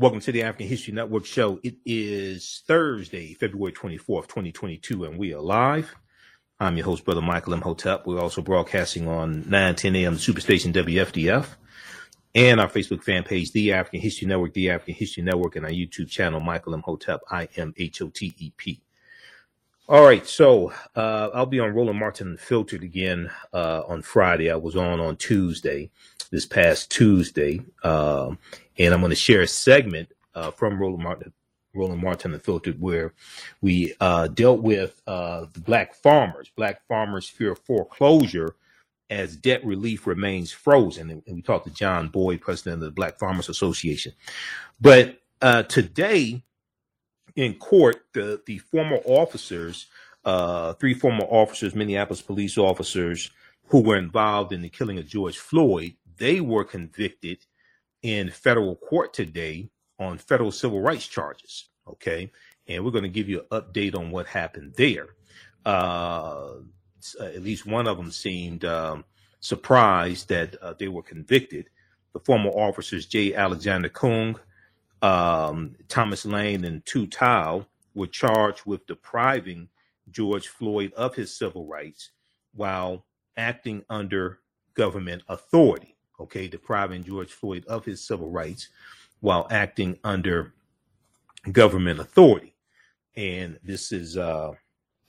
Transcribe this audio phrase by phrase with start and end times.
[0.00, 1.60] Welcome to the African History Network show.
[1.62, 5.94] It is Thursday, February 24th, 2022, and we are live.
[6.58, 7.60] I'm your host, Brother Michael M.
[7.60, 8.06] Hotep.
[8.06, 10.16] We're also broadcasting on 9 10 a.m.
[10.16, 11.48] Superstation WFDF
[12.34, 15.70] and our Facebook fan page, The African History Network, The African History Network, and our
[15.70, 18.80] YouTube channel, Michael Imhotep, I M H O T E P.
[19.86, 24.50] All right, so uh, I'll be on Roland Martin Unfiltered again uh, on Friday.
[24.50, 25.90] I was on on Tuesday,
[26.30, 28.38] this past Tuesday, um,
[28.80, 31.32] and I'm going to share a segment uh, from Roland Martin,
[31.74, 32.32] Roland Martin
[32.78, 33.12] where
[33.60, 36.50] we uh, dealt with uh, the black farmers.
[36.56, 38.56] Black farmers fear foreclosure
[39.10, 42.90] as debt relief remains frozen, and, and we talked to John Boyd, president of the
[42.90, 44.12] Black Farmers Association.
[44.80, 46.42] But uh, today
[47.36, 49.86] in court, the the former officers,
[50.24, 53.30] uh, three former officers, Minneapolis police officers
[53.66, 57.44] who were involved in the killing of George Floyd, they were convicted
[58.02, 61.68] in federal court today on federal civil rights charges.
[61.88, 62.30] Okay,
[62.68, 65.08] and we're going to give you an update on what happened there.
[65.64, 66.54] Uh,
[67.20, 69.04] at least one of them seemed um,
[69.40, 71.68] surprised that uh, they were convicted.
[72.12, 73.34] The former officers, J.
[73.34, 74.36] Alexander Kueng,
[75.02, 79.68] um, Thomas Lane and Tou Thao were charged with depriving
[80.10, 82.10] George Floyd of his civil rights
[82.54, 84.40] while acting under
[84.74, 85.96] government authority.
[86.20, 88.68] Okay, depriving George Floyd of his civil rights
[89.20, 90.52] while acting under
[91.50, 92.54] government authority.
[93.16, 94.52] And this is uh,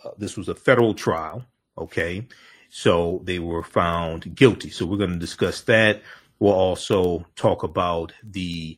[0.04, 1.45] uh, this was a federal trial.
[1.78, 2.28] Okay,
[2.70, 4.70] so they were found guilty.
[4.70, 6.02] So we're going to discuss that.
[6.39, 8.78] We'll also talk about the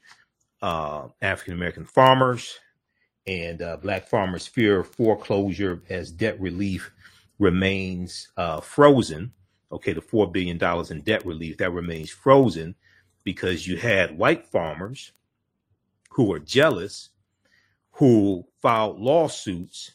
[0.62, 2.60] uh, African American farmers
[3.26, 6.92] and uh, black farmers fear of foreclosure as debt relief
[7.40, 9.32] remains uh, frozen.
[9.74, 12.76] Okay, the $4 billion in debt relief that remains frozen
[13.24, 15.14] because you had white farmers
[16.12, 17.10] who were jealous
[17.94, 19.94] who filed lawsuits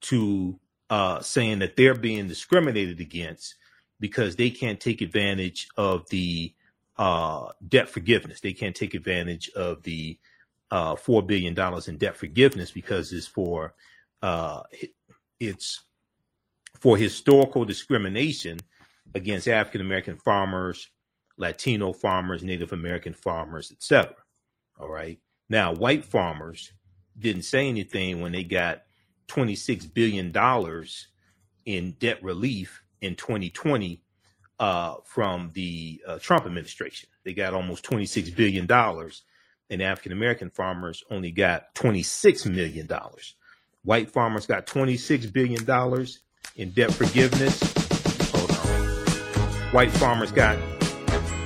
[0.00, 0.58] to
[0.90, 3.56] uh, saying that they're being discriminated against
[4.00, 6.54] because they can't take advantage of the
[6.98, 8.40] uh, debt forgiveness.
[8.40, 10.18] They can't take advantage of the
[10.70, 13.74] uh, four billion dollars in debt forgiveness because it's for
[14.22, 14.62] uh,
[15.40, 15.82] it's
[16.78, 18.58] for historical discrimination
[19.14, 20.88] against African American farmers,
[21.36, 24.14] Latino farmers, Native American farmers, etc.
[24.78, 25.18] All right.
[25.48, 26.72] Now, white farmers
[27.18, 28.82] didn't say anything when they got
[29.26, 31.08] twenty six billion dollars
[31.64, 34.02] in debt relief in 2020
[34.58, 37.08] uh, from the uh, Trump administration.
[37.24, 38.66] They got almost $26 billion,
[39.70, 42.88] and African American farmers only got $26 million.
[43.84, 46.06] White farmers got $26 billion
[46.56, 47.77] in debt forgiveness.
[49.70, 50.56] White farmers got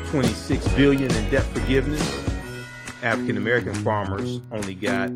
[0.07, 2.01] 26 billion in debt forgiveness.
[3.03, 5.11] African American farmers only got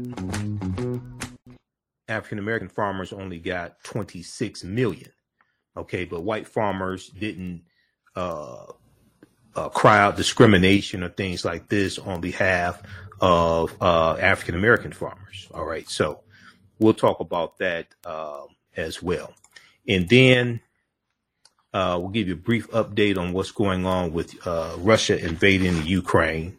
[2.09, 5.13] African American farmers only got 26 million.
[5.77, 7.63] Okay, but white farmers didn't
[8.17, 8.67] uh,
[9.55, 12.83] uh, cry out discrimination or things like this on behalf
[13.21, 15.47] of uh, African American farmers.
[15.55, 16.23] All right, so
[16.81, 19.33] we'll talk about that um, as well,
[19.87, 20.61] and then
[21.77, 25.85] uh, we'll give you a brief update on what's going on with uh, Russia invading
[25.85, 26.59] Ukraine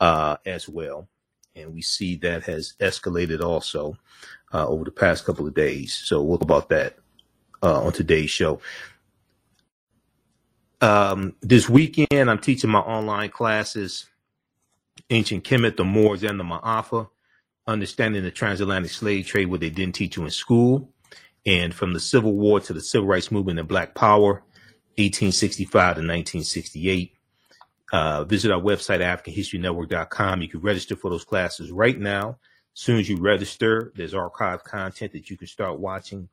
[0.00, 1.08] uh, as well,
[1.56, 3.96] and we see that has escalated also
[4.52, 5.94] over the past couple of days.
[5.94, 6.96] So we'll talk about that
[7.62, 8.60] on today's show
[10.80, 14.06] um, this weekend, I'm teaching my online classes,
[15.10, 17.08] Ancient Kemet, the Moors, and the Maafa,
[17.66, 20.88] understanding the transatlantic slave trade, what they didn't teach you in school,
[21.44, 24.42] and from the Civil War to the Civil Rights Movement and Black Power,
[25.00, 27.14] 1865 to 1968.
[27.92, 30.42] Uh, visit our website, AfricanHistoryNetwork.com.
[30.42, 32.38] You can register for those classes right now.
[32.74, 36.28] As soon as you register, there's archive content that you can start watching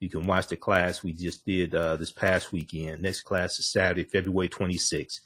[0.00, 3.02] you can watch the class we just did uh, this past weekend.
[3.02, 5.20] Next class is Saturday, February 26th.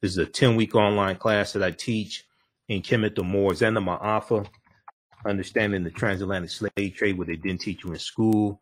[0.00, 2.24] This is a 10 week online class that I teach
[2.68, 4.46] in Kemet the Moors and the Maafa,
[5.26, 8.60] understanding the transatlantic slave trade, what they didn't teach you in school.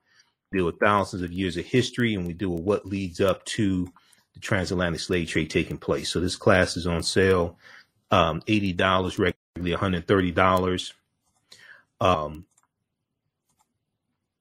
[0.53, 3.91] Deal with thousands of years of history, and we deal with what leads up to
[4.35, 6.11] the transatlantic slave trade taking place.
[6.11, 7.59] So this class is on sale,
[8.11, 9.19] um, $80
[9.57, 10.93] regularly, $130.
[12.01, 12.47] Um,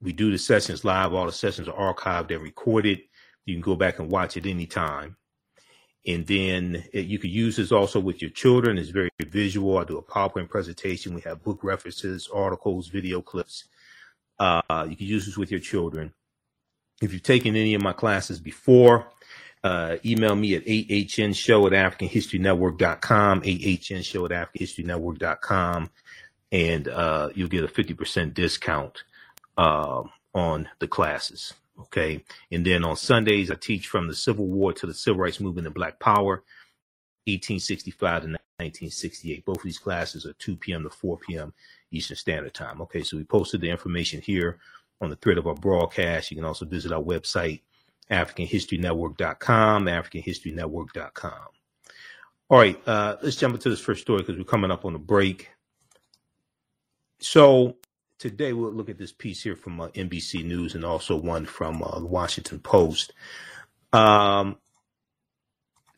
[0.01, 1.13] we do the sessions live.
[1.13, 3.01] All the sessions are archived and recorded.
[3.45, 5.15] You can go back and watch it anytime.
[6.07, 8.77] And then it, you can use this also with your children.
[8.77, 9.77] It's very visual.
[9.77, 11.13] I do a PowerPoint presentation.
[11.13, 13.65] We have book references, articles, video clips.
[14.39, 16.13] Uh, you can use this with your children.
[17.01, 19.11] If you've taken any of my classes before,
[19.61, 25.89] Uh, email me at ahnshow at africanhistorynetwork.com, ahnshow at africanhistorynetwork.com,
[26.53, 29.03] and uh, you'll get a 50% discount
[29.57, 30.01] uh,
[30.33, 31.53] on the classes.
[31.77, 32.23] Okay.
[32.51, 35.67] And then on Sundays, I teach from the Civil War to the Civil Rights Movement
[35.67, 36.43] and Black Power,
[37.27, 39.45] 1865 to 1968.
[39.45, 40.83] Both of these classes are 2 p.m.
[40.83, 41.53] to 4 p.m.
[41.91, 42.81] Eastern Standard Time.
[42.81, 43.03] Okay.
[43.03, 44.59] So we posted the information here
[45.01, 46.31] on the thread of our broadcast.
[46.31, 47.61] You can also visit our website,
[48.11, 51.47] AfricanHistoryNetwork.com, AfricanHistoryNetwork.com.
[52.51, 54.99] All right, uh, let's jump into this first story because we're coming up on a
[54.99, 55.51] break.
[57.19, 57.77] So
[58.17, 61.83] today we'll look at this piece here from uh, NBC News and also one from
[61.83, 63.13] uh, the Washington Post.
[63.93, 64.57] Um,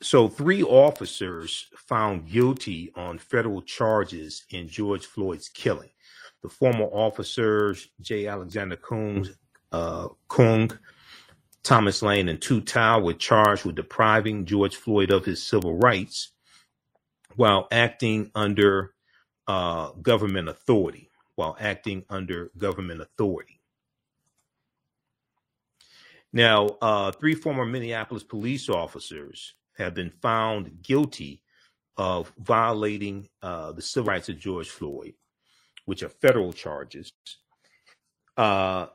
[0.02, 5.90] so three officers found guilty on federal charges in George Floyd's killing.
[6.42, 8.28] The former officers, J.
[8.28, 8.78] Alexander
[9.72, 10.78] uh, Kueng
[11.64, 16.32] Thomas Lane, and Tou Thao were charged with depriving George Floyd of his civil rights
[17.36, 18.94] while acting under
[19.48, 21.10] uh, government authority.
[21.36, 23.62] While acting under government authority.
[26.34, 31.42] Now, uh, three former Minneapolis police officers have been found guilty
[31.98, 35.14] of violating uh, the civil rights of George Floyd,
[35.86, 37.14] which are federal charges.
[38.38, 38.88] Uh,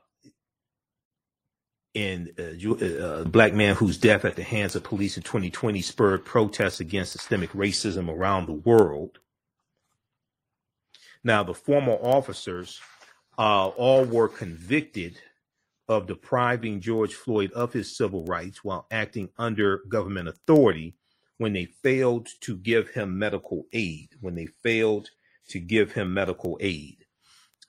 [1.95, 5.81] and uh, uh, a black man whose death at the hands of police in 2020
[5.81, 9.19] spurred protests against systemic racism around the world.
[11.25, 12.81] Now, the former officers
[13.39, 15.19] uh, all were convicted
[15.89, 20.95] of depriving George Floyd of his civil rights while acting under government authority
[21.39, 24.09] when they failed to give him medical aid.
[24.21, 25.11] When they failed
[25.49, 27.05] to give him medical aid.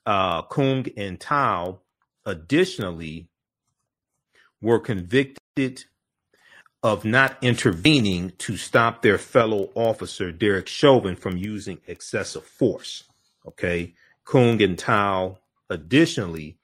[0.04, 1.78] Uh, Kueng and Thao
[2.24, 3.28] additionally
[4.60, 5.84] were convicted
[6.82, 13.04] of not intervening to stop their fellow officer Derek Chauvin from using excessive force.
[13.46, 13.94] Okay.
[14.24, 15.38] Kueng and Thao
[15.70, 16.57] additionally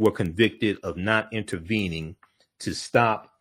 [0.00, 2.16] were convicted of not intervening
[2.60, 3.32] to stop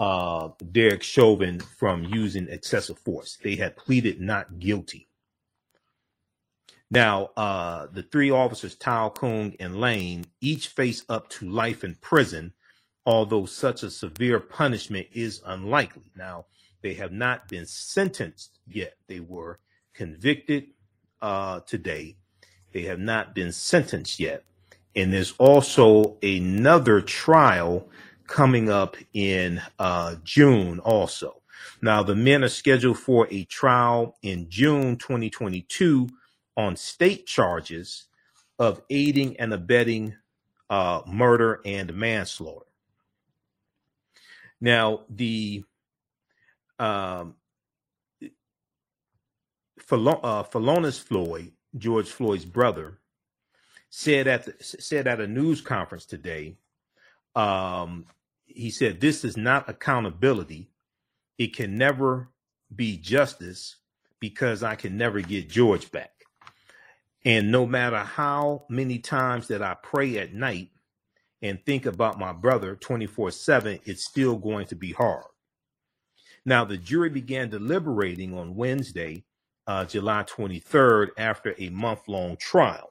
[0.00, 3.38] uh, Derek Chauvin from using excessive force.
[3.42, 5.08] They had pleaded not guilty.
[6.90, 11.96] Now, uh, the three officers, Thao, Kueng, and Lane, each face up to life in
[11.96, 12.52] prison,
[13.06, 16.10] although such a severe punishment is unlikely.
[16.16, 16.46] Now,
[16.82, 18.94] they have not been sentenced yet.
[19.08, 19.60] They were
[19.94, 20.68] convicted
[21.22, 22.16] uh, today.
[22.72, 24.44] They have not been sentenced yet.
[24.98, 27.88] And there's also another trial
[28.26, 31.40] coming up in uh, June also.
[31.80, 36.08] Now, the men are scheduled for a trial in June 2022
[36.56, 38.08] on state charges
[38.58, 40.16] of aiding and abetting
[40.68, 42.66] uh, murder and manslaughter.
[44.60, 45.62] Now, the
[46.80, 47.36] um,
[49.92, 52.98] uh, Floyd, George Floyd's brother,
[53.90, 56.56] said at the, said at a news conference today.
[57.34, 58.06] Um,
[58.46, 60.70] he said, "This is not accountability.
[61.38, 62.28] It can never
[62.74, 63.76] be justice
[64.20, 66.12] because I can never get George back."
[67.24, 70.70] And no matter how many times that I pray at night
[71.42, 75.26] and think about my brother 24 7, it's still going to be hard.
[76.44, 79.24] Now, the jury began deliberating on Wednesday,
[79.66, 82.90] uh, July 23rd, after a month long trial.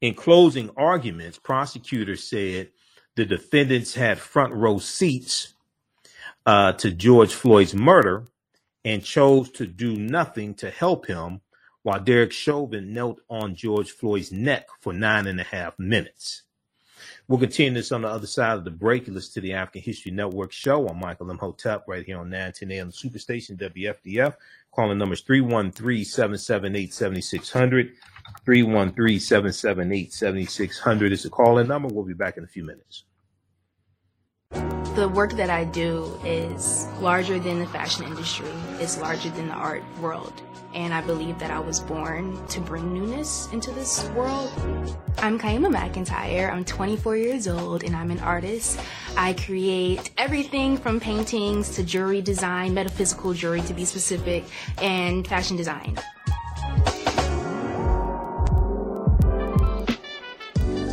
[0.00, 2.70] In closing arguments, prosecutors said
[3.14, 5.54] the defendants had front row seats
[6.44, 8.26] uh, to George Floyd's murder
[8.84, 11.40] and chose to do nothing to help him
[11.82, 16.42] while Derek Chauvin knelt on George Floyd's neck for nine and a half minutes.
[17.28, 19.06] We'll continue this on the other side of the break.
[19.06, 20.86] You listen to the African History Network show.
[20.86, 24.36] I'm Michael Imhotep right here on 910 AM Superstation WFDF.
[24.72, 27.92] Calling numbers 313-778-7600.
[28.46, 31.88] 313-778-7600 is the call-in number.
[31.88, 33.04] We'll be back in a few minutes.
[34.94, 38.48] The work that I do is larger than the fashion industry.
[38.78, 40.40] It's larger than the art world
[40.76, 44.52] and I believe that I was born to bring newness into this world.
[45.18, 46.52] I'm Kyemah McEntyre.
[46.52, 48.78] I'm 24 years old and I'm an artist.
[49.16, 54.44] I create everything from paintings to jewelry design, metaphysical jewelry to be specific,
[54.82, 55.98] and fashion design.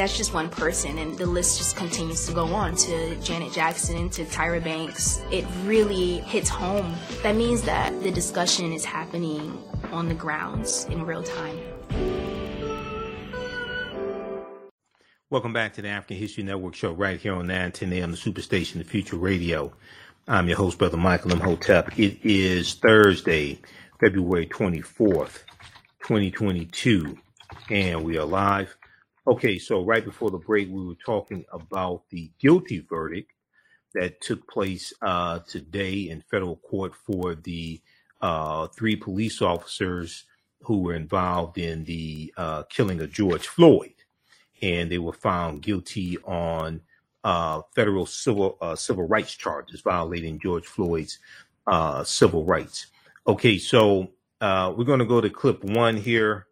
[0.00, 4.08] That's just one person, and the list just continues to go on to Janet Jackson,
[4.08, 5.20] to Tyra Banks.
[5.30, 6.94] It really hits home.
[7.22, 11.58] That means that the discussion is happening on the grounds in real time.
[15.28, 18.78] Welcome back to the African History Network show right here on 910 AM, the Superstation,
[18.78, 19.70] the Future Radio.
[20.26, 21.98] I'm your host, Brother Michael Imhotep.
[21.98, 23.60] It is Thursday,
[24.00, 25.42] February 24th,
[26.00, 27.18] 2022,
[27.68, 28.74] and we are live.
[29.26, 33.32] Okay, so right before the break, we were talking about the guilty verdict
[33.92, 37.80] that took place uh, today in federal court for the
[38.22, 40.24] uh, three police officers
[40.62, 43.92] who were involved in the uh, killing of George Floyd
[44.62, 46.80] and they were found guilty on
[47.24, 51.18] uh, federal civil uh, civil rights charges violating George Floyd's
[51.66, 52.86] uh, civil rights.
[53.26, 54.10] Okay, so
[54.40, 56.46] we're going to go to clip one here.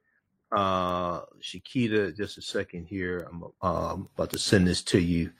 [0.50, 3.28] Uh, Shakita, just a second here.
[3.31, 5.31] I'm um, about to send this to you.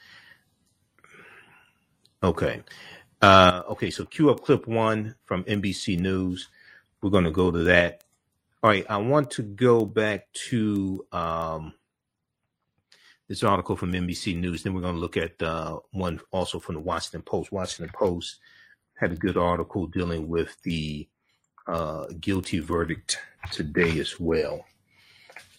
[2.23, 2.63] Okay.
[3.21, 6.49] Uh, okay, so cue up clip one from NBC News.
[7.01, 8.05] We're going to go to that.
[8.63, 11.75] All right, I want to go back to um,
[13.29, 14.63] this article from NBC News.
[14.63, 17.53] Then we're going to look at uh, one also from the Washington Post.
[17.53, 18.39] Washington Post
[18.95, 21.09] had a good article dealing with the
[21.69, 23.19] uh, guilty verdict
[23.53, 24.65] today as well.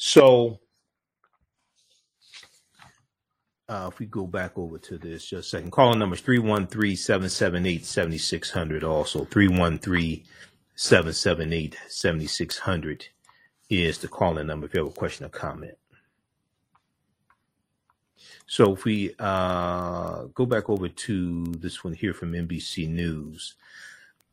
[0.02, 0.62] So,
[3.68, 6.96] uh, if we go back over to this just a second, calling number is 313
[6.96, 8.86] 778 7600.
[8.86, 10.24] Also, 313
[10.74, 13.08] 778 7600
[13.70, 15.78] is the calling number if you have a question or comment.
[18.48, 23.56] So if we uh, go back over to this one here from NBC News.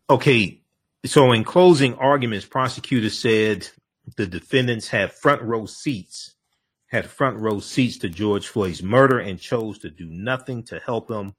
[0.09, 0.61] Okay,
[1.05, 3.69] so in closing arguments, prosecutors said
[4.17, 6.37] the defendants had front row seats,
[6.87, 11.11] had front row seats to George Floyd's murder and chose to do nothing to help
[11.11, 11.35] him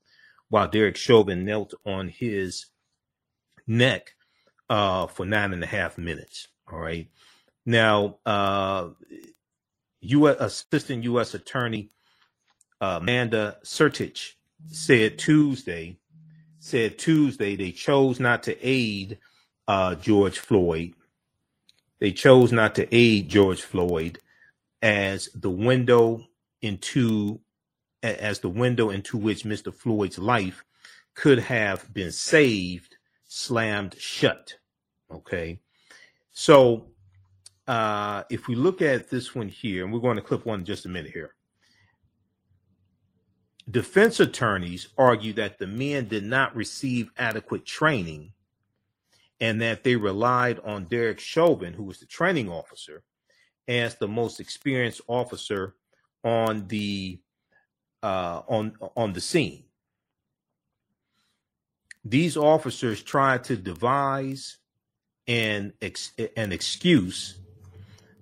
[0.50, 2.68] while Derek Chauvin knelt on his
[3.66, 4.14] neck
[4.70, 6.48] uh, for nine and a half minutes.
[6.72, 7.10] All right.
[7.66, 8.90] Now, uh,
[10.02, 10.38] U.S.
[10.40, 11.34] Assistant U.S.
[11.34, 11.92] Attorney
[12.80, 14.34] uh, Amanda Sertich
[14.68, 15.98] said Tuesday,
[16.60, 19.18] said Tuesday they chose not to aid
[19.68, 20.94] uh, George Floyd.
[22.00, 24.20] They chose not to aid George Floyd
[24.82, 26.26] as the window
[26.62, 27.40] into
[28.04, 29.74] as the window into which Mr.
[29.74, 30.64] Floyd's life
[31.16, 34.56] could have been saved slammed shut.
[35.12, 35.60] Okay.
[36.32, 36.88] So
[37.68, 40.66] uh, if we look at this one here, and we're going to clip one in
[40.66, 41.34] just a minute here.
[43.70, 48.32] Defense attorneys argue that the men did not receive adequate training
[49.40, 53.04] and that they relied on Derek Chauvin, who was the training officer,
[53.68, 55.76] as the most experienced officer
[56.24, 57.20] on the
[58.04, 59.64] uh, on on the scene.
[62.06, 64.58] These officers tried to devise
[65.28, 67.38] an ex- an excuse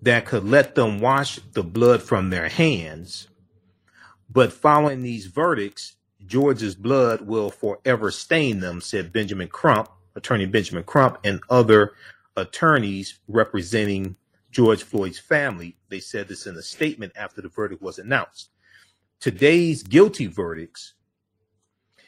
[0.01, 3.27] that could let them wash the blood from their hands
[4.29, 5.95] but following these verdicts,
[6.25, 11.93] George's blood will forever stain them, said Benjamin Crump, attorney Benjamin Crump, and other
[12.37, 14.15] attorneys representing
[14.51, 15.75] George Floyd's family.
[15.89, 18.49] They said this in a statement after the verdict was announced.
[19.19, 20.93] Today's guilty verdicts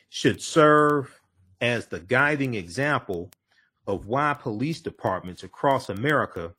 [0.10, 1.20] should serve
[1.62, 3.30] as the guiding example
[3.88, 6.54] of why police departments across America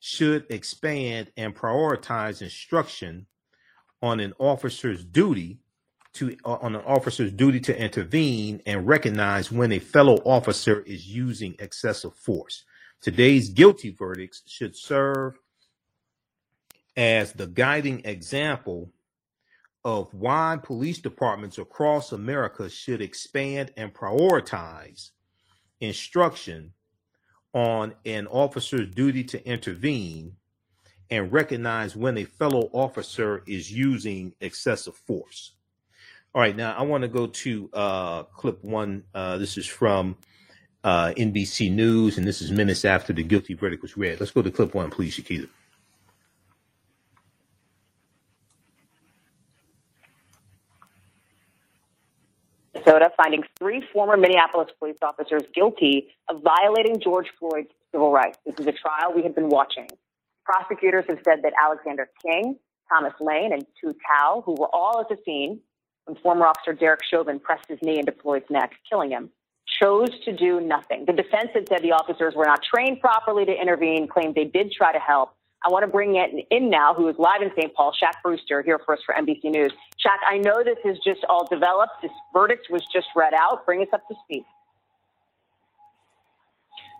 [0.00, 3.26] should expand and prioritize instruction
[4.02, 5.60] on an officer's duty
[6.14, 11.08] to uh, on an officer's duty to intervene and recognize when a fellow officer is
[11.08, 12.64] using excessive force.
[13.00, 15.38] Today's guilty verdicts should serve
[16.96, 18.90] as the guiding example
[19.84, 25.10] of why police departments across America should expand and prioritize
[25.80, 26.72] instruction
[27.54, 30.36] on an officer's duty to intervene
[31.10, 35.54] and recognize when a fellow officer is using excessive force.
[36.34, 39.04] All right, now I want to go to uh, clip one.
[39.14, 40.16] Uh, this is from
[40.82, 44.18] uh, NBC News, and this is minutes after the guilty verdict was read.
[44.18, 45.48] Let's go to clip one, please, Shakita.
[52.74, 58.38] Minnesota finding three former Minneapolis police officers guilty of violating George Floyd's civil rights.
[58.46, 59.88] This is a trial we have been watching.
[60.44, 62.56] Prosecutors have said that Alexander King,
[62.88, 65.60] Thomas Lane, and Tou Thao, who were all at the scene
[66.04, 69.30] when former officer Derek Chauvin pressed his knee into Floyd's neck, killing him,
[69.82, 71.04] chose to do nothing.
[71.06, 74.72] The defense had said the officers were not trained properly to intervene, claimed they did
[74.72, 77.72] try to help, I want to bring in, in now, who is live in St.
[77.74, 79.72] Paul, Shaq Brewster, here for us for NBC News.
[80.04, 81.92] Shaq, I know this is just all developed.
[82.02, 83.64] This verdict was just read out.
[83.64, 84.44] Bring us up to speed.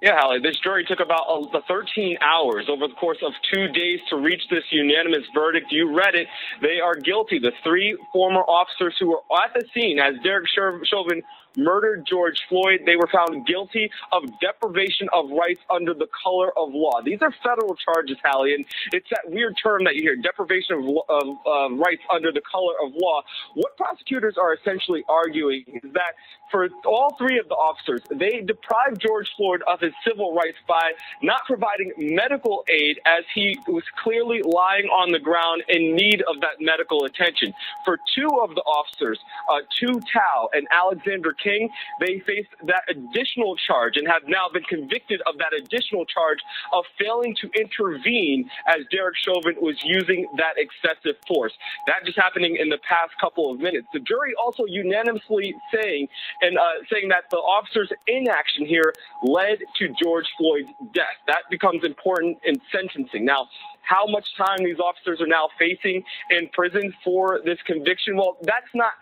[0.02, 4.00] Yeah, Hallie, this jury took about uh, 13 hours over the course of two days
[4.10, 5.70] to reach this unanimous verdict.
[5.70, 6.26] You read it.
[6.60, 7.38] They are guilty.
[7.38, 11.22] The three former officers who were at the scene as Derek Chauvin
[11.56, 12.80] murdered George Floyd.
[12.86, 17.00] They were found guilty of deprivation of rights under the color of law.
[17.04, 20.76] These are federal charges, Hallie, and it's that weird term that you hear, deprivation
[21.08, 23.22] of, of rights under the color of law.
[23.54, 26.14] What prosecutors are essentially arguing is that
[26.50, 30.92] for all three of the officers, they deprived George Floyd of his civil rights by
[31.22, 36.40] not providing medical aid as he was clearly lying on the ground in need of
[36.40, 37.54] that medical attention.
[37.84, 39.18] For two of the officers,
[39.50, 41.68] uh, Tou Thao and Alexander King,
[42.00, 46.38] they faced that additional charge and have now been convicted of that additional charge
[46.72, 51.52] of failing to intervene as Derek Chauvin was using that excessive force.
[51.86, 53.86] That just happening in the past couple of minutes.
[53.92, 56.08] The jury also unanimously saying
[56.40, 61.18] and uh, saying that the officer's inaction here led to George Floyd's death.
[61.26, 63.24] That becomes important in sentencing.
[63.24, 63.48] Now,
[63.82, 68.16] how much time these officers are now facing in prison for this conviction.
[68.16, 68.92] Well, that's not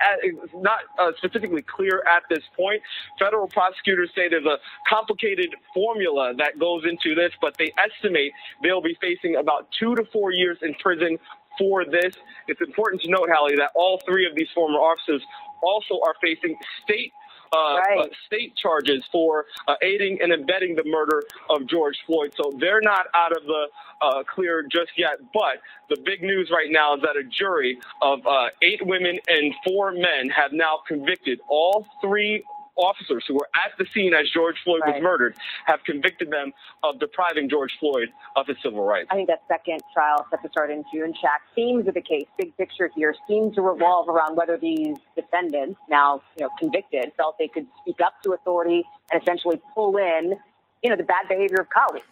[0.54, 2.82] not uh, specifically clear at this point.
[3.18, 4.58] Federal prosecutors say there's a
[4.88, 8.32] complicated formula that goes into this, but they estimate
[8.62, 11.18] they'll be facing about two to four years in prison
[11.58, 12.14] for this.
[12.48, 15.22] It's important to note, Hallie, that all three of these former officers
[15.62, 17.19] also are facing state uh,
[17.52, 17.98] right.
[17.98, 22.32] uh, state charges for uh, aiding and abetting the murder of George Floyd.
[22.36, 23.66] So they're not out of the
[24.00, 25.18] uh, clear just yet.
[25.32, 29.54] But the big news right now is that a jury of uh, eight women and
[29.66, 32.44] four men have now convicted all three
[32.80, 34.96] officers who were at the scene as George Floyd right.
[34.96, 39.08] was murdered have convicted them of depriving George Floyd of his civil rights.
[39.10, 41.12] I think that second trial set to start in June.
[41.12, 45.78] Shaq, themes of the case, big picture here, seem to revolve around whether these defendants,
[45.88, 50.34] now you know convicted, felt they could speak up to authority and essentially pull in,
[50.82, 52.06] you know, the bad behavior of colleagues.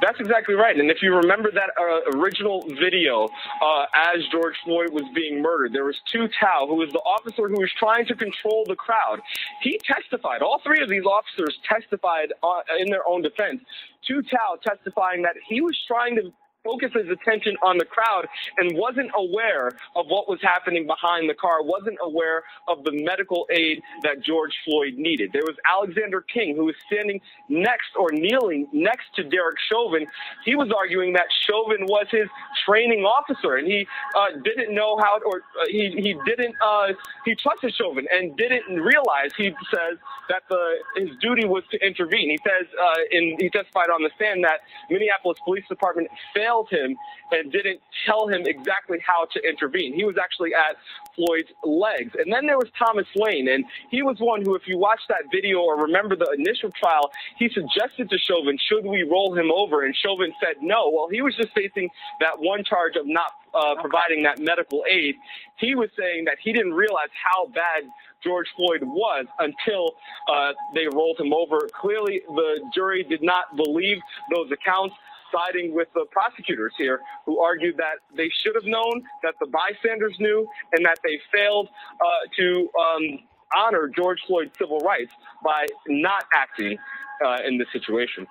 [0.00, 0.78] That's exactly right.
[0.78, 3.28] And if you remember that uh, original video
[3.62, 7.48] uh, as George Floyd was being murdered, there was Tou Thao, who was the officer
[7.48, 9.20] who was trying to control the crowd.
[9.60, 10.42] He testified.
[10.42, 13.60] All three of these officers testified uh, in their own defense.
[14.06, 16.32] Tou Thao testifying that he was trying to
[16.64, 18.26] focused his attention on the crowd
[18.58, 23.46] and wasn't aware of what was happening behind the car, wasn't aware of the medical
[23.50, 25.30] aid that George Floyd needed.
[25.32, 30.06] There was Alexander King, who was standing next or kneeling next to Derek Chauvin.
[30.44, 32.28] He was arguing that Chauvin was his
[32.66, 36.88] training officer and he uh, didn't know how, or uh, he, he didn't, uh,
[37.24, 42.30] he trusted Chauvin and didn't realize, he says, that the, his duty was to intervene.
[42.30, 46.68] He says, uh, in, he testified on the stand that Minneapolis Police Department failed failed
[46.70, 46.96] him
[47.30, 49.94] and didn't tell him exactly how to intervene.
[49.94, 50.76] He was actually at
[51.14, 52.12] Floyd's legs.
[52.18, 55.24] And then there was Thomas Lane, and he was one who, if you watch that
[55.30, 59.84] video or remember the initial trial, he suggested to Chauvin, should we roll him over?
[59.84, 60.90] And Chauvin said no.
[60.90, 61.88] Well, he was just facing
[62.20, 65.16] that one charge of not uh, providing that medical aid.
[65.56, 67.84] He was saying that he didn't realize how bad
[68.22, 69.94] George Floyd was until
[70.28, 71.68] uh, they rolled him over.
[71.80, 73.98] Clearly, the jury did not believe
[74.34, 74.94] those accounts
[75.32, 80.14] siding with the prosecutors here who argued that they should have known, that the bystanders
[80.18, 81.68] knew, and that they failed
[82.00, 83.18] uh, to um,
[83.56, 85.12] honor George Floyd's civil rights
[85.44, 86.76] by not acting
[87.24, 88.26] uh, in this situation.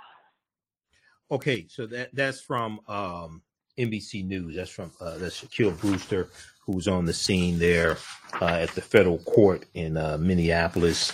[1.30, 3.42] Okay, so that that's from um,
[3.78, 4.56] NBC News.
[4.56, 6.30] That's from uh, that's Shaquille Brewster,
[6.66, 7.98] who was on the scene there
[8.42, 11.12] uh, at the federal court in uh, Minneapolis.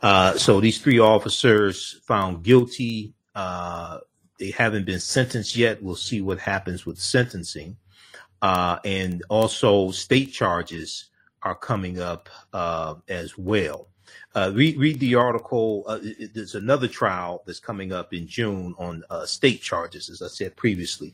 [0.00, 3.98] Uh, so these three officers found guilty uh,
[4.38, 5.82] they haven't been sentenced yet.
[5.82, 7.76] We'll see what happens with sentencing.
[8.40, 11.06] Uh, and also state charges
[11.42, 13.88] are coming up uh, as well.
[14.34, 15.84] Uh, read, read the article.
[15.86, 15.98] Uh,
[16.32, 20.56] there's another trial that's coming up in June on uh, state charges, as I said
[20.56, 21.12] previously.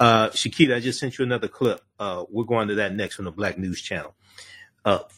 [0.00, 1.82] Uh, Shakita, I just sent you another clip.
[1.98, 4.14] Uh, we're going to that next on the Black News Channel.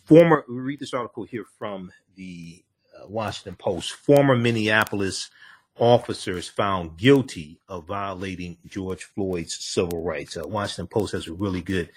[0.05, 2.63] Former, read this article here from the
[3.07, 3.93] Washington Post.
[3.93, 5.31] Former Minneapolis
[5.79, 10.37] officers found guilty of violating George Floyd's civil rights.
[10.37, 11.91] Uh, Washington Post has a really good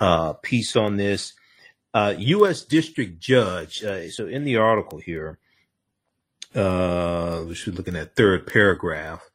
[0.00, 1.34] uh, piece on this.
[1.92, 2.62] Uh, U.S.
[2.62, 5.38] District Judge, uh, so in the article here,
[6.54, 9.28] uh, we're looking at third paragraph.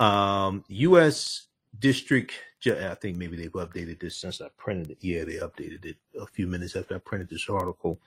[0.00, 1.46] Um, U.S.
[1.78, 4.98] District, Judge, I think maybe they've updated this since I printed it.
[5.00, 8.00] Yeah, they updated it a few minutes after I printed this article.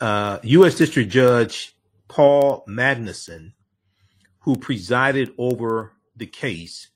[0.00, 0.74] U.S.
[0.74, 1.76] Uh, District Judge
[2.08, 3.52] Paul Magnuson
[4.46, 6.90] who presided over the case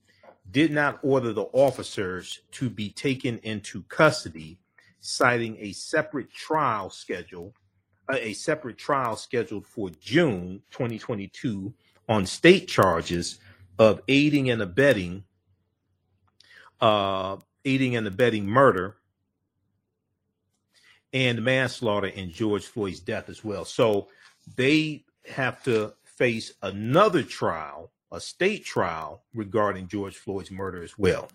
[0.52, 4.56] did not order the officers to be taken into custody,
[5.00, 7.52] citing a separate trial schedule,
[8.08, 11.74] uh, a separate trial scheduled for June 2022
[12.08, 13.40] on state charges
[13.80, 15.24] of aiding and abetting,
[16.80, 18.96] uh, aiding and abetting murder
[21.12, 23.64] and manslaughter in George Floyd's death as well.
[23.64, 24.06] So
[24.54, 31.28] they have to face another trial a state trial regarding George Floyd's murder as well.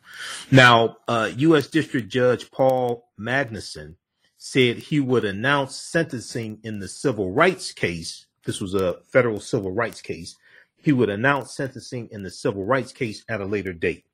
[0.52, 1.68] Now, uh, U.S.
[1.68, 3.96] District Judge Paul Magnuson
[4.38, 8.26] said he would announce sentencing in the civil rights case.
[8.46, 10.36] This was a federal civil rights case.
[10.76, 14.06] He would announce sentencing in the civil rights case at a later date.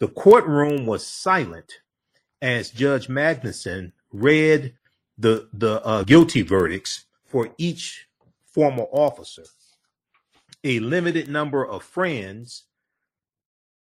[0.00, 1.74] The courtroom was silent
[2.40, 4.74] as Judge Magnuson read
[5.16, 8.08] the the uh, guilty verdicts for each
[8.46, 9.44] former officer
[10.68, 12.64] a limited number of friends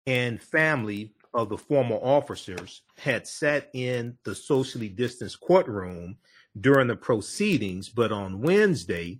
[0.08, 6.18] and family of the former officers had sat in the socially distanced courtroom
[6.60, 9.20] during the proceedings, but on Wednesday,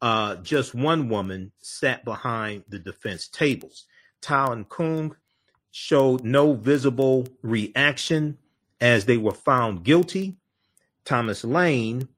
[0.00, 3.84] uh, just one woman sat behind the defense tables.
[4.22, 5.12] Thao and Kueng
[5.72, 8.38] showed no visible reaction
[8.80, 10.38] as they were found guilty.
[11.04, 12.08] Thomas Lane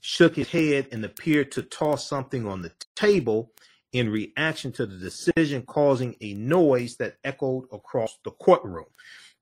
[0.00, 3.50] shook his head and appeared to toss something on the table
[3.96, 8.84] in reaction to the decision, causing a noise that echoed across the courtroom.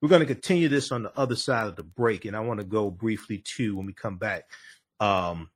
[0.00, 2.60] We're going to continue this on the other side of the break, and I want
[2.60, 4.44] to go briefly to when we come back.
[5.00, 5.50] Um,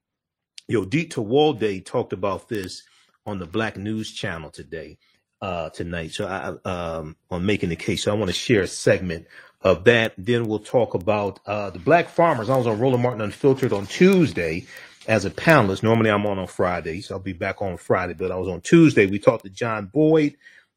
[0.69, 2.83] Yodit Tewolde talked about this
[3.25, 4.99] on the Black News Channel today,
[5.41, 6.13] uh, tonight.
[6.13, 9.29] So I, um, on making the case, so I want to share a segment
[9.63, 10.15] of that.
[10.19, 12.51] Then we'll talk about uh, the Black Farmers.
[12.51, 14.67] I was on Roland Martin Unfiltered on Tuesday
[15.09, 15.83] as a panelist.
[15.83, 17.11] Normally I'm on on Fridays.
[17.11, 19.07] I'll be back on Friday, but I was on Tuesday.
[19.07, 20.37] We talked to John Boyd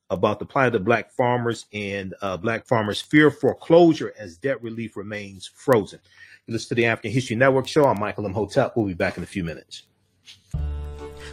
[0.10, 4.64] about the plight of the black farmers and uh, black farmers fear foreclosure as debt
[4.64, 6.00] relief remains frozen.
[6.48, 7.86] You listen to the African History Network show.
[7.86, 8.76] I'm Michael Imhotep.
[8.76, 9.84] We'll be back in a few minutes.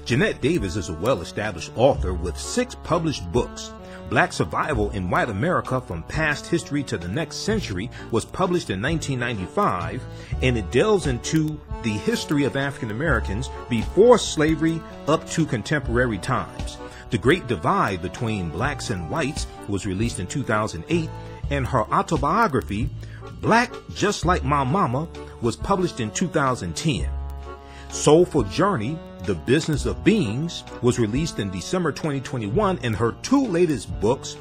[0.05, 3.73] Jeanette Davis is a well-established author with six published books.
[4.09, 8.81] Black Survival in White America from Past History to the Next Century was published in
[8.81, 10.03] 1995,
[10.43, 16.79] and it delves into the history of African Americans before slavery up to contemporary times.
[17.11, 21.11] The Great Divide Between Blacks and Whites was released in 2008,
[21.51, 22.89] and her autobiography,
[23.43, 25.07] Black Just Like My Mama,
[25.43, 27.09] was published in 2010.
[27.91, 34.01] Soulful Journey the Business of Beings was released in December 2021, and her two latest
[34.01, 34.37] books,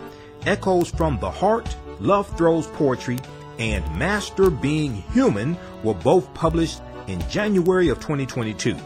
[0.46, 3.18] Echoes from the Heart, Love Throws Poetry,
[3.60, 8.78] and Master Being Human, were both published in January of 2022.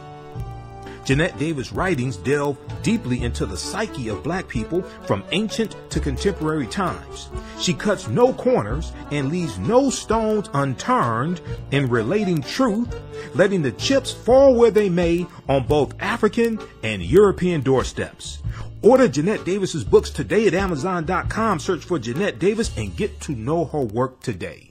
[1.03, 6.67] Jeanette Davis' writings delve deeply into the psyche of black people from ancient to contemporary
[6.67, 7.29] times.
[7.59, 12.93] She cuts no corners and leaves no stones unturned in relating truth,
[13.33, 18.41] letting the chips fall where they may on both African and European doorsteps.
[18.83, 21.59] Order Jeanette Davis's books today at Amazon.com.
[21.59, 24.70] Search for Jeanette Davis and get to know her work today.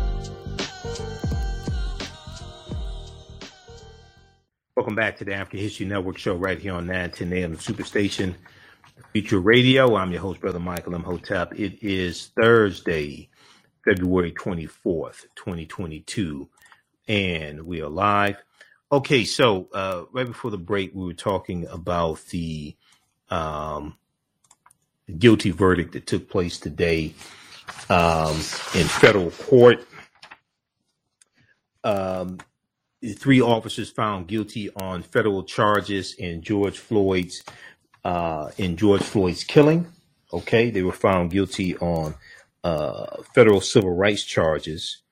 [4.77, 8.35] Welcome back to the African History Network show right here on 910 AM Superstation
[9.11, 9.97] Future Radio.
[9.97, 11.01] I'm your host, Brother Michael M.
[11.01, 11.59] Imhotep.
[11.59, 13.29] It is Thursday,
[13.83, 16.47] February 24th, 2022,
[17.09, 18.37] and we are live.
[18.93, 22.73] Okay, so uh, right before the break, we were talking about the
[23.29, 23.97] um,
[25.19, 27.13] guilty verdict that took place today
[27.89, 28.37] um,
[28.73, 29.85] in federal court.
[31.83, 32.37] Um,
[33.17, 37.43] three officers found guilty on federal charges in George Floyd's
[38.03, 39.87] uh, in George Floyd's killing.
[40.33, 42.15] Okay, they were found guilty on
[42.63, 45.03] uh, federal civil rights charges.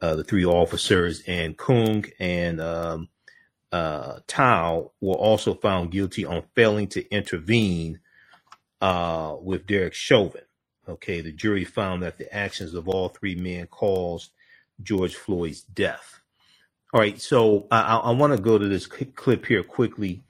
[0.00, 3.08] Uh, the three officers and Kueng and um,
[3.72, 8.00] uh, Thao were also found guilty on failing to intervene
[8.80, 10.42] uh, with Derek Chauvin.
[10.88, 14.32] Okay, the jury found that the actions of all three men caused
[14.82, 16.21] George Floyd's death.
[16.92, 20.22] All right, so I, I want to go to this clip here quickly.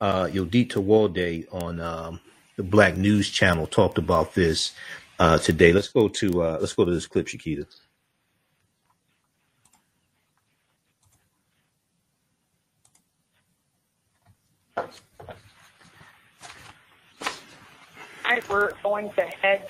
[0.00, 2.20] Uh, Yodit Tewolde on um,
[2.56, 4.72] the Black News Channel talked about this
[5.18, 5.72] uh, today.
[5.72, 7.66] Let's go to uh, let's go to this clip, Shakita.
[18.50, 19.68] We're going to head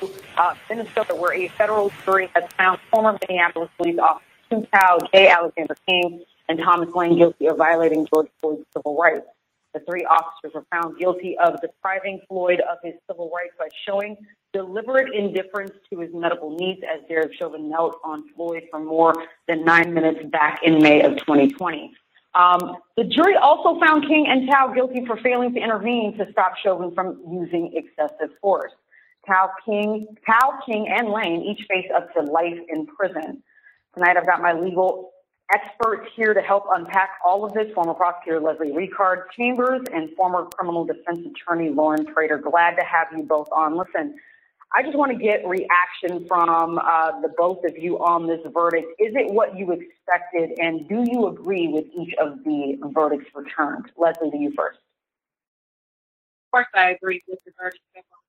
[0.00, 4.33] to uh, Minnesota, where a federal jury has found former Minneapolis police officer.
[4.50, 5.28] Tung Thao, J.
[5.28, 9.26] Alexander King and Thomas Lane guilty of violating George Floyd's civil rights.
[9.72, 14.16] The three officers were found guilty of depriving Floyd of his civil rights by showing
[14.52, 19.12] deliberate indifference to his medical needs as Derek Chauvin knelt on Floyd for more
[19.48, 21.92] than nine minutes back in May of 2020.
[22.36, 26.54] Um, the jury also found King and Thao guilty for failing to intervene to stop
[26.62, 28.72] Chauvin from using excessive force.
[29.28, 33.42] Thao King, Thao Kueng, and Lane each face up to life in prison.
[33.94, 35.12] Tonight, I've got my legal
[35.54, 37.72] experts here to help unpack all of this.
[37.74, 42.38] Former prosecutor Leslie Ricard Chambers and former criminal defense attorney Lauren Prater.
[42.38, 43.76] Glad to have you both on.
[43.76, 44.16] Listen,
[44.74, 48.88] I just want to get reaction from uh, the both of you on this verdict.
[48.98, 53.84] Is it what you expected, and do you agree with each of the verdicts returned?
[53.96, 54.78] Leslie, to you first.
[56.54, 57.82] Course, I agree with the verdict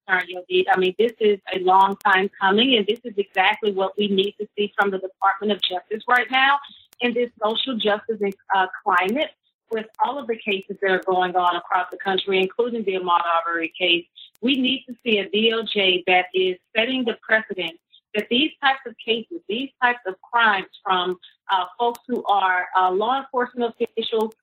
[0.08, 0.66] returned, Yodit.
[0.74, 4.34] I mean, this is a long time coming, and this is exactly what we need
[4.40, 6.58] to see from the Department of Justice right now
[7.02, 8.20] in this social justice
[8.56, 9.30] uh, climate
[9.70, 13.22] with all of the cases that are going on across the country, including the Ahmaud
[13.46, 14.06] Arbery case
[14.42, 17.80] we need to see a DOJ that is setting the precedent
[18.14, 21.18] that these types of cases, these types of crimes from
[21.52, 24.34] uh, folks who are uh, law enforcement officials,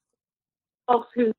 [0.87, 1.33] folks who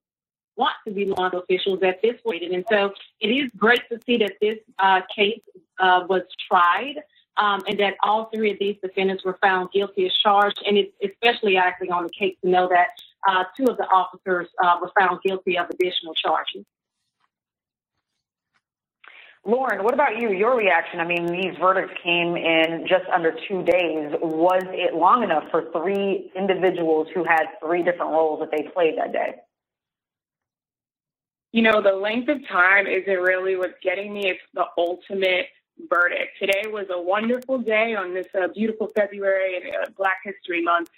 [0.55, 2.43] want to be law officials at this point.
[2.43, 5.41] And so it is great to see that this uh, case
[5.79, 6.95] uh, was tried
[7.37, 10.61] um, and that all three of these defendants were found guilty as charged.
[10.65, 12.89] And it's especially icing on the case to know that
[13.27, 16.65] uh, two of the officers uh, were found guilty of additional charges.
[19.45, 20.31] Lauren, what about you?
[20.31, 21.01] Your reaction?
[21.01, 24.13] I mean, these verdicts came in just under two days.
[24.21, 28.97] Was it long enough for three individuals who had three different roles that they played
[28.97, 29.35] that day?
[31.53, 34.27] You know, the length of time isn't really what's getting me.
[34.27, 35.45] It's the ultimate
[35.87, 36.31] verdict.
[36.39, 40.89] Today was a wonderful day on this uh, beautiful February and uh, Black History Month.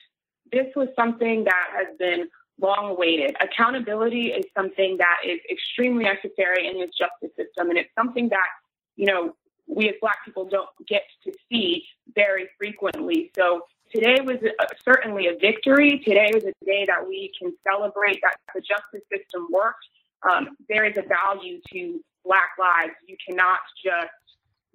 [0.54, 2.30] This was something that has been
[2.62, 3.36] long awaited.
[3.42, 8.48] Accountability is something that is extremely necessary in this justice system, and it's something that,
[8.96, 9.36] you know,
[9.68, 11.84] we as Black people don't get to see
[12.16, 13.30] very frequently.
[13.36, 13.64] So
[13.94, 16.02] today was a, certainly a victory.
[16.06, 19.84] Today was a day that we can celebrate that the justice system worked.
[20.30, 22.94] Um, there is a value to Black lives.
[23.08, 24.10] You cannot just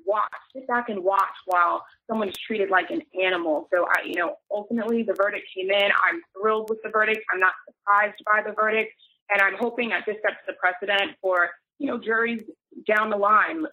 [0.06, 3.68] watch, sit back and watch while someone is treated like an animal.
[3.72, 5.90] So I, you know, ultimately the verdict came in.
[6.08, 7.24] I'm thrilled with the verdict.
[7.32, 8.92] I'm not surprised by the verdict.
[9.32, 12.42] And I'm hoping that this sets the precedent for, you know, juries
[12.86, 13.64] down the line.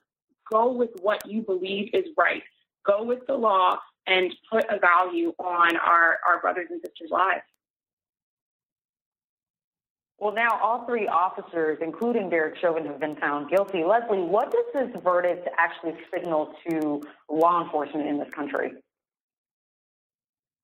[0.51, 2.43] Go with what you believe is right.
[2.85, 7.41] Go with the law and put a value on our, our brothers and sisters' lives.
[10.19, 13.83] Well, now all three officers, including Derek Chauvin, have been found guilty.
[13.83, 18.71] Leslie, what does this verdict actually signal to law enforcement in this country?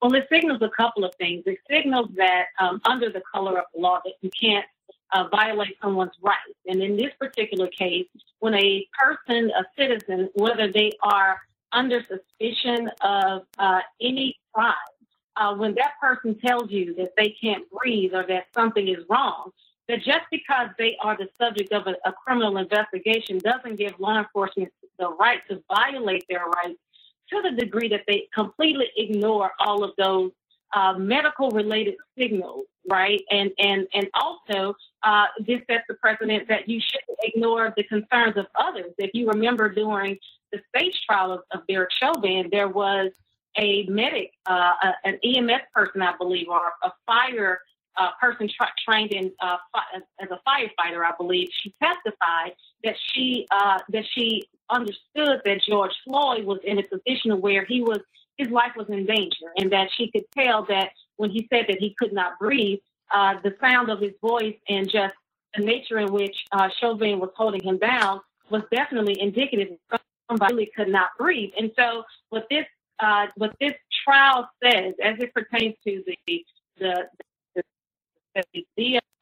[0.01, 1.43] Well, it signals a couple of things.
[1.45, 4.65] It signals that um, under the color of the law, that you can't
[5.13, 6.57] uh, violate someone's rights.
[6.65, 8.07] And in this particular case,
[8.39, 11.39] when a person, a citizen, whether they are
[11.71, 14.73] under suspicion of uh, any crime,
[15.35, 19.51] uh, when that person tells you that they can't breathe or that something is wrong,
[19.87, 24.19] that just because they are the subject of a, a criminal investigation doesn't give law
[24.19, 26.79] enforcement the right to violate their rights
[27.29, 30.31] to the degree that they completely ignore all of those
[30.73, 33.21] uh, medical related signals, right?
[33.29, 38.37] And and and also uh, this sets the precedent that you shouldn't ignore the concerns
[38.37, 38.91] of others.
[38.97, 40.17] If you remember during
[40.51, 43.11] the stage trial of, of Derek Chauvin, there was
[43.57, 47.61] a medic, uh, an EMS person, I believe, or a fire
[47.97, 51.49] uh, person tra- trained in uh, fi- as a firefighter, I believe.
[51.61, 57.39] She testified that she uh, that she understood that George Floyd was in a position
[57.41, 57.99] where he was
[58.37, 61.77] his life was in danger, and that she could tell that when he said that
[61.79, 62.79] he could not breathe,
[63.13, 65.13] uh, the sound of his voice and just
[65.55, 69.77] the nature in which uh, Chauvin was holding him down was definitely indicative
[70.29, 71.51] somebody really could not breathe.
[71.57, 72.65] And so, what this
[72.99, 73.73] uh, what this
[74.05, 76.45] trial says, as it pertains to the
[76.79, 77.07] the,
[77.55, 78.65] the, the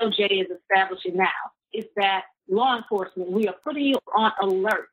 [0.02, 1.28] DOJ is establishing now,
[1.74, 4.88] is that law enforcement, we are putting you on alert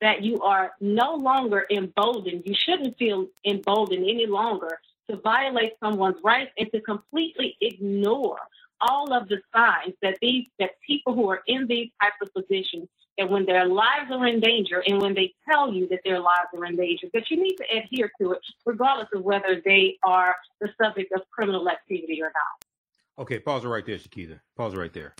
[0.00, 2.42] that you are no longer emboldened.
[2.44, 8.38] You shouldn't feel emboldened any longer to violate someone's rights and to completely ignore
[8.80, 12.88] all of the signs that these that people who are in these types of positions
[13.18, 16.48] that when their lives are in danger and when they tell you that their lives
[16.56, 20.34] are in danger, that you need to adhere to it, regardless of whether they are
[20.60, 23.22] the subject of criminal activity or not.
[23.22, 24.40] Okay, pause right there, Shakita.
[24.56, 25.14] Pause right there.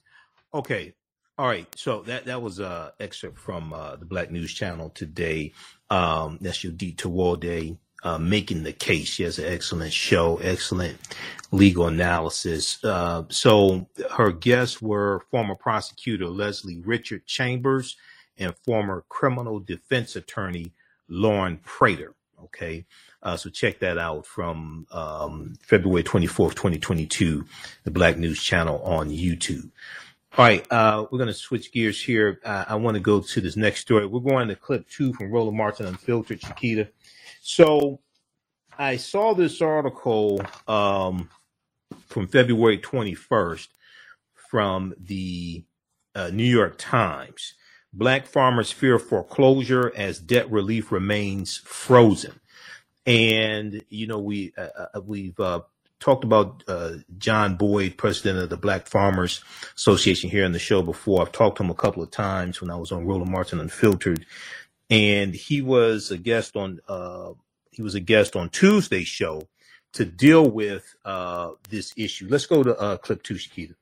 [0.53, 0.95] Okay.
[1.37, 1.67] All right.
[1.77, 5.53] So that that was a excerpt from uh, the Black News Channel today.
[5.91, 9.09] Um, that's your D Day uh, making the case.
[9.09, 10.99] She has an excellent show, excellent
[11.51, 12.83] legal analysis.
[12.85, 17.97] Uh, so her guests were former prosecutor Leslie Richard Chambers
[18.39, 20.73] and former criminal defense attorney
[21.09, 22.15] Lauren Prater.
[22.45, 22.85] Okay.
[23.23, 27.45] Uh, so check that out from um, February 24th, 2022,
[27.85, 29.71] the Black News Channel on YouTube.
[30.37, 32.41] All right, uh, we're going to switch gears here.
[32.45, 34.05] Uh, I want to go to this next story.
[34.05, 36.89] We're going to clip two from Roland Martin Unfiltered, Chiquita.
[37.47, 38.01] So
[38.79, 41.29] I saw this article um,
[42.07, 43.69] from February 21st
[44.35, 45.63] from the
[46.15, 47.53] uh, New York Times.
[47.93, 52.41] Black farmers fear foreclosure as debt relief remains frozen.
[53.05, 55.61] And, you know, we, uh, uh we've, uh,
[56.01, 59.43] talked about uh, John Boyd, president of the Black Farmers
[59.75, 61.23] Association, here on the show before.
[61.23, 64.27] I've talked to him a couple of times when I was on Roland Martin Unfiltered,
[64.91, 67.33] and he was a guest on uh,
[67.71, 69.43] he was a guest on Tuesday's show
[69.95, 72.27] to deal with uh, this issue.
[72.29, 73.75] Let's go to uh, clip two, Shakita.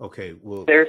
[0.00, 0.88] Okay, well, There's,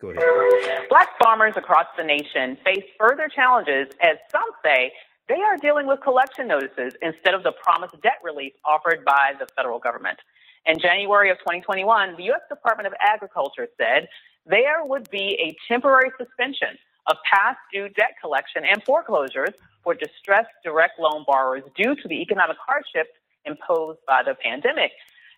[0.00, 0.88] go ahead.
[0.90, 4.92] Black farmers across the nation face further challenges as some say
[5.28, 9.46] they are dealing with collection notices instead of the promised debt relief offered by the
[9.56, 10.18] federal government.
[10.66, 12.42] In January of 2021, the U.S.
[12.50, 14.08] Department of Agriculture said
[14.44, 20.50] there would be a temporary suspension of past due debt collection and foreclosures for distressed
[20.62, 23.10] direct loan borrowers due to the economic hardships
[23.46, 24.90] imposed by the pandemic.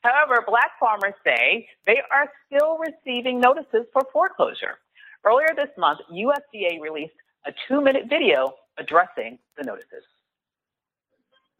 [0.02, 4.78] However, black farmers say they are still receiving notices for foreclosure.
[5.24, 7.14] Earlier this month, USDA released
[7.46, 10.04] a two minute video addressing the notices.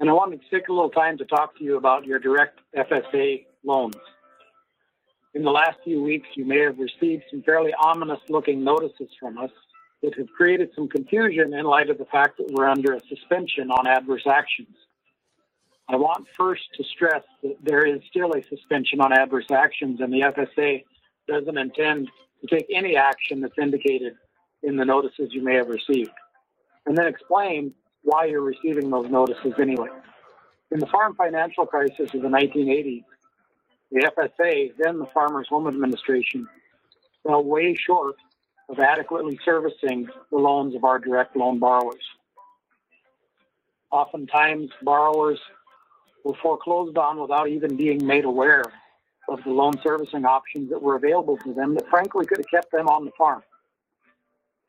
[0.01, 2.59] And I wanted to take a little time to talk to you about your direct
[2.77, 3.95] FSA loans.
[5.35, 9.39] In the last few weeks, you may have received some fairly ominous looking notices from
[9.39, 9.51] us
[10.03, 13.71] that have created some confusion in light of the fact that we're under a suspension
[13.71, 14.77] on adverse actions.
[15.93, 20.11] I want first to stress that there is still a suspension on adverse actions, and
[20.11, 20.85] the FSA
[21.29, 22.09] doesn't intend
[22.41, 24.15] to take any action that's indicated
[24.63, 26.11] in the notices you may have received.
[26.87, 27.75] And then explain
[28.05, 29.91] why you're receiving those notices anyway.
[30.71, 33.05] In the farm financial crisis of the 1980s,
[33.91, 36.49] the FSA, then the Farmers Home Administration,
[37.23, 38.17] fell way short
[38.71, 42.03] of adequately servicing the loans of our direct loan borrowers.
[43.91, 45.39] Oftentimes, borrowers
[46.25, 48.65] were foreclosed on without even being made aware
[49.29, 52.73] of the loan servicing options that were available to them that frankly could have kept
[52.73, 53.43] them on the farm.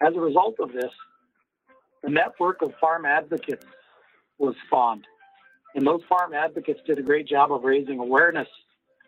[0.01, 0.91] As a result of this,
[2.03, 3.65] a network of farm advocates
[4.37, 5.05] was spawned.
[5.75, 8.47] And those farm advocates did a great job of raising awareness,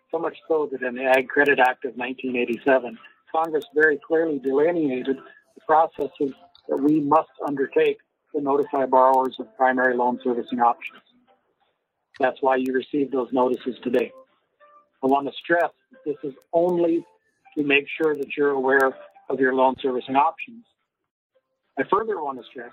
[0.10, 2.98] so much so that in the Ag Credit Act of 1987,
[3.32, 6.34] Congress very clearly delineated the processes
[6.68, 7.98] that we must undertake
[8.34, 11.02] to notify borrowers of primary loan servicing options.
[12.20, 14.12] That's why you received those notices today.
[15.04, 17.06] I want to stress that this is only
[17.58, 18.96] to make sure that you're aware
[19.30, 20.66] of your loan servicing options.
[21.78, 22.72] I further want to stress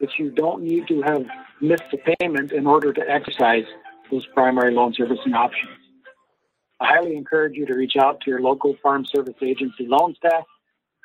[0.00, 1.24] that you don't need to have
[1.60, 3.64] missed a payment in order to exercise
[4.10, 5.78] those primary loan servicing options.
[6.80, 10.44] I highly encourage you to reach out to your local farm service agency loan staff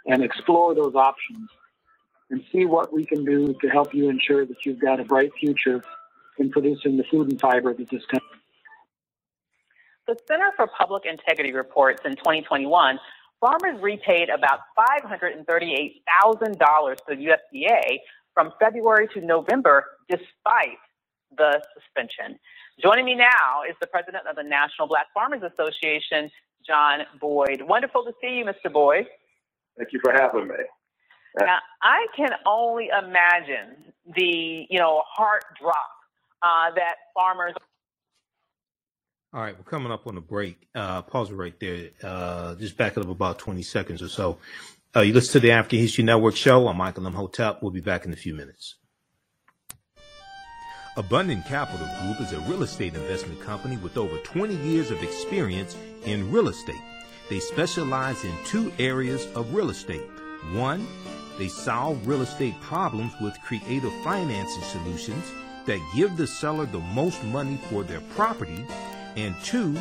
[0.06, 1.50] and explore those options
[2.30, 5.32] and see what we can do to help you ensure that you've got a bright
[5.40, 5.84] future
[6.40, 8.28] in producing the food and fiber that this country.
[10.08, 13.00] The Center for Public Integrity reports in 2021
[13.40, 14.60] farmers repaid about
[15.04, 18.00] $538,000 to the USDA
[18.34, 20.80] from February to November despite
[21.38, 22.40] the suspension.
[22.82, 26.32] Joining me now is the president of the National Black Farmers Association,
[26.66, 27.62] John Boyd.
[27.62, 28.72] Wonderful to see you, Mr.
[28.72, 29.08] Boyd.
[29.78, 30.56] Thank you for having me.
[31.40, 35.90] Now, I can only imagine the, you know, heart drop
[36.44, 37.54] uh, that farmers.
[39.34, 40.68] All right, we're coming up on a break.
[40.76, 41.90] Uh, pause right there.
[42.04, 44.38] Uh, just back it up about 20 seconds or so.
[44.96, 46.68] Uh, you listen to the African History Network show.
[46.68, 47.64] I'm Michael Imhotep.
[47.64, 48.76] We'll be back in a few minutes.
[50.96, 55.76] Abundant Capital Group is a real estate investment company with over 20 years of experience
[56.06, 56.82] in real estate.
[57.32, 60.06] They specialize in two areas of real estate.
[60.52, 60.86] One,
[61.40, 65.32] they solve real estate problems with creative financing solutions
[65.66, 68.66] that give the seller the most money for their property,
[69.16, 69.78] and two,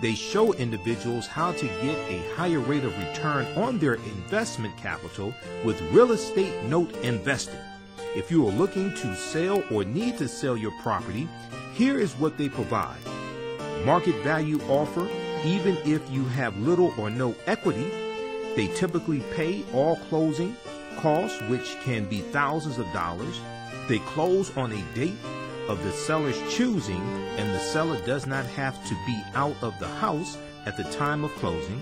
[0.00, 5.34] They show individuals how to get a higher rate of return on their investment capital
[5.62, 7.60] with real estate note investing.
[8.16, 11.28] If you are looking to sell or need to sell your property,
[11.74, 12.98] here is what they provide.
[13.84, 15.06] Market value offer,
[15.44, 17.90] even if you have little or no equity,
[18.56, 20.56] they typically pay all closing
[20.96, 23.38] costs, which can be thousands of dollars.
[23.90, 25.18] They close on a date
[25.66, 27.02] of the seller's choosing,
[27.36, 31.24] and the seller does not have to be out of the house at the time
[31.24, 31.80] of closing.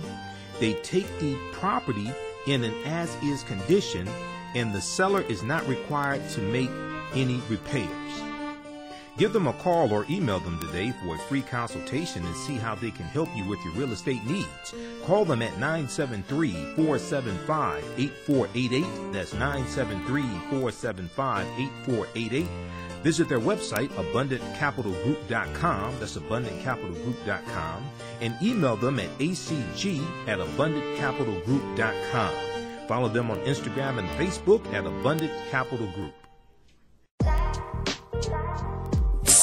[0.59, 2.11] They take the property
[2.47, 4.09] in an as is condition,
[4.55, 6.71] and the seller is not required to make
[7.13, 8.28] any repairs.
[9.19, 12.77] Give them a call or email them today for a free consultation and see how
[12.77, 14.73] they can help you with your real estate needs.
[15.05, 19.13] Call them at 973 475 8488.
[19.13, 22.47] That's 973 475 8488.
[23.03, 25.95] Visit their website, abundantcapitalgroup.com.
[25.99, 27.85] That's abundantcapitalgroup.com.
[28.21, 32.35] And email them at acg at abundantcapitalgroup.com.
[32.87, 36.15] Follow them on Instagram and Facebook at Abundant Capital Group.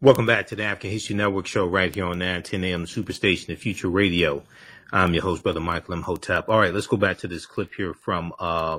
[0.00, 3.56] Welcome back to the African History Network show right here on 910 AM Superstation, the
[3.56, 4.44] Future Radio.
[4.92, 6.48] I'm your host, Brother Michael Imhotep.
[6.48, 8.78] All right, let's go back to this clip here from uh,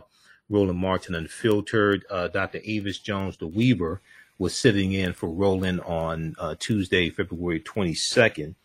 [0.49, 2.05] Roland Martin Unfiltered.
[2.09, 2.61] Uh, Dr.
[2.63, 3.99] Avis Jones-DeWeever,
[4.38, 8.55] was sitting in for Roland on uh, Tuesday, February 22nd.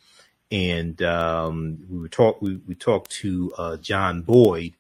[0.53, 4.75] And um, we were talk we, we talked to uh, John Boyd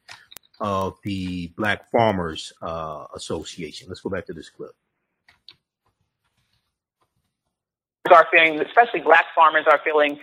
[0.61, 3.89] of the Black Farmers uh, Association.
[3.89, 4.77] Let's go back to this clip.
[8.13, 10.19] Are feeling, especially black farmers are feeling,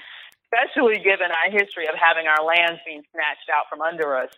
[0.46, 4.30] especially given our history of having our lands being snatched out from under us.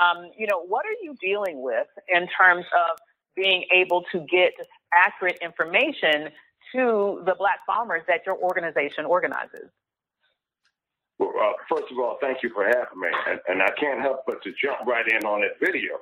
[0.00, 2.98] Um, you know, what are you dealing with in terms of
[3.36, 4.52] being able to get
[4.92, 6.30] accurate information
[6.72, 9.70] to the black farmers that your organization organizes?
[11.18, 13.08] Well, uh, first of all, thank you for having me.
[13.28, 15.92] And, and, I can't help but to jump right in on that video.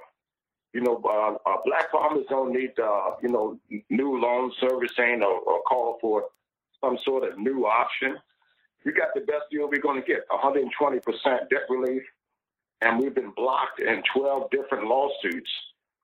[0.73, 3.59] You know, uh, uh, black farmers don't need, uh, you know,
[3.91, 6.25] new loan servicing or, or call for
[6.83, 8.17] some sort of new option,
[8.85, 10.69] you got the best deal we're going to get 120%
[11.49, 12.03] debt relief.
[12.81, 15.51] And we've been blocked in 12 different lawsuits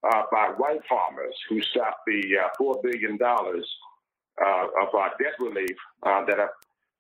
[0.05, 5.77] uh, by white farmers who stopped the uh, $4 billion uh, of our debt relief
[6.05, 6.47] uh, that I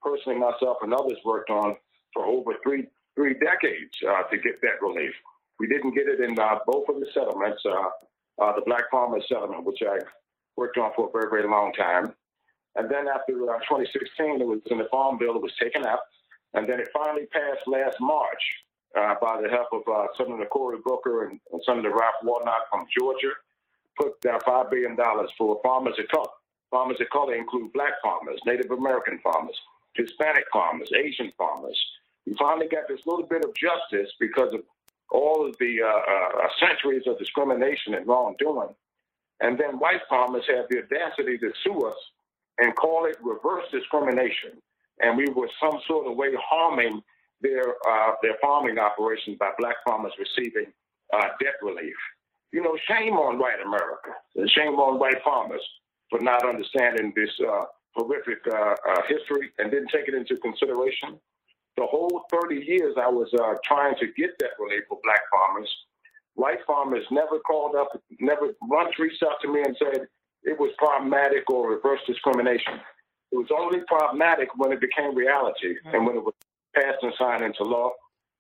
[0.02, 1.76] personally, myself, and others worked on
[2.12, 5.12] for over three, three decades uh, to get that relief.
[5.60, 9.82] We didn't get it in uh, both of the settlements, the Black Farmers Settlement, which
[9.82, 9.98] I
[10.56, 12.14] worked on for a very, very long time.
[12.78, 15.98] And then after uh, 2016, it was in the Farm Bill, it was taken out.
[16.54, 18.42] And then it finally passed last March
[18.96, 22.86] uh, by the help of uh, Senator Cory Booker and, and Senator Raphael Warnock from
[22.96, 23.34] Georgia,
[23.98, 24.96] put uh, $5 billion
[25.36, 26.30] for farmers of color.
[26.70, 29.58] Farmers of color include black farmers, Native American farmers,
[29.94, 31.78] Hispanic farmers, Asian farmers.
[32.26, 34.60] We finally got this little bit of justice because of
[35.10, 38.74] all of the uh, uh, centuries of discrimination and wrongdoing.
[39.40, 41.96] And then white farmers have the audacity to sue us
[42.58, 44.60] and call it reverse discrimination.
[45.00, 47.02] And we were some sort of way harming
[47.40, 50.72] their uh, their farming operations by black farmers receiving
[51.14, 51.94] uh, debt relief.
[52.52, 54.10] You know, shame on white America,
[54.56, 55.62] shame on white farmers
[56.10, 61.18] for not understanding this uh, horrific uh, uh, history and didn't take it into consideration.
[61.76, 65.70] The whole 30 years I was uh, trying to get that relief for black farmers,
[66.34, 67.90] white farmers never called up,
[68.20, 70.08] never once reached out to me and said,
[70.42, 72.74] it was problematic or reverse discrimination.
[73.32, 75.94] It was only problematic when it became reality mm-hmm.
[75.94, 76.34] and when it was
[76.74, 77.92] passed and signed into law.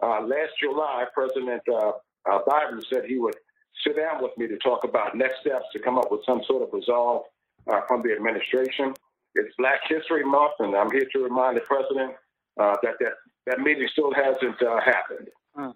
[0.02, 1.92] Uh, last July, President uh,
[2.30, 3.36] uh, Biden said he would
[3.84, 6.62] sit down with me to talk about next steps to come up with some sort
[6.62, 7.22] of resolve
[7.70, 8.94] uh, from the administration.
[9.34, 12.14] It's Black History Month, and I'm here to remind the president
[12.58, 13.12] uh, that, that
[13.46, 15.28] that meeting still hasn't uh, happened.
[15.56, 15.74] Mm.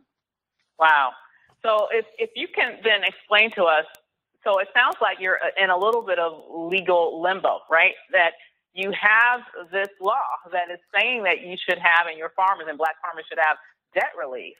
[0.78, 1.12] Wow.
[1.64, 3.84] So if, if you can then explain to us
[4.44, 7.94] so it sounds like you're in a little bit of legal limbo, right?
[8.12, 8.32] That
[8.74, 9.40] you have
[9.70, 10.16] this law
[10.50, 13.56] that is saying that you should have, and your farmers and black farmers should have
[13.94, 14.56] debt relief.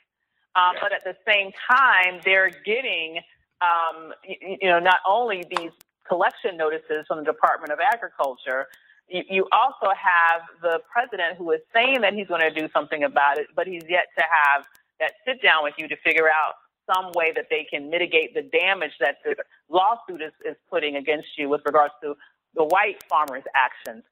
[0.55, 0.81] Um, yeah.
[0.83, 3.21] But at the same time, they're getting,
[3.61, 5.73] um, you, you know, not only these
[6.07, 8.67] collection notices from the Department of Agriculture,
[9.09, 13.05] you, you also have the president who is saying that he's going to do something
[13.05, 14.65] about it, but he's yet to have
[15.01, 16.55] that sit down with you to figure out
[16.87, 19.37] some way that they can mitigate the damage that the
[19.69, 22.15] lawsuit is, is putting against you with regards to
[22.55, 24.05] the white farmers' actions.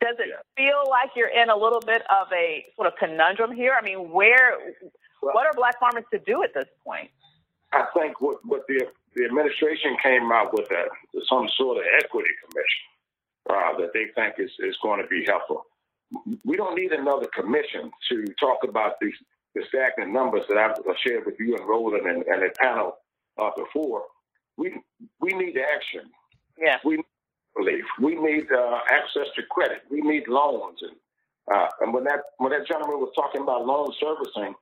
[0.00, 3.76] Does it feel like you're in a little bit of a sort of conundrum here?
[3.80, 4.54] I mean, where,
[5.20, 7.10] what are black farmers to do at this point?
[7.72, 8.86] I think what, what the
[9.16, 10.84] the administration came out with a,
[11.28, 12.84] some sort of equity commission
[13.50, 15.64] uh, that they think is, is going to be helpful.
[16.44, 19.16] We don't need another commission to talk about these
[19.56, 22.98] the stagnant numbers that I've shared with you and Roland and, and the panel
[23.38, 24.02] uh, before.
[24.56, 24.74] We
[25.20, 26.10] we need action.
[26.58, 26.76] Yeah.
[26.84, 27.04] We need
[27.56, 27.84] relief.
[28.00, 29.82] We need uh, access to credit.
[29.90, 30.78] We need loans.
[30.82, 30.96] And
[31.52, 34.54] uh, and when that when that gentleman was talking about loan servicing,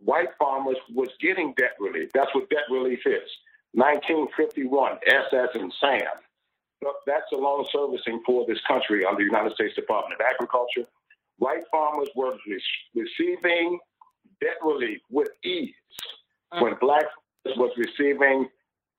[0.00, 2.08] white farmers was getting debt relief.
[2.14, 3.28] That's what debt relief is.
[3.74, 6.16] 1951, S as and Sam.
[7.06, 10.88] That's the loan servicing for this country under the United States Department of Agriculture.
[11.38, 12.34] White farmers were
[12.94, 13.78] receiving
[14.42, 15.74] debt relief with ease
[16.52, 16.64] mm-hmm.
[16.64, 17.04] when black
[17.44, 18.48] farmers was receiving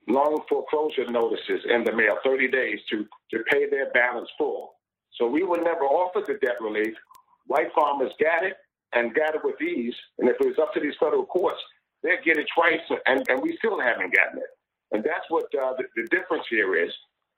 [0.08, 4.74] loan foreclosure notices in the mail 30 days to, to pay their balance full.
[5.18, 6.94] So we were never offered the debt relief.
[7.48, 8.58] White farmers got it
[8.94, 9.96] and got it with ease.
[10.20, 11.60] And if it was up to these federal courts,
[12.02, 14.52] they'd get it twice, and, and we still haven't gotten it.
[14.92, 16.92] And that's what uh, the, the difference here is.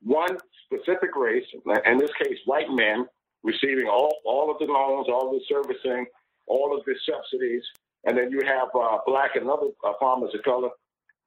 [0.03, 1.45] One specific race,
[1.86, 3.06] in this case, white men,
[3.43, 6.06] receiving all, all of the loans, all of the servicing,
[6.47, 7.64] all of the subsidies,
[8.06, 10.70] and then you have uh, black and other uh, farmers of color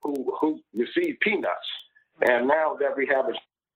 [0.03, 1.68] who who receive peanuts.
[2.22, 3.26] And now that we have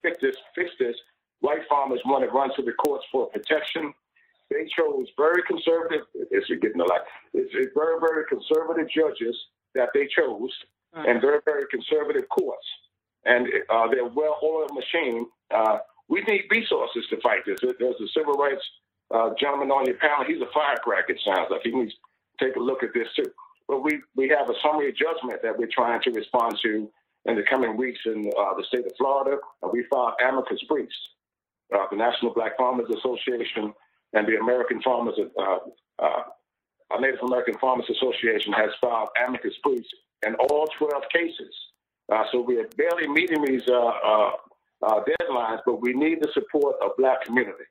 [0.02, 0.96] fix this, fix this,
[1.40, 3.92] white farmers want to run to the courts for protection.
[4.50, 6.02] They chose very conservative.
[6.14, 7.02] It's getting a lot.
[7.32, 9.36] It's very very conservative judges
[9.74, 10.52] that they chose,
[10.94, 12.66] and very very conservative courts.
[13.24, 15.26] And uh, they're well-oiled machine.
[15.54, 15.78] Uh,
[16.08, 17.60] we need resources to fight this.
[17.62, 18.62] There's a civil rights
[19.14, 20.24] uh, gentleman on your panel.
[20.26, 21.12] He's a firecracker.
[21.12, 21.94] It sounds like he needs
[22.42, 23.30] take a look at this too.
[23.68, 26.90] But we, we have a summary judgment that we're trying to respond to
[27.24, 29.38] in the coming weeks in uh, the state of Florida.
[29.62, 30.94] Uh, we filed amicus briefs.
[31.72, 33.72] Uh, the National Black Farmers Association
[34.12, 35.58] and the American Farmers, uh,
[35.98, 36.22] uh,
[37.00, 39.88] Native American Farmers Association has filed amicus briefs
[40.26, 41.54] in all 12 cases.
[42.12, 47.24] Uh, so we are barely meeting these deadlines, but we need the support of black
[47.24, 47.64] community.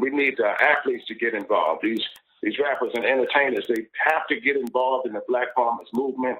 [0.00, 1.82] we need athletes to get involved.
[1.82, 2.04] These
[2.42, 6.38] these rappers and entertainers, they have to get involved in the Black Farmers movement.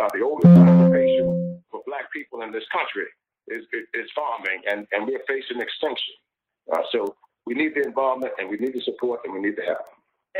[0.00, 3.06] Uh, the oldest occupation for Black people in this country
[3.48, 6.14] is, is farming, and, and we're facing extinction.
[6.72, 9.64] Uh, so we need the involvement, and we need the support, and we need the
[9.66, 9.86] help.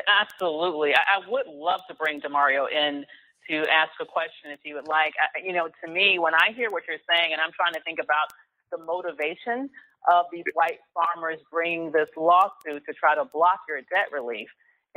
[0.06, 0.94] Absolutely.
[0.94, 3.04] I, I would love to bring Damario in
[3.48, 5.14] to ask a question if you would like.
[5.18, 7.80] I, you know, to me, when I hear what you're saying, and I'm trying to
[7.82, 8.30] think about
[8.70, 9.68] the motivation
[10.08, 14.48] of these white farmers bringing this lawsuit to try to block your debt relief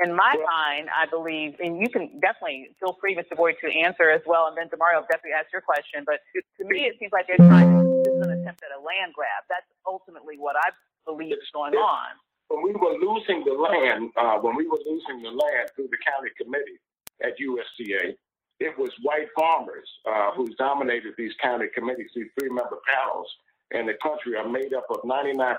[0.01, 3.37] in my well, mind, I believe, and you can definitely feel free, Mr.
[3.37, 6.01] Boyd, to answer as well, and then Damario definitely ask your question.
[6.05, 8.81] But to me, it seems like they're trying to, this is an attempt at a
[8.81, 9.45] land grab.
[9.49, 10.73] That's ultimately what I
[11.05, 12.17] believe is going on.
[12.49, 16.01] When we were losing the land, uh, when we were losing the land through the
[16.01, 16.81] county committee
[17.21, 18.17] at USDA,
[18.59, 22.09] it was white farmers uh, who dominated these county committees.
[22.15, 23.29] These three-member panels
[23.71, 25.57] in the country are made up of 99%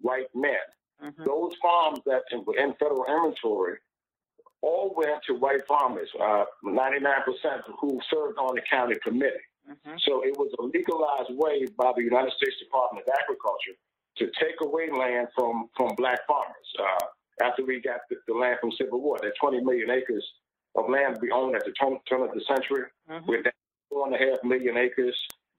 [0.00, 0.64] white men.
[1.04, 1.24] Mm-hmm.
[1.24, 3.76] Those farms that were in federal inventory
[4.62, 6.96] all went to white farmers, uh, 99%
[7.80, 9.44] who served on the county committee.
[9.68, 9.96] Mm-hmm.
[10.08, 13.76] So it was a legalized way by the United States Department of Agriculture
[14.18, 16.68] to take away land from, from black farmers.
[16.78, 20.24] Uh, after we got the, the, land from Civil War, that 20 million acres
[20.76, 23.26] of land we owned at the turn, turn of the century, mm-hmm.
[23.26, 23.52] we're down
[23.90, 25.16] four and a half million acres.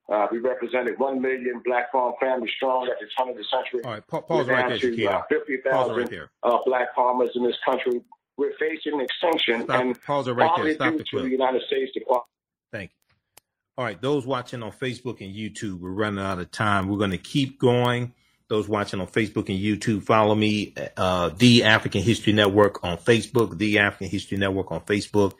[0.07, 3.81] Uh, we represented 1 million black farm families strong at the turn of the century.
[3.83, 7.55] All right, pa- pause right there, to, uh, 50,000 right uh, black farmers in this
[7.65, 8.01] country.
[8.37, 9.63] We're facing extinction.
[9.63, 10.73] Stop, and pause right there.
[10.75, 11.23] Stop the clip.
[11.23, 12.27] The United States Department.
[12.71, 13.43] Thank you.
[13.77, 16.87] All right, those watching on Facebook and YouTube, we're running out of time.
[16.87, 18.13] We're going to keep going.
[18.47, 23.57] Those watching on Facebook and YouTube, follow me, uh, The African History Network on Facebook,
[23.57, 25.33] The African History Network on Facebook,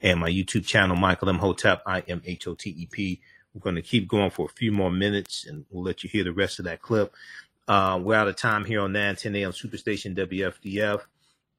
[0.00, 3.20] and my YouTube channel, Michael Imhotep, I M H O T E P.
[3.58, 6.22] We're going to keep going for a few more minutes and we'll let you hear
[6.22, 7.12] the rest of that clip.
[7.66, 11.00] Uh, we're out of time here on 910 AM Superstation WFDF.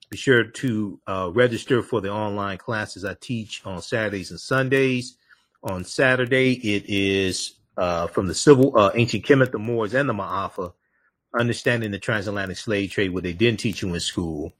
[0.09, 5.17] Be sure to uh, register for the online classes I teach on Saturdays and Sundays.
[5.61, 10.13] On Saturday, it is uh, from the civil, uh, ancient Kemet, the Moors, and the
[10.13, 10.71] Maafa,
[11.37, 14.53] understanding the transatlantic slave trade, what they didn't teach you in school.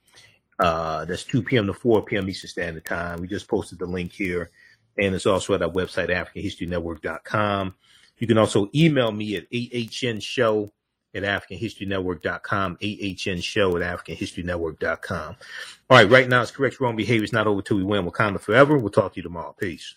[0.60, 1.68] Uh, that's 2 p.m.
[1.68, 2.28] to 4 p.m.
[2.28, 3.22] Eastern Standard Time.
[3.22, 4.52] We just posted the link here
[4.98, 7.76] and it's also at our website, AfricanHistoryNetwork.com.
[8.18, 10.72] You can also email me at ahnshow
[11.16, 15.36] at AfricanHistoryNetwork.com, AHN show at AfricanHistoryNetwork.com.
[15.90, 17.24] All right, right now it's correct wrong behavior.
[17.24, 18.78] It's not over till we win Wakanda forever.
[18.78, 19.56] We'll talk to you tomorrow.
[19.58, 19.96] Peace.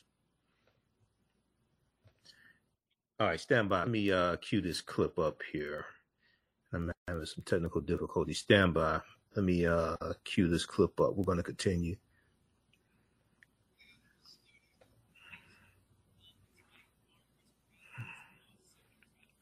[3.21, 3.81] All right, stand by.
[3.81, 5.85] Let me uh, cue this clip up here.
[6.73, 8.39] I'm having some technical difficulties.
[8.39, 9.01] Stand by.
[9.37, 11.15] Let me uh, cue this clip up.
[11.15, 11.97] We're going to continue.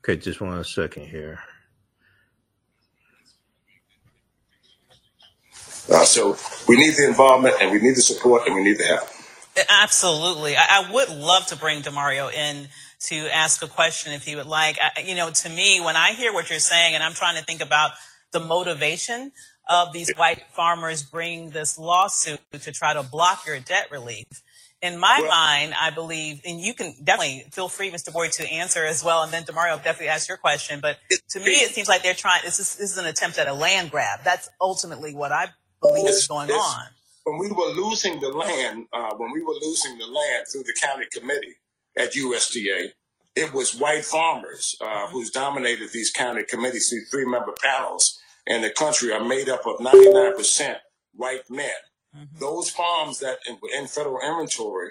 [0.03, 1.41] Okay, just one second here.
[5.91, 6.37] Uh, so
[6.69, 9.09] we need the involvement and we need the support and we need the help.
[9.69, 10.57] Absolutely.
[10.57, 12.69] I, I would love to bring Damario in
[13.09, 14.79] to ask a question if he would like.
[14.81, 17.45] I, you know, to me, when I hear what you're saying, and I'm trying to
[17.45, 17.93] think about
[18.33, 19.33] the motivation
[19.69, 24.27] of these white farmers bringing this lawsuit to try to block your debt relief.
[24.83, 28.11] In my well, mind, I believe, and you can definitely feel free, Mr.
[28.11, 30.81] Boyd, to answer as well, and then Damario definitely ask your question.
[30.81, 30.97] But
[31.31, 32.41] to me, it seems like they're trying.
[32.45, 34.20] This is, this is an attempt at a land grab.
[34.24, 35.49] That's ultimately what I
[35.83, 36.87] believe is going on.
[37.24, 40.74] When we were losing the land, uh, when we were losing the land through the
[40.81, 41.57] county committee
[41.99, 42.93] at USDA,
[43.37, 46.91] it was white farmers uh, who's dominated these county committees.
[46.91, 50.76] These three-member panels in the country are made up of 99%
[51.14, 51.70] white men.
[52.17, 52.39] Mm-hmm.
[52.39, 54.91] Those farms that were in, federal inventory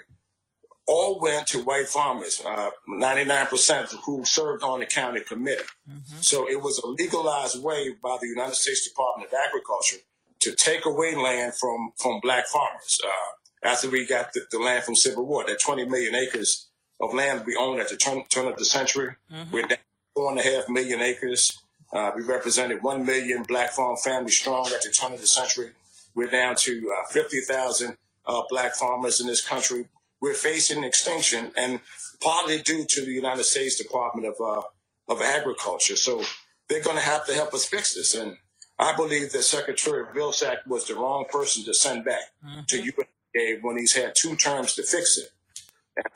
[0.86, 5.62] all went to white farmers, uh, 99% who served on the county committee.
[5.88, 6.16] Mm-hmm.
[6.20, 9.98] So it was a legalized way by the United States Department of Agriculture
[10.40, 12.98] to take away land from, from black farmers.
[13.04, 16.68] Uh, after we got the, the, land from Civil War, that 20 million acres
[17.00, 19.52] of land we owned at the turn, turn of the century, mm-hmm.
[19.52, 19.78] we're down
[20.14, 21.62] four and a half million acres.
[21.92, 25.70] Uh, we represented 1 million black farm families strong at the turn of the century.
[26.14, 27.96] We're down to uh, 50,000
[28.26, 29.88] uh, black farmers in this country.
[30.20, 31.80] We're facing extinction and
[32.20, 34.62] partly due to the United States Department of, uh,
[35.08, 35.96] of Agriculture.
[35.96, 36.22] So
[36.68, 38.14] they're going to have to help us fix this.
[38.14, 38.36] And
[38.78, 42.60] I believe that Secretary Vilsack was the wrong person to send back mm-hmm.
[42.68, 45.30] to USDA when he's had two terms to fix it.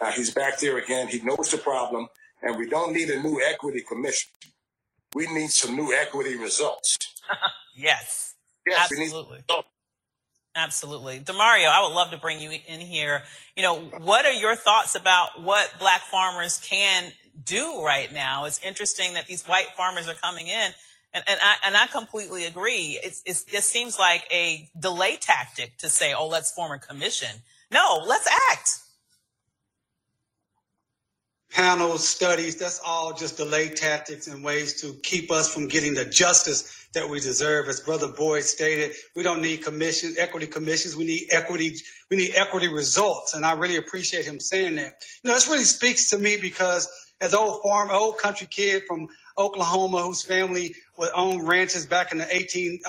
[0.01, 1.09] Uh, he's back there again.
[1.09, 2.09] He knows the problem,
[2.43, 4.31] and we don't need a new equity commission.
[5.15, 6.99] We need some new equity results.
[7.77, 8.35] yes,
[8.67, 9.45] yes, absolutely.
[10.57, 11.19] Absolutely.
[11.19, 13.23] Damario, I would love to bring you in here.
[13.57, 17.13] You know, what are your thoughts about what black farmers can
[17.45, 18.45] do right now?
[18.45, 20.71] It's interesting that these white farmers are coming in
[21.15, 22.99] and, and I, and I completely agree.
[23.03, 27.31] It's, it's, it seems like a delay tactic to say, oh, let's form a commission.
[27.73, 28.81] No, let's act.
[31.55, 36.05] Panels, studies, that's all just delay tactics and ways to keep us from getting the
[36.05, 37.69] justice that we deserve.
[37.69, 40.97] As Brother Boyd stated, we don't need commissions, equity commissions.
[40.97, 41.77] We need equity.
[42.11, 43.35] We need equity results.
[43.35, 44.95] And I really appreciate him saying that.
[45.23, 46.89] You know, this really speaks to me because
[47.21, 49.07] as old farm, old country kid from
[49.39, 52.81] Oklahoma whose family would own ranches back in the 1820s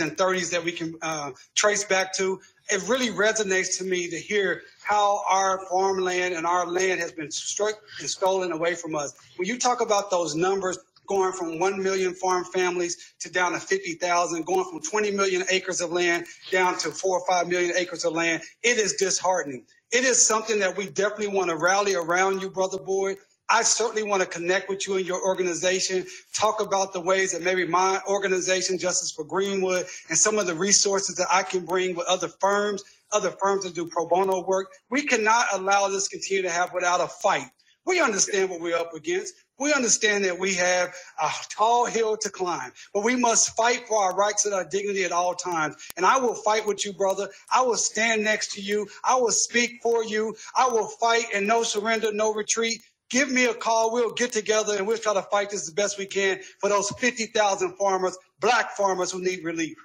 [0.00, 2.40] uh, and 30s that we can uh, trace back to.
[2.70, 7.30] It really resonates to me to hear how our farmland and our land has been
[7.30, 9.14] struck and stolen away from us.
[9.36, 13.60] When you talk about those numbers, going from 1 million farm families to down to
[13.60, 18.04] 50,000, going from 20 million acres of land down to 4 or 5 million acres
[18.04, 19.64] of land, it is disheartening.
[19.92, 23.18] It is something that we definitely want to rally around you, Brother Boyd,
[23.48, 27.42] I certainly want to connect with you and your organization, talk about the ways that
[27.42, 31.94] maybe my organization, Justice for Greenwood, and some of the resources that I can bring
[31.94, 32.82] with other firms,
[33.14, 34.72] other firms that do pro bono work.
[34.90, 37.48] We cannot allow this to continue to have without a fight.
[37.86, 39.34] We understand what we're up against.
[39.58, 44.02] We understand that we have a tall hill to climb, but we must fight for
[44.02, 45.76] our rights and our dignity at all times.
[45.96, 47.28] And I will fight with you, brother.
[47.52, 48.88] I will stand next to you.
[49.04, 50.34] I will speak for you.
[50.56, 53.92] I will fight and no surrender, no retreat give me a call.
[53.92, 56.90] We'll get together and we'll try to fight this as best we can for those
[56.90, 59.76] 50,000 farmers, black farmers who need relief.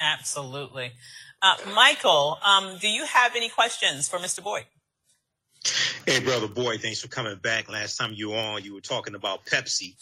[0.00, 0.92] Absolutely.
[1.46, 4.42] Uh, Michael, um, do you have any questions for Mr.
[4.42, 4.64] Boyd?
[6.04, 7.70] Hey, brother Boyd, thanks for coming back.
[7.70, 9.94] Last time you were on, you were talking about Pepsi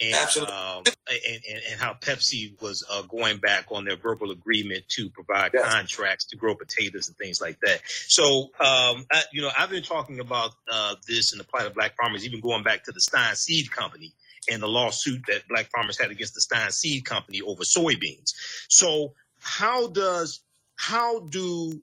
[0.00, 4.88] and, uh, and, and, and, how Pepsi was uh, going back on their verbal agreement
[4.90, 5.68] to provide yes.
[5.68, 7.80] contracts to grow potatoes and things like that.
[7.86, 11.74] So, um, I, you know, I've been talking about uh, this and the plight of
[11.74, 14.12] black farmers, even going back to the Stine Seed Company
[14.48, 18.32] and the lawsuit that black farmers had against the Stine Seed Company over soybeans.
[18.68, 20.40] So, how does
[20.86, 21.80] how do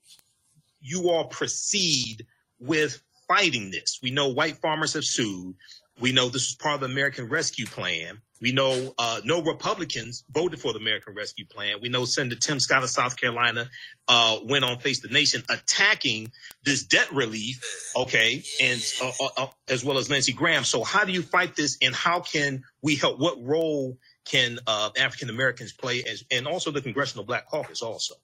[0.79, 2.27] you all proceed
[2.59, 3.99] with fighting this?
[4.03, 5.55] We know white farmers have sued.
[5.99, 8.21] We know this was part of the American Rescue Plan.
[8.41, 11.77] We know uh, no Republicans voted for the American Rescue Plan.
[11.81, 13.69] We know Senator Tim Scott of South Carolina
[14.07, 16.31] uh, went on Face the Nation attacking
[16.63, 17.63] this debt relief,
[17.95, 20.63] okay, and uh, uh, uh, as well as Lindsey Graham.
[20.63, 23.19] So, how do you fight this, and how can we help?
[23.19, 28.15] What role can uh, African Americans play as, and also the Congressional Black Caucus also?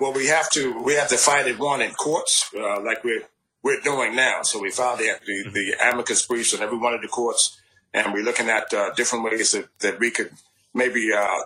[0.00, 3.22] Well, we have to we have to fight it one in courts, uh, like we're
[3.62, 4.42] we're doing now.
[4.42, 7.60] So we filed the, the, the amicus briefs in every one of the courts,
[7.92, 10.30] and we're looking at uh, different ways that, that we could
[10.74, 11.38] maybe uh,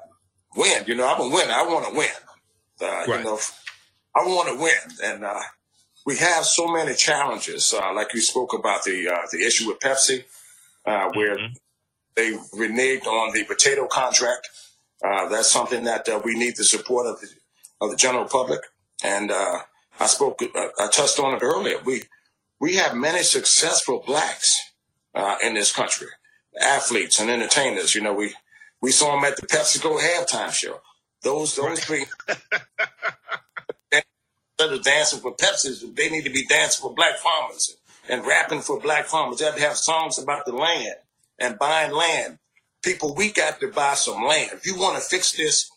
[0.56, 0.84] win.
[0.86, 1.52] You know, I'm a winner.
[1.52, 2.08] I want to win.
[2.80, 3.18] Uh, right.
[3.18, 3.38] You know,
[4.16, 5.40] I want to win, and uh,
[6.04, 7.72] we have so many challenges.
[7.72, 10.24] Uh, like you spoke about the uh, the issue with Pepsi,
[10.86, 11.52] uh, where mm-hmm.
[12.16, 14.48] they reneged on the potato contract.
[15.04, 17.28] Uh, that's something that uh, we need the support of the,
[17.80, 18.60] of the general public.
[19.02, 19.60] And uh,
[20.00, 21.78] I spoke, I touched on it earlier.
[21.84, 22.04] We
[22.60, 24.60] we have many successful blacks
[25.44, 26.08] in this country,
[26.60, 27.94] athletes and entertainers.
[27.94, 28.34] You know, we
[28.80, 30.80] we saw them at the PepsiCo halftime show.
[31.22, 32.06] Those those three
[34.58, 37.76] instead of dancing for Pepsi, they need to be dancing for black farmers
[38.08, 39.38] and rapping for black farmers.
[39.38, 40.96] They have to have songs about the land
[41.38, 42.38] and buying land.
[42.82, 44.50] People, we got to buy some land.
[44.54, 45.70] If you want to fix this,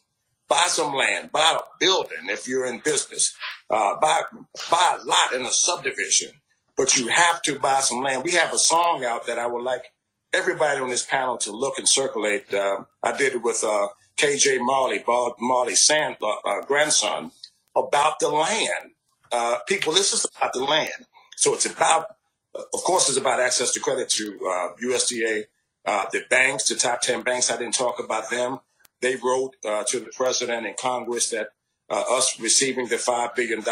[0.52, 3.34] buy some land, buy a building if you're in business,
[3.70, 4.22] uh, buy,
[4.70, 6.32] buy a lot in a subdivision,
[6.76, 8.26] but you have to buy some land.
[8.26, 9.86] We have a song out that I would like
[10.34, 12.54] everybody on this panel to look and circulate.
[12.54, 13.88] Uh, I did it with uh,
[14.18, 17.32] KJ Majerle, Bob Marley's son, uh, uh, grandson,
[17.74, 18.92] about the land.
[19.32, 21.06] Uh, people, this is about the land.
[21.38, 22.08] So it's about,
[22.54, 24.38] of course, it's about access to credit to
[24.84, 25.46] USDA,
[25.86, 27.50] uh, the banks, the top 10 banks.
[27.50, 28.60] I didn't talk about them.
[29.02, 31.50] They wrote uh, to the president and Congress that
[31.90, 33.64] us receiving the $5 billion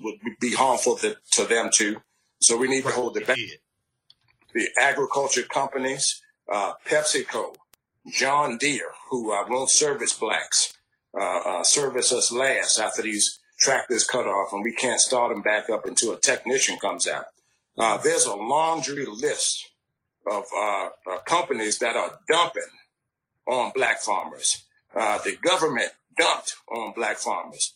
[0.00, 1.96] would be harmful to, to them too.
[2.40, 3.40] So we need to hold the bank.
[4.54, 7.56] The agriculture companies, PepsiCo,
[8.06, 10.74] John Deere, who uh, won't service blacks,
[11.18, 15.42] uh, uh, service us last after these tractors cut off and we can't start them
[15.42, 17.26] back up until a technician comes out.
[17.78, 19.70] Uh, there's a laundry list
[20.30, 22.62] of uh, uh, companies that are dumping
[23.46, 24.64] on black farmers.
[24.94, 27.74] The government dumped on black farmers.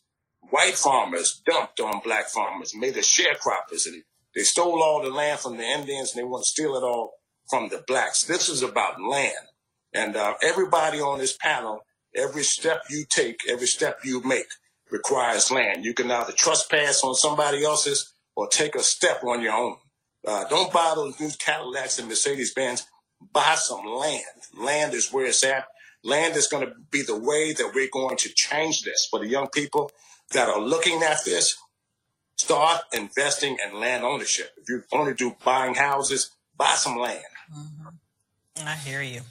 [0.51, 3.87] White farmers dumped on black farmers, made us sharecroppers.
[3.87, 4.03] And
[4.35, 7.13] they stole all the land from the Indians and they want to steal it all
[7.51, 8.25] from the blacks.
[8.25, 9.35] This is about land.
[9.95, 11.81] And uh, everybody on this panel,
[12.15, 14.47] every step you take, every step you make
[14.91, 15.85] requires land.
[15.85, 19.77] You can either trespass on somebody else's or take a step on your own.
[20.27, 22.87] Uh, don't buy those new Cadillacs and Mercedes Benz.
[23.33, 24.23] Buy some land.
[24.57, 25.67] Land is where it's at.
[26.05, 29.27] Land is going to be the way that we're going to change this for the
[29.27, 29.91] young people
[30.33, 31.57] that are looking at this.
[32.37, 34.53] Start investing in land ownership.
[34.57, 37.25] If you only do buying houses, buy some land.
[37.53, 38.69] Mm-hmm.
[38.69, 39.23] I hear you.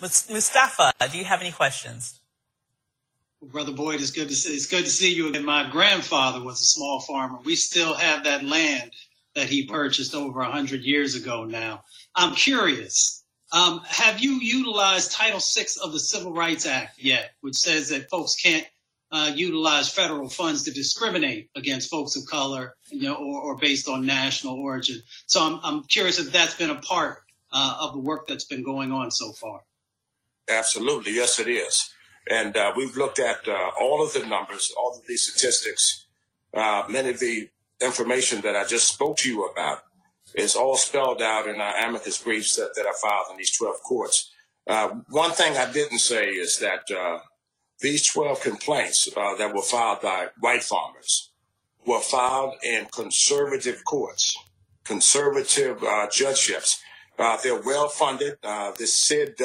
[0.00, 2.20] Mustafa, do you have any questions?
[3.42, 4.54] Brother Boyd, it's good to see.
[4.54, 5.32] It's good to see you.
[5.32, 7.38] And my grandfather was a small farmer.
[7.44, 8.92] We still have that land
[9.34, 11.44] that he purchased over a hundred years ago.
[11.44, 11.84] Now,
[12.14, 13.17] I'm curious.
[13.50, 18.10] Um, have you utilized Title VI of the Civil Rights Act yet, which says that
[18.10, 18.66] folks can't
[19.10, 23.88] uh, utilize federal funds to discriminate against folks of color, you know, or, or based
[23.88, 25.00] on national origin?
[25.26, 28.62] So I'm, I'm curious if that's been a part uh, of the work that's been
[28.62, 29.60] going on so far.
[30.48, 31.14] Absolutely.
[31.14, 31.90] Yes, it is.
[32.30, 36.06] And uh, we've looked at uh, all of the numbers, all of these statistics,
[36.52, 37.48] uh, many of the
[37.80, 39.82] information that I just spoke to you about
[40.34, 43.76] is all spelled out in our amicus briefs that, that I filed in these 12
[43.82, 44.30] courts.
[44.66, 47.20] Uh, one thing I didn't say is that uh,
[47.80, 51.30] these 12 complaints uh, that were filed by white farmers
[51.86, 54.36] were filed in conservative courts,
[54.84, 56.80] conservative judgeships.
[57.16, 58.38] they're well funded.
[58.42, 59.40] the SID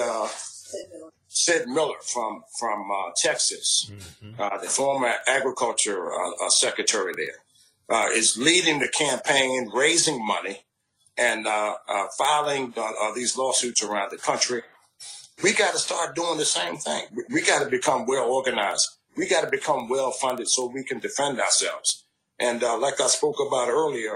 [1.34, 4.40] Sid Miller from from uh, Texas, mm-hmm.
[4.40, 7.40] uh, the former agriculture uh, uh secretary there,
[7.90, 10.64] uh, is leading the campaign, raising money,
[11.18, 14.62] and uh, uh filing uh, uh, these lawsuits around the country.
[15.44, 17.04] We got to start doing the same thing.
[17.14, 18.88] We, we got to become well organized.
[19.18, 22.06] We got to become well funded so we can defend ourselves.
[22.40, 24.12] And like I spoke about earlier,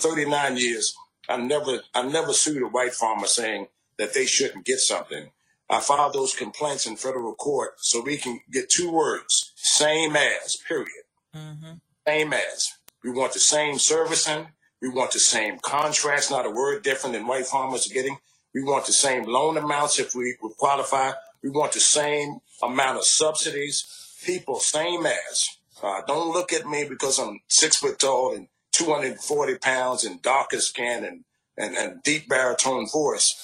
[0.00, 0.94] 39 years,
[1.28, 5.30] I never I never sued a white farmer saying that they shouldn't get something.
[5.70, 10.56] I filed those complaints in federal court so we can get two words same as,
[10.68, 11.04] period.
[11.34, 11.72] Mm-hmm.
[12.06, 12.72] Same as.
[13.02, 14.48] We want the same servicing.
[14.82, 18.18] We want the same contracts, not a word different than white farmers are getting.
[18.54, 21.12] We want the same loan amounts if we qualify.
[21.42, 24.18] We want the same amount of subsidies.
[24.24, 25.48] People, same as.
[25.82, 30.60] Uh, don't look at me because I'm six foot tall and 240 pounds and darker
[30.60, 31.24] skin and,
[31.58, 33.36] and, and deep baritone voice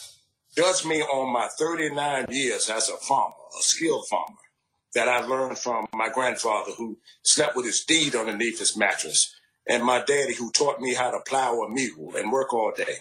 [0.56, 4.36] Judge me on my 39 years as a farmer, a skilled farmer,
[4.94, 9.34] that I learned from my grandfather who slept with his deed underneath his mattress,
[9.68, 12.96] and my daddy who taught me how to plow a mule and work all day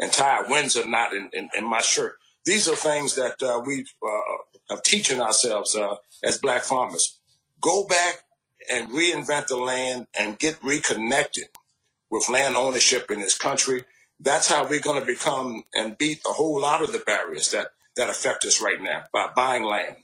[0.00, 2.16] and tie a Windsor knot in, in, in my shirt.
[2.44, 7.18] These are things that uh, we uh, are teaching ourselves uh, as black farmers.
[7.60, 8.22] Go back
[8.72, 11.46] and reinvent the land and get reconnected
[12.10, 13.84] with land ownership in this country.
[14.20, 17.68] That's how we're going to become and beat a whole lot of the barriers that,
[17.96, 19.96] that affect us right now by buying land.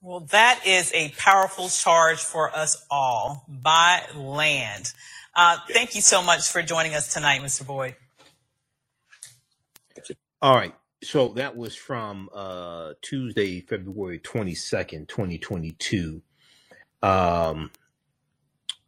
[0.00, 3.44] Well, that is a powerful charge for us all.
[3.48, 4.92] Buy land.
[5.34, 7.66] Uh, Thank you so much for joining us tonight, Mr.
[7.66, 7.96] Boyd.
[10.40, 10.74] All right.
[11.02, 16.22] So that was from uh, Tuesday, February 22nd, 2022.
[17.02, 17.70] Um,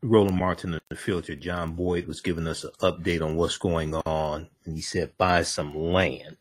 [0.02, 4.48] Roland Martin Unfiltered, John Boyd was giving us an update on what's going on.
[4.64, 6.36] And he said, buy some land.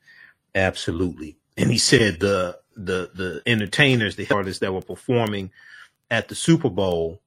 [0.55, 1.37] Absolutely.
[1.57, 5.51] And he said the the the entertainers, the artists that were performing
[6.09, 7.21] at the Super Bowl,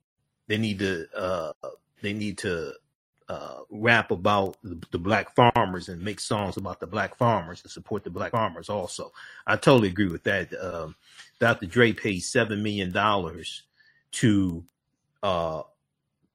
[0.48, 1.52] they need to uh
[2.00, 2.72] they need to
[3.28, 7.70] uh, rap about the, the, black farmers and make songs about the black farmers and
[7.70, 9.10] support the black farmers also.
[9.46, 10.52] I totally agree with that.
[10.60, 10.96] Um,
[11.38, 11.66] Dr.
[11.66, 13.62] Dre paid seven million dollars
[14.12, 14.64] to
[15.22, 15.62] uh,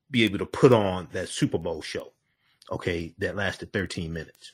[0.10, 2.14] be able to put on that Super Bowl show.
[2.72, 4.54] Okay, that lasted 13 minutes.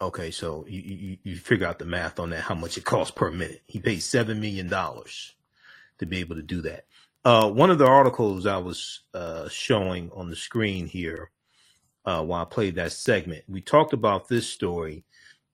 [0.00, 3.10] Okay, so you, you, you figure out the math on that, how much it costs
[3.10, 3.62] per minute.
[3.66, 5.34] He paid seven million dollars
[5.98, 6.86] to be able to do that.
[7.24, 11.30] Uh, one of the articles I was uh, showing on the screen here
[12.04, 15.04] uh, while I played that segment, we talked about this story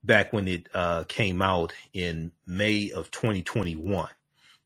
[0.04, 4.08] back when it uh, came out in May of 2021.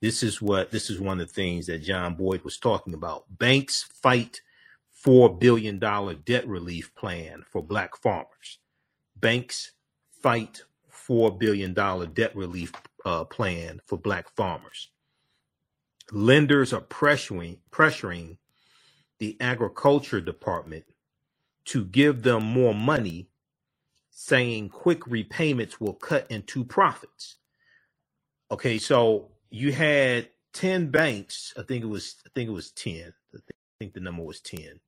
[0.01, 3.25] This is what this is one of the things that John Boyd was talking about.
[3.39, 4.43] Banks fight
[4.91, 8.58] four billion dollar debt relief plan for black farmers.
[9.21, 9.73] Banks
[10.11, 12.73] fight four billion dollar debt relief
[13.05, 14.91] uh, plan for black farmers.
[16.13, 18.39] Lenders are pressuring pressuring
[19.19, 20.85] the agriculture department
[21.67, 23.29] to give them more money
[24.11, 27.37] saying quick repayments will cut into profits.
[28.51, 33.13] Okay so you had 10 banks i think it was i think it was 10
[33.37, 33.39] i
[33.81, 34.81] think the number was 10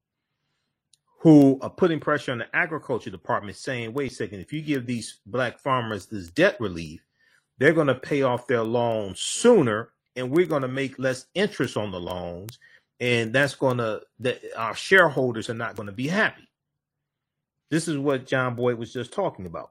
[1.20, 4.86] who are putting pressure on the agriculture department saying wait a second if you give
[4.86, 7.04] these black farmers this debt relief
[7.58, 11.76] they're going to pay off their loans sooner and we're going to make less interest
[11.76, 12.58] on the loans
[12.98, 16.48] and that's going to that our shareholders are not going to be happy.
[17.70, 19.70] This is what john boyd was just talking about.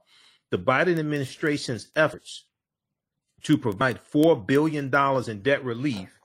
[0.52, 2.46] The biden administration's efforts
[3.44, 4.94] to provide $4 billion
[5.28, 6.19] in debt relief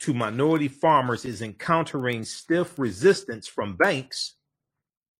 [0.00, 4.34] to minority farmers is encountering stiff resistance from banks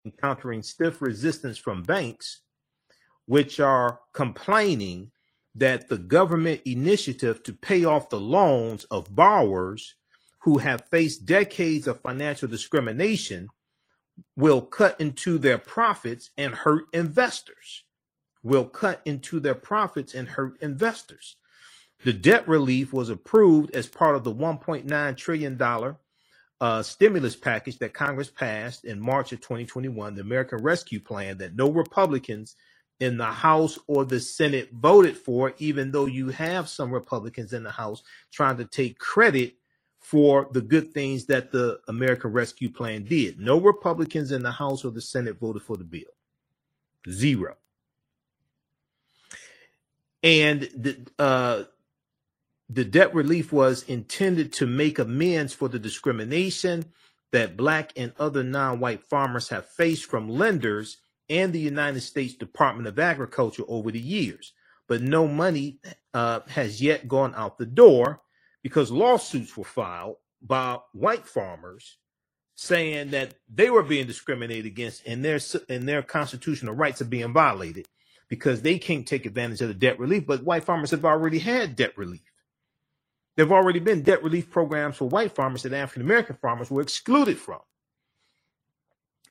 [0.05, 2.41] encountering stiff resistance from banks
[3.26, 5.11] which are complaining
[5.55, 9.97] that the government initiative to pay off the loans of borrowers
[10.41, 13.49] who have faced decades of financial discrimination
[14.37, 17.85] will cut into their profits and hurt investors.
[18.43, 21.37] Will cut into their profits and hurt investors.
[22.05, 25.94] The debt relief was approved as part of the $1.9 trillion
[26.61, 31.57] uh, stimulus package that Congress passed in March of 2021, the American Rescue Plan, that
[31.57, 32.57] no Republicans
[33.01, 37.62] in the House or the Senate voted for, even though you have some Republicans in
[37.62, 39.55] the House trying to take credit
[40.01, 43.38] for the good things that the American Rescue Plan did.
[43.38, 46.03] No Republicans in the House or the Senate voted for the bill.
[47.11, 47.57] Zero.
[50.22, 51.64] And the uh,
[52.69, 56.85] the debt relief was intended to make amends for the discrimination
[57.33, 60.99] that black and other non-white farmers have faced from lenders
[61.31, 64.53] and the United States Department of Agriculture over the years.
[64.87, 65.79] But no money
[66.14, 68.21] uh, has yet gone out the door
[68.62, 71.99] because lawsuits were filed by white farmers
[72.55, 75.39] saying that they were being discriminated against and their
[75.69, 77.87] and their constitutional rights are being violated
[78.29, 80.27] because they can't take advantage of the debt relief.
[80.27, 82.28] But white farmers have already had debt relief.
[83.39, 87.39] There've already been debt relief programs for white farmers that African American farmers were excluded
[87.39, 87.61] from.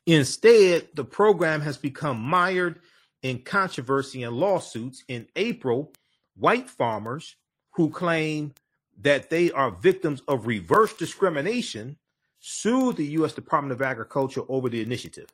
[0.06, 2.80] Instead, the program has become mired
[3.22, 5.04] in controversy and lawsuits.
[5.10, 5.92] In April,
[6.38, 7.36] white farmers
[7.72, 8.54] who claim
[9.02, 11.98] that they are victims of reverse discrimination
[12.40, 13.34] sued the U.S.
[13.34, 15.28] Department of Agriculture over the initiative.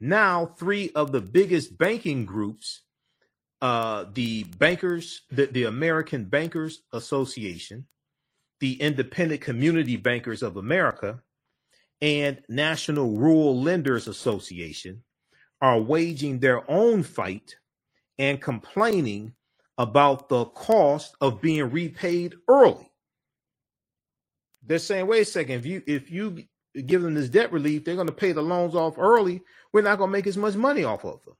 [0.00, 2.80] Now, three of the biggest banking groups,
[3.60, 7.84] uh, the bankers, the, the American Bankers Association,
[8.64, 11.20] the Independent Community Bankers of America,
[12.00, 15.02] and National Rural Lenders Association
[15.60, 17.56] are waging their own fight
[18.18, 19.34] and complaining
[19.76, 22.90] about the cost of being repaid early.
[24.62, 26.44] They're saying, wait a second, if you if you
[26.86, 29.42] give them this debt relief, they're going to pay the loans off early.
[29.74, 31.34] We're not going to make as much money off of them.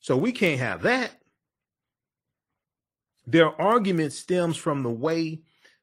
[0.00, 1.10] So we can't have that.
[3.26, 5.40] Their argument stems from the way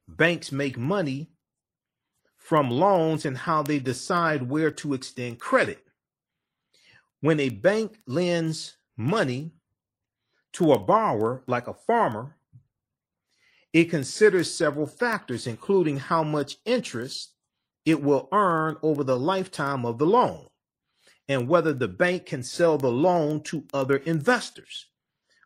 [0.08, 1.30] banks make money
[2.36, 5.84] from loans and how they decide where to extend credit.
[7.20, 9.52] When a bank lends money
[10.52, 12.36] to a borrower, like a farmer,
[13.72, 17.32] it considers several factors, including how much interest
[17.84, 20.46] it will earn over the lifetime of the loan
[21.28, 24.86] and whether the bank can sell the loan to other investors.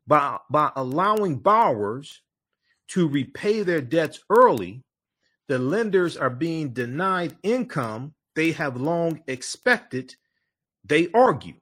[0.07, 2.21] By, by allowing borrowers
[2.91, 4.83] to repay their debts early,
[5.49, 10.15] the lenders are being denied income they have long expected,
[10.85, 11.55] they argue.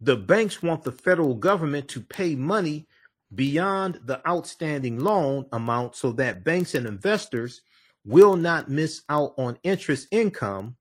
[0.00, 2.86] The banks want the federal government to pay money
[3.34, 7.62] beyond the outstanding loan amount so that banks and investors
[8.04, 10.76] will not miss out on interest income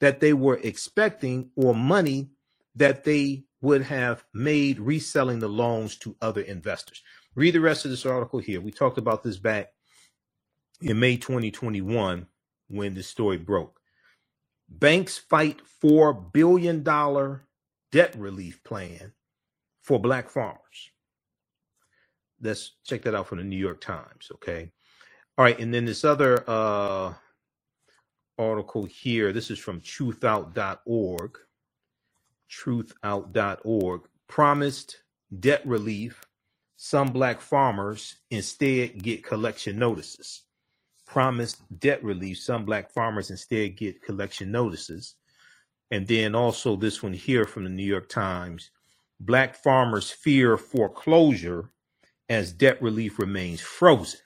[0.00, 2.30] that they were expecting or money
[2.74, 7.02] that they would have made reselling the loans to other investors.
[7.34, 8.60] Read the rest of this article here.
[8.60, 9.68] We talked about this back
[10.80, 12.26] in May 2021
[12.68, 13.78] when the story broke.
[14.68, 19.12] Banks fight $4 billion debt relief plan
[19.82, 20.58] for black farmers.
[22.40, 24.70] Let's check that out from the New York Times, okay?
[25.38, 27.14] All right, and then this other uh,
[28.38, 29.32] article here.
[29.32, 31.38] This is from truthout.org.
[32.50, 34.00] Truthout.org.
[34.28, 35.02] Promised
[35.40, 36.22] debt relief.
[36.84, 40.42] Some black farmers instead get collection notices.
[41.06, 42.38] Promised debt relief.
[42.38, 45.14] Some black farmers instead get collection notices.
[45.92, 48.72] And then also this one here from the New York Times.
[49.20, 51.70] Black farmers fear foreclosure
[52.28, 54.18] as debt relief remains frozen.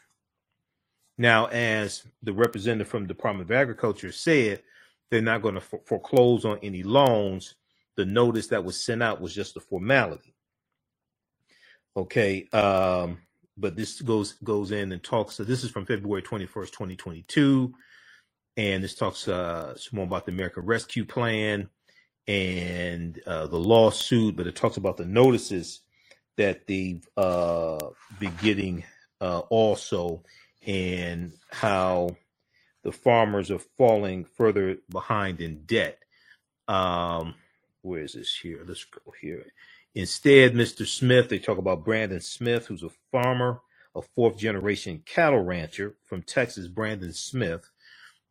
[1.18, 4.62] Now, as the representative from the Department of Agriculture said,
[5.10, 7.56] they're not going to foreclose on any loans.
[7.98, 10.35] The notice that was sent out was just a formality.
[11.96, 13.18] Okay, um,
[13.56, 15.34] but this goes goes in and talks.
[15.34, 17.72] So this is from February twenty first, twenty twenty two,
[18.56, 21.70] and this talks uh, some more about the American Rescue Plan
[22.28, 25.80] and uh, the lawsuit, but it talks about the notices
[26.36, 27.78] that they've uh,
[28.20, 28.84] been getting
[29.22, 30.22] uh, also
[30.66, 32.14] and how
[32.82, 35.98] the farmers are falling further behind in debt.
[36.68, 37.36] Um,
[37.80, 38.64] where is this here?
[38.66, 39.46] Let's go here.
[39.96, 40.86] Instead, Mr.
[40.86, 43.62] Smith, they talk about Brandon Smith, who's a farmer,
[43.94, 47.70] a fourth generation cattle rancher from Texas, Brandon Smith.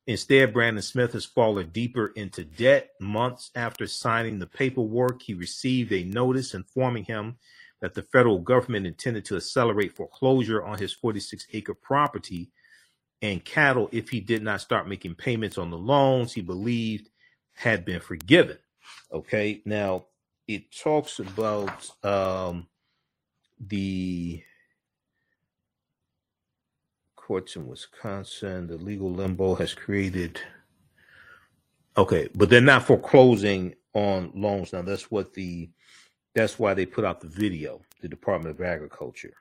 [0.05, 2.91] Instead, Brandon Smith has fallen deeper into debt.
[3.01, 7.37] Months after signing the paperwork, he received a notice informing him
[7.81, 12.51] that the federal government intended to accelerate foreclosure on his 46 acre property
[13.23, 17.09] and cattle if he did not start making payments on the loans he believed
[17.55, 18.59] had been forgiven.
[19.11, 20.05] Okay, now
[20.47, 22.67] it talks about um,
[23.59, 24.43] the
[27.15, 30.39] courts in Wisconsin, the legal limbo has created.
[31.97, 34.73] Okay, but they're not foreclosing on loans.
[34.73, 35.69] Now, that's what the
[36.35, 39.33] that's why they put out the video, the Department of Agriculture.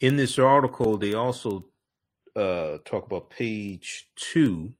[0.00, 1.66] In this article, they also
[2.34, 4.74] uh, talk about page two.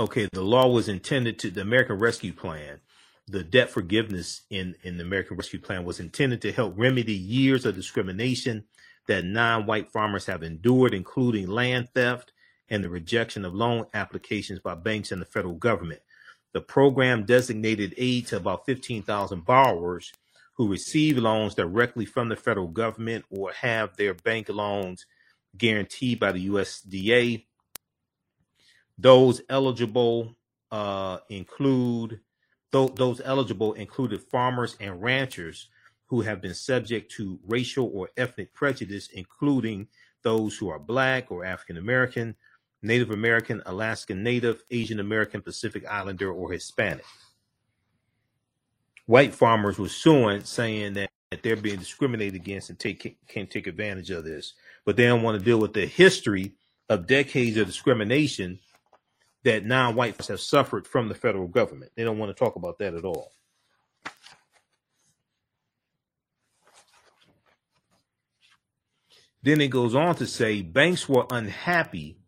[0.00, 2.80] Okay, the law was intended to the American Rescue Plan.
[3.28, 7.66] The debt forgiveness in, in the American Rescue Plan was intended to help remedy years
[7.66, 8.64] of discrimination
[9.08, 12.32] that non white farmers have endured, including land theft
[12.70, 16.00] and the rejection of loan applications by banks and the federal government.
[16.54, 20.14] The program designated aid to about 15,000 borrowers
[20.54, 25.04] who receive loans directly from the federal government or have their bank loans
[25.58, 27.44] guaranteed by the USDA.
[29.00, 30.36] Those eligible
[30.70, 32.20] uh, include
[32.70, 35.68] th- those eligible included farmers and ranchers
[36.06, 39.88] who have been subject to racial or ethnic prejudice, including
[40.22, 42.34] those who are Black or African American,
[42.82, 47.04] Native American, Alaskan Native, Asian American, Pacific Islander, or Hispanic.
[49.06, 53.66] White farmers were suing, saying that, that they're being discriminated against and take can take
[53.66, 54.52] advantage of this,
[54.84, 56.52] but they don't want to deal with the history
[56.90, 58.58] of decades of discrimination
[59.44, 61.92] that non-whites have suffered from the federal government.
[61.96, 63.32] They don't want to talk about that at all.
[69.42, 72.18] Then it goes on to say banks were unhappy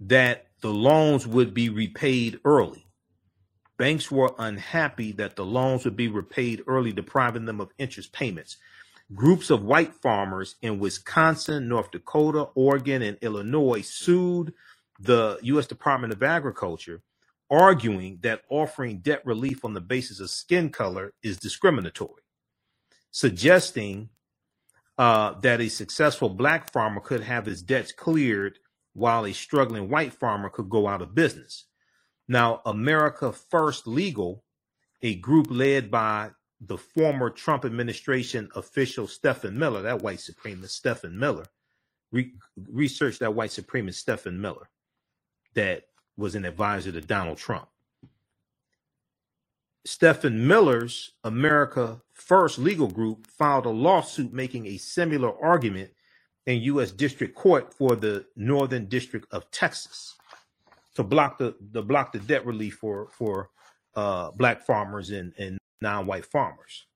[0.00, 2.86] that the loans would be repaid early.
[3.76, 8.56] Banks were unhappy that the loans would be repaid early, depriving them of interest payments.
[9.14, 14.54] Groups of white farmers in Wisconsin, North Dakota, Oregon, and Illinois sued
[15.00, 15.66] the U.S.
[15.66, 17.02] Department of Agriculture,
[17.50, 22.22] arguing that offering debt relief on the basis of skin color is discriminatory,
[23.10, 24.08] suggesting
[24.98, 28.58] uh, that a successful black farmer could have his debts cleared
[28.94, 31.66] while a struggling white farmer could go out of business.
[32.28, 34.42] Now, America First Legal,
[35.02, 36.30] a group led by
[36.60, 41.44] the former Trump administration official Stephen Miller, that white supremacist Stephen Miller,
[42.10, 42.32] re-
[42.72, 44.68] researched that white supremacist Stephen Miller
[45.56, 45.86] that
[46.16, 47.68] was an advisor to Donald Trump.
[49.84, 55.90] Stephen Miller's America First legal group filed a lawsuit making a similar argument
[56.46, 56.90] in U.S.
[56.90, 60.14] District Court for the Northern District of Texas
[60.94, 63.50] to block the, the block the debt relief for for
[63.94, 66.86] uh, black farmers and, and non-white farmers.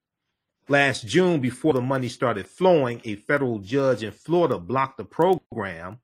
[0.68, 5.98] Last June, before the money started flowing, a federal judge in Florida blocked the program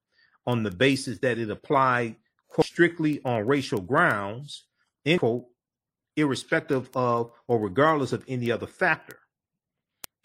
[0.46, 2.16] on the basis that it applied
[2.56, 4.64] quote, strictly on racial grounds,
[5.04, 5.44] end quote,
[6.16, 9.18] irrespective of or regardless of any other factor.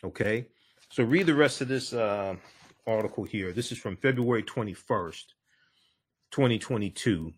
[0.01, 0.47] Okay,
[0.89, 2.35] so read the rest of this uh,
[2.87, 3.51] article here.
[3.51, 5.25] This is from February 21st,
[6.31, 7.33] 2022.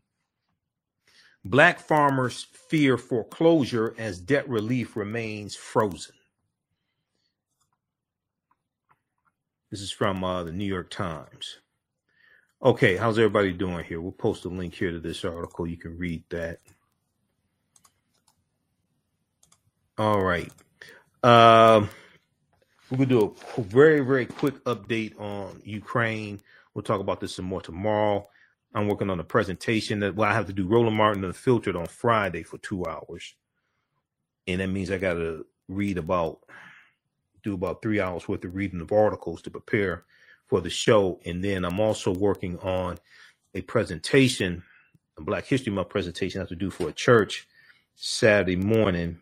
[1.43, 6.13] Black farmers fear foreclosure as debt relief remains frozen.
[9.71, 11.57] This is from uh, the New York Times.
[12.63, 13.99] Okay, how's everybody doing here?
[13.99, 15.67] We'll post a link here to this article.
[15.67, 16.61] You can read that.
[19.97, 20.49] All right.
[21.23, 21.89] Um,
[22.89, 26.39] we're gonna do a very, very quick update on Ukraine.
[26.73, 28.29] We'll talk about this some more tomorrow.
[28.73, 31.87] I'm working on a presentation that well, I have to do Roland Martin Unfiltered on
[31.87, 33.35] Friday for two hours.
[34.47, 36.39] And that means I gotta read about
[37.43, 40.05] do about three hours worth of reading of articles to prepare
[40.47, 41.19] for the show.
[41.25, 42.97] And then I'm also working on
[43.53, 44.63] a presentation,
[45.17, 47.47] a Black History Month presentation I have to do for a church
[47.95, 49.19] Saturday morning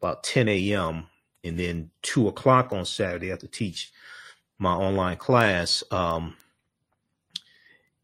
[0.00, 1.06] about 10 a.m.
[1.44, 3.92] And then two o'clock on Saturday, I have to teach
[4.58, 5.82] my online class.
[5.90, 6.36] Um,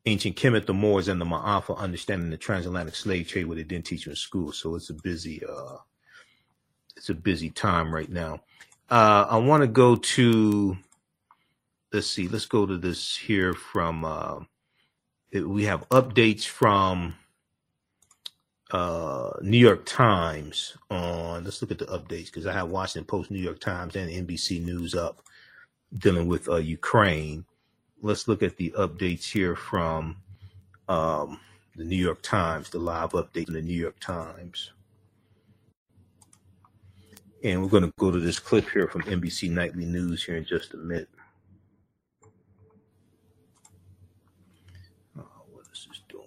[0.06, 3.86] ancient Kemet, the Moors, and the Maafa, understanding the transatlantic slave trade, what they didn't
[3.86, 4.52] teach you in school.
[4.52, 5.78] So it's a busy, uh,
[6.96, 8.40] it's a busy time right now.
[8.90, 10.76] Uh, I want to go to,
[11.94, 14.40] let's see, let's go to this here from, uh,
[15.30, 17.14] it, we have updates from
[18.70, 23.30] uh, New York Times on, let's look at the updates because I have Washington Post,
[23.30, 25.22] New York Times, and NBC News up
[25.96, 27.46] dealing with uh, Ukraine
[28.04, 30.16] let's look at the updates here from
[30.88, 31.40] um,
[31.74, 34.72] the New York Times, the live update in the New York Times.
[37.42, 40.44] And we're going to go to this clip here from NBC Nightly News here in
[40.44, 41.08] just a minute.
[45.18, 46.24] Oh, what is this doing?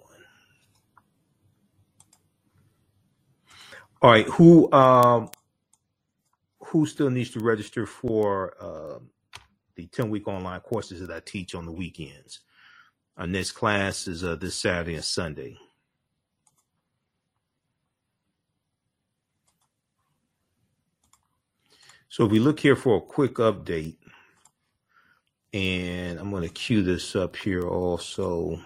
[4.01, 5.29] All right, who um,
[6.65, 8.99] who still needs to register for uh,
[9.75, 12.41] the 10 week online courses that I teach on the weekends.
[13.17, 15.57] Our next class is uh, this Saturday and Sunday.
[22.09, 23.97] So if we look here for a quick update,
[25.53, 28.59] and I'm going to cue this up here also.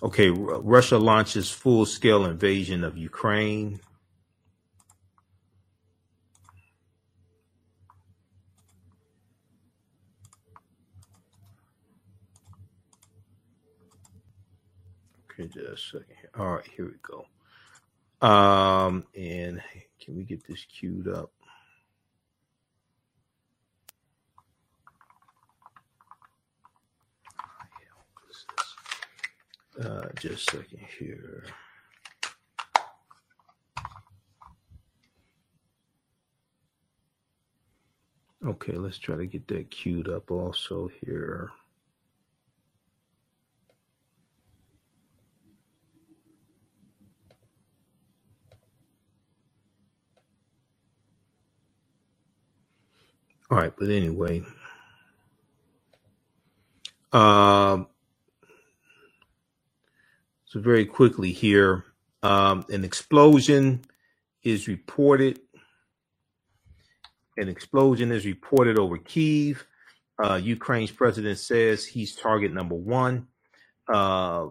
[0.00, 3.80] Okay, Russia launches full scale invasion of Ukraine.
[15.32, 16.16] Okay, just a second.
[16.38, 17.26] All right, here we go.
[18.26, 19.60] Um, and
[20.00, 21.32] can we get this queued up?
[29.80, 31.44] Uh, just a second here.
[38.44, 41.50] Okay, let's try to get that queued up also here.
[53.50, 54.42] All right, but anyway,
[57.12, 57.86] um,
[60.48, 61.84] so very quickly here,
[62.22, 63.82] um, an explosion
[64.42, 65.40] is reported.
[67.36, 69.66] An explosion is reported over Kiev.
[70.18, 73.28] Uh, Ukraine's president says he's target number one.
[73.86, 74.48] Uh,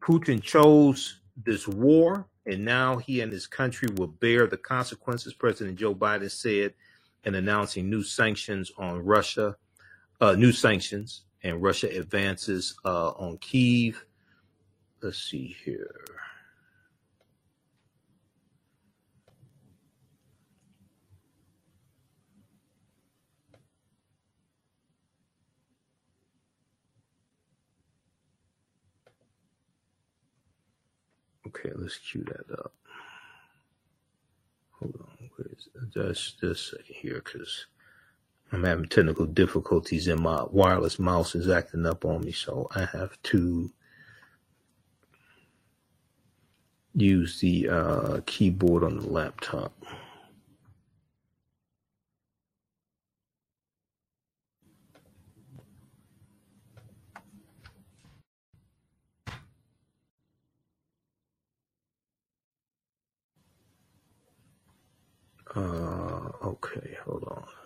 [0.00, 5.78] Putin chose this war and now he and his country will bear the consequences, President
[5.78, 6.74] Joe Biden said
[7.24, 9.56] in announcing new sanctions on Russia,
[10.20, 14.04] uh, new sanctions, and Russia advances uh, on Kiev.
[15.02, 15.94] Let's see here.
[31.46, 32.74] Okay, let's cue that up.
[34.80, 37.66] Hold on, where's just just here because
[38.52, 42.84] I'm having technical difficulties and my wireless mouse is acting up on me, so I
[42.86, 43.72] have to
[46.94, 49.72] use the uh, keyboard on the laptop.
[65.56, 67.59] Uh, okay, hold on.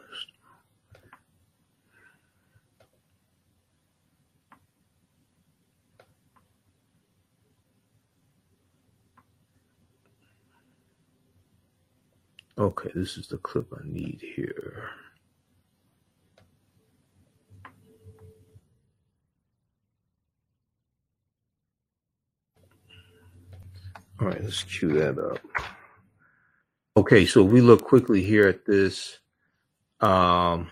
[12.56, 14.90] Okay, this is the clip I need here.
[24.20, 25.40] All right, let's cue that up.
[26.96, 29.18] Okay, so we look quickly here at this.
[30.00, 30.70] Um,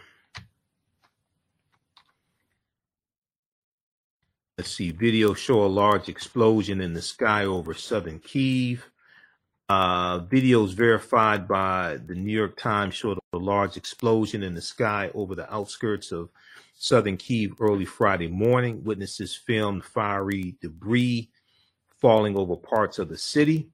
[4.56, 8.91] let's see, video show a large explosion in the sky over southern Kiev.
[9.72, 15.10] Uh, videos verified by the New York Times showed a large explosion in the sky
[15.14, 16.28] over the outskirts of
[16.74, 18.84] southern Kiev early Friday morning.
[18.84, 21.30] Witnesses filmed fiery debris
[21.88, 23.70] falling over parts of the city.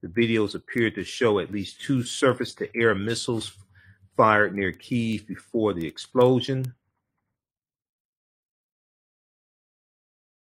[0.00, 3.52] The videos appeared to show at least two surface to air missiles
[4.16, 6.72] fired near Kiev before the explosion.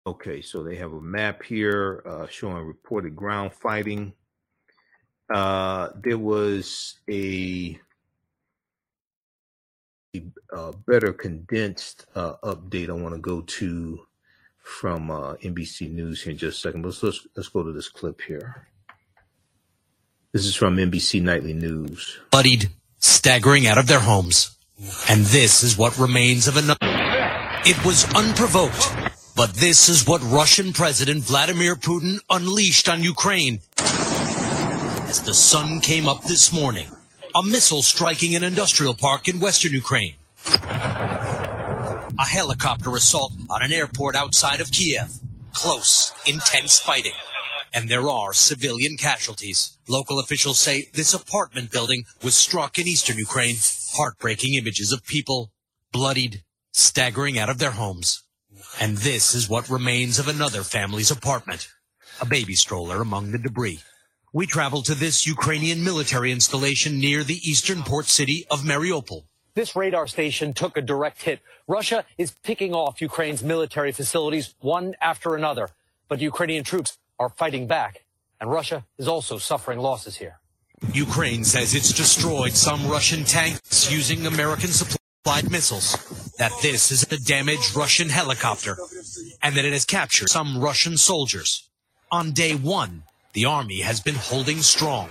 [0.05, 4.13] Okay, so they have a map here uh, showing reported ground fighting.
[5.33, 7.79] Uh, there was a,
[10.15, 10.21] a,
[10.51, 14.07] a better condensed uh, update I want to go to
[14.63, 16.81] from uh, NBC News here in just a second.
[16.81, 18.67] But let's, let's go to this clip here.
[20.33, 22.19] This is from NBC Nightly News.
[22.31, 24.57] Bloodied, staggering out of their homes.
[25.09, 26.77] And this is what remains of another.
[27.65, 28.93] It was unprovoked,
[29.35, 33.59] but this is what Russian President Vladimir Putin unleashed on Ukraine.
[35.07, 36.87] As the sun came up this morning,
[37.33, 40.15] a missile striking an industrial park in western Ukraine.
[42.19, 45.11] A helicopter assault on an airport outside of Kiev.
[45.53, 47.13] Close, intense fighting
[47.73, 49.77] and there are civilian casualties.
[49.87, 53.57] Local officials say this apartment building was struck in eastern Ukraine.
[53.93, 55.51] Heartbreaking images of people
[55.91, 58.23] bloodied, staggering out of their homes.
[58.79, 61.69] And this is what remains of another family's apartment,
[62.19, 63.81] a baby stroller among the debris.
[64.33, 69.23] We traveled to this Ukrainian military installation near the eastern port city of Mariupol.
[69.53, 71.39] This radar station took a direct hit.
[71.65, 75.69] Russia is picking off Ukraine's military facilities one after another,
[76.09, 78.03] but Ukrainian troops are fighting back,
[78.41, 80.39] and Russia is also suffering losses here.
[80.93, 87.17] Ukraine says it's destroyed some Russian tanks using American supplied missiles, that this is a
[87.17, 88.77] damaged Russian helicopter,
[89.41, 91.69] and that it has captured some Russian soldiers.
[92.11, 93.03] On day one,
[93.37, 95.09] the army has been holding strong,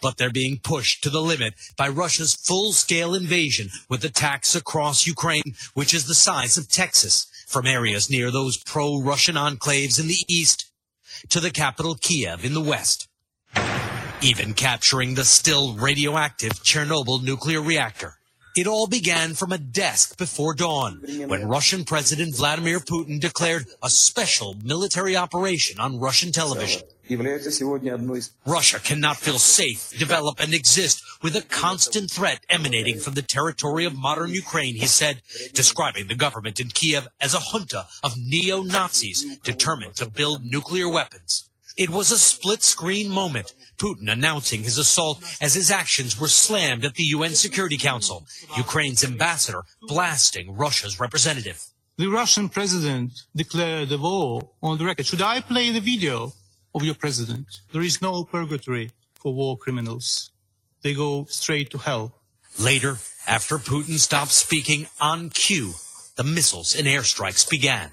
[0.00, 5.56] but they're being pushed to the limit by Russia's full-scale invasion with attacks across Ukraine,
[5.74, 10.70] which is the size of Texas, from areas near those pro-Russian enclaves in the east
[11.30, 13.08] to the capital Kiev in the west,
[14.22, 18.18] even capturing the still radioactive Chernobyl nuclear reactor.
[18.56, 23.90] It all began from a desk before dawn when Russian President Vladimir Putin declared a
[23.90, 26.82] special military operation on Russian television.
[28.46, 33.84] Russia cannot feel safe, develop, and exist with a constant threat emanating from the territory
[33.84, 35.22] of modern Ukraine, he said,
[35.52, 41.48] describing the government in Kiev as a junta of neo-Nazis determined to build nuclear weapons.
[41.76, 46.94] It was a split-screen moment, Putin announcing his assault as his actions were slammed at
[46.94, 48.26] the UN Security Council,
[48.56, 51.66] Ukraine's ambassador blasting Russia's representative.
[51.96, 55.06] The Russian president declared a war on the record.
[55.06, 56.32] Should I play the video?
[56.74, 57.60] Of your president.
[57.72, 60.30] There is no purgatory for war criminals.
[60.82, 62.12] They go straight to hell.
[62.58, 65.74] Later, after Putin stopped speaking on cue,
[66.16, 67.90] the missiles and airstrikes began.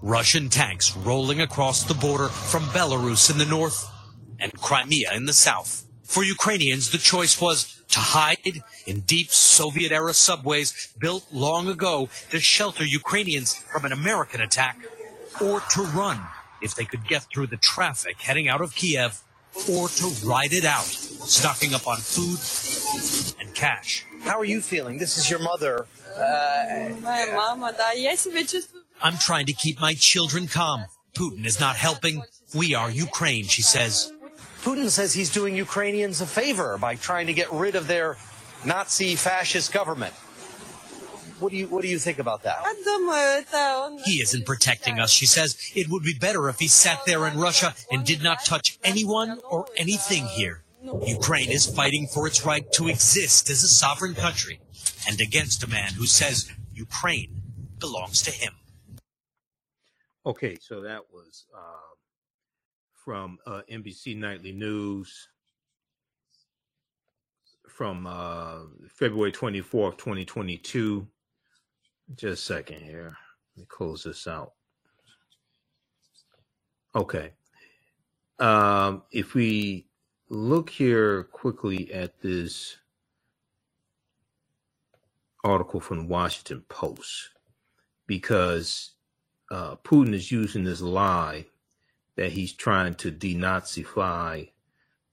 [0.00, 3.88] Russian tanks rolling across the border from Belarus in the north
[4.38, 5.86] and Crimea in the south.
[6.04, 12.08] For Ukrainians, the choice was to hide in deep Soviet era subways built long ago
[12.30, 14.78] to shelter Ukrainians from an American attack,
[15.40, 16.20] or to run
[16.62, 19.20] if they could get through the traffic heading out of Kiev,
[19.70, 22.38] or to ride it out, stocking up on food
[23.40, 24.04] and cash.
[24.22, 24.98] How are you feeling?
[24.98, 25.86] This is your mother.
[29.02, 30.86] I'm trying to keep my children calm.
[31.14, 32.22] Putin is not helping.
[32.54, 34.12] We are Ukraine, she says.
[34.62, 38.16] Putin says he's doing Ukrainians a favor by trying to get rid of their
[38.64, 40.14] Nazi fascist government.
[41.42, 42.60] What do you what do you think about that?
[44.04, 45.58] He isn't protecting us, she says.
[45.74, 49.40] It would be better if he sat there in Russia and did not touch anyone
[49.50, 50.62] or anything here.
[51.04, 54.60] Ukraine is fighting for its right to exist as a sovereign country
[55.08, 57.42] and against a man who says Ukraine
[57.80, 58.52] belongs to him.
[60.24, 61.90] Okay, so that was uh,
[63.04, 65.28] from uh, NBC Nightly News
[67.68, 68.58] from uh,
[68.88, 71.08] February 24th, 2022.
[72.16, 73.16] Just a second here.
[73.56, 74.52] Let me close this out.
[76.94, 77.32] Okay.
[78.38, 79.86] Um, if we
[80.28, 82.76] look here quickly at this
[85.44, 87.30] article from the Washington Post,
[88.06, 88.92] because
[89.50, 91.46] uh, Putin is using this lie
[92.16, 94.50] that he's trying to denazify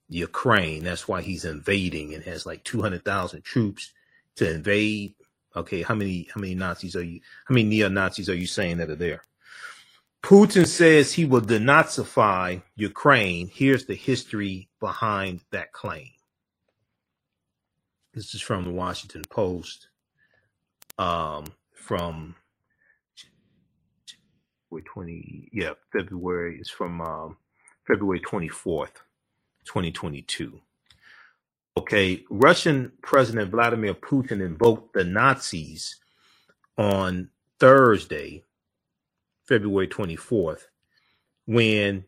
[0.09, 0.83] Ukraine.
[0.83, 3.93] That's why he's invading and has like 200,000 troops
[4.35, 5.13] to invade.
[5.55, 7.21] Okay, how many how many Nazis are you?
[7.45, 9.23] How many neo Nazis are you saying that are there?
[10.21, 13.49] Putin says he will denazify Ukraine.
[13.51, 16.09] Here's the history behind that claim.
[18.13, 19.87] This is from the Washington Post.
[20.97, 22.35] Um, from
[24.69, 27.37] February 20, yeah, February is from um,
[27.87, 28.97] February 24th,
[29.65, 30.59] 2022.
[31.77, 35.97] Okay, Russian President Vladimir Putin invoked the Nazis
[36.77, 37.29] on
[37.59, 38.43] Thursday,
[39.45, 40.63] February 24th,
[41.45, 42.05] when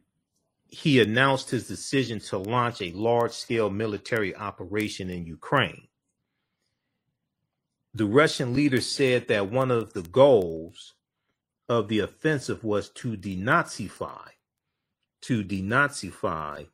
[0.68, 5.88] he announced his decision to launch a large scale military operation in Ukraine.
[7.94, 10.94] The Russian leader said that one of the goals
[11.68, 14.30] of the offensive was to denazify,
[15.22, 16.68] to denazify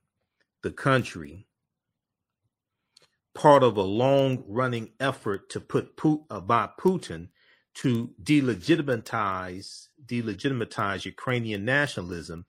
[0.61, 1.47] the country,
[3.37, 7.27] part of a long running effort to put Pu- uh, by Putin
[7.75, 12.45] to delegitimize delegitimize Ukrainian nationalism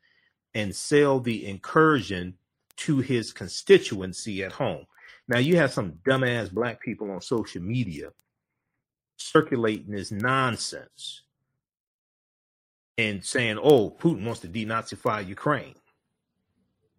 [0.55, 2.39] and sell the incursion
[2.77, 4.87] to his constituency at home.
[5.29, 8.11] Now you have some dumbass black people on social media
[9.19, 11.23] circulating this nonsense
[12.97, 15.75] and saying, "Oh, Putin wants to denazify Ukraine."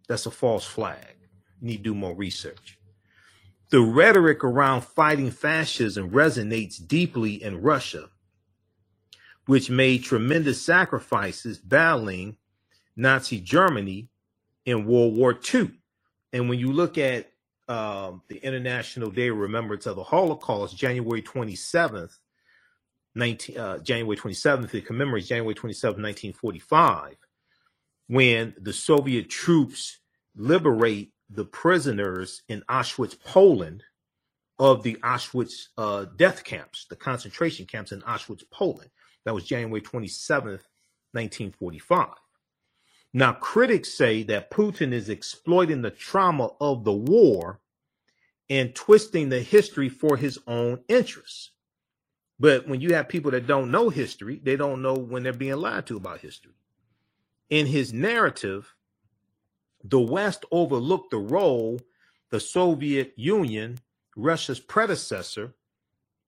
[0.07, 1.15] That's a false flag.
[1.59, 2.78] You need to do more research.
[3.69, 8.09] The rhetoric around fighting fascism resonates deeply in Russia,
[9.45, 12.37] which made tremendous sacrifices battling
[12.95, 14.09] Nazi Germany
[14.65, 15.71] in World War II.
[16.33, 17.31] And when you look at
[17.67, 22.17] um, the International Day of Remembrance of the Holocaust, January 27th,
[23.13, 27.15] 19, uh, January 27th, it commemorates January 27th, 1945,
[28.07, 29.99] when the Soviet troops
[30.35, 33.83] liberate the prisoners in Auschwitz, Poland,
[34.59, 38.89] of the Auschwitz uh, death camps, the concentration camps in Auschwitz, Poland.
[39.25, 40.65] That was January 27th,
[41.13, 42.09] 1945.
[43.13, 47.59] Now, critics say that Putin is exploiting the trauma of the war
[48.49, 51.51] and twisting the history for his own interests.
[52.39, 55.57] But when you have people that don't know history, they don't know when they're being
[55.57, 56.53] lied to about history.
[57.49, 58.73] In his narrative,
[59.83, 61.79] the West overlooked the role
[62.29, 63.79] the Soviet Union,
[64.15, 65.53] Russia's predecessor,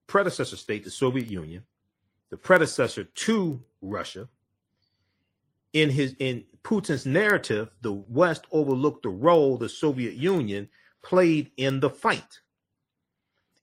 [0.07, 1.63] predecessor state, the Soviet Union,
[2.29, 4.27] the predecessor to Russia,
[5.73, 10.69] in his in Putin's narrative, the West overlooked the role the Soviet Union
[11.01, 12.41] played in the fight.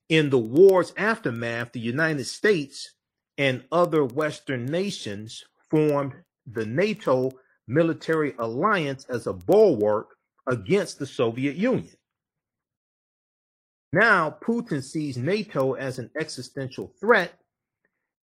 [0.08, 2.92] In the war's aftermath, the United States
[3.36, 6.14] and other Western nations formed
[6.46, 7.30] the NATO
[7.68, 10.16] military alliance as a bulwark
[10.46, 11.94] against the Soviet Union.
[13.92, 17.32] Now, Putin sees NATO as an existential threat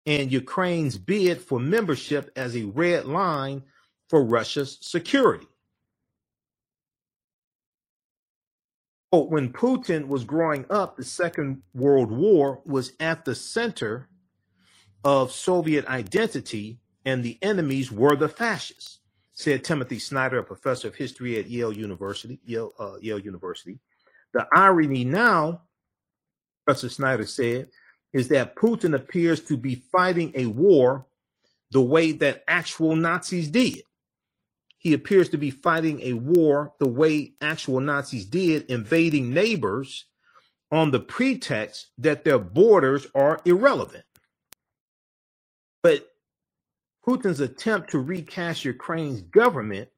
[0.06, 3.62] and Ukraine's bid for membership as a red line
[4.08, 5.46] for Russia's security.
[9.10, 14.08] When Putin was growing up, the Second World War was at the center
[15.04, 18.98] of Soviet identity, and the enemies were the fascists.
[19.34, 22.40] Said Timothy Snyder, a professor of history at Yale University.
[22.44, 23.78] Yale, uh, Yale University.
[24.32, 25.62] The irony now,
[26.64, 27.68] Professor Snyder said,
[28.12, 31.06] is that Putin appears to be fighting a war
[31.72, 33.82] the way that actual Nazis did.
[34.78, 40.04] He appears to be fighting a war the way actual Nazis did, invading neighbors
[40.70, 44.04] on the pretext that their borders are irrelevant.
[47.06, 49.88] Putin's attempt to recast Ukraine's government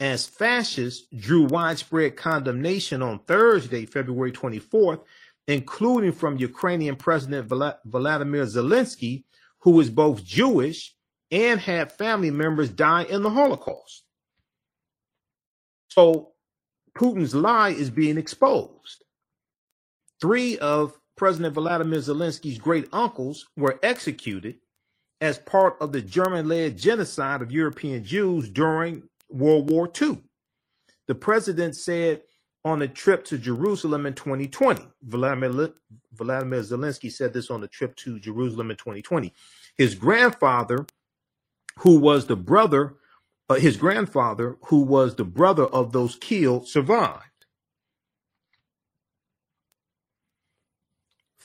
[0.00, 5.00] as fascist drew widespread condemnation on Thursday, February 24th,
[5.48, 9.24] including from Ukrainian President Vladimir Zelensky,
[9.60, 10.94] who is both Jewish
[11.30, 14.04] and had family members die in the Holocaust.
[15.88, 16.32] So
[16.96, 19.02] Putin's lie is being exposed.
[20.20, 24.56] Three of President Vladimir Zelensky's great uncles were executed
[25.20, 30.22] as part of the German led genocide of European Jews during World War II.
[31.06, 32.22] The president said
[32.64, 35.72] on a trip to Jerusalem in 2020, Vladimir,
[36.12, 39.32] Vladimir Zelensky said this on a trip to Jerusalem in 2020.
[39.78, 40.84] His grandfather,
[41.78, 42.94] who was the brother,
[43.48, 47.22] uh, his grandfather, who was the brother of those killed, survived.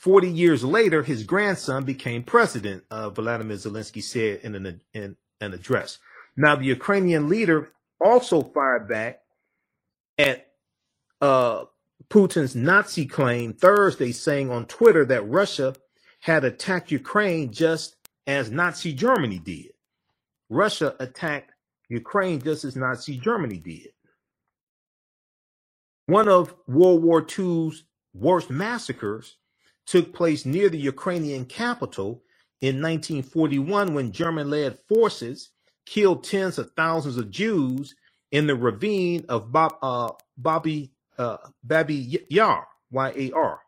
[0.02, 5.54] 40 years later, his grandson became president, uh, Vladimir Zelensky said in an, in an
[5.54, 5.98] address.
[6.36, 7.70] Now, the Ukrainian leader
[8.04, 9.20] also fired back
[10.18, 10.48] at
[11.20, 11.66] uh,
[12.10, 15.72] Putin's Nazi claim Thursday, saying on Twitter that Russia
[16.18, 17.94] had attacked Ukraine just
[18.26, 19.70] as Nazi Germany did.
[20.50, 21.52] Russia attacked
[21.88, 23.90] Ukraine just as Nazi Germany did.
[26.06, 29.36] One of World War II's worst massacres
[29.86, 32.22] took place near the Ukrainian capital
[32.60, 35.50] in 1941 when German led forces
[35.86, 37.94] killed tens of thousands of Jews
[38.30, 43.60] in the ravine of Bob, uh, Bobby, uh, Babi Yar, Y A R.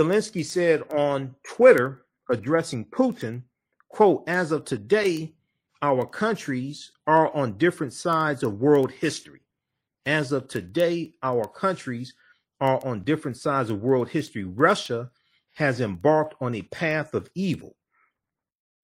[0.00, 3.42] Zelensky said on Twitter, addressing Putin,
[3.88, 5.34] quote, as of today,
[5.82, 9.40] our countries are on different sides of world history.
[10.06, 12.14] As of today, our countries
[12.62, 14.44] are on different sides of world history.
[14.44, 15.10] Russia
[15.54, 17.74] has embarked on a path of evil.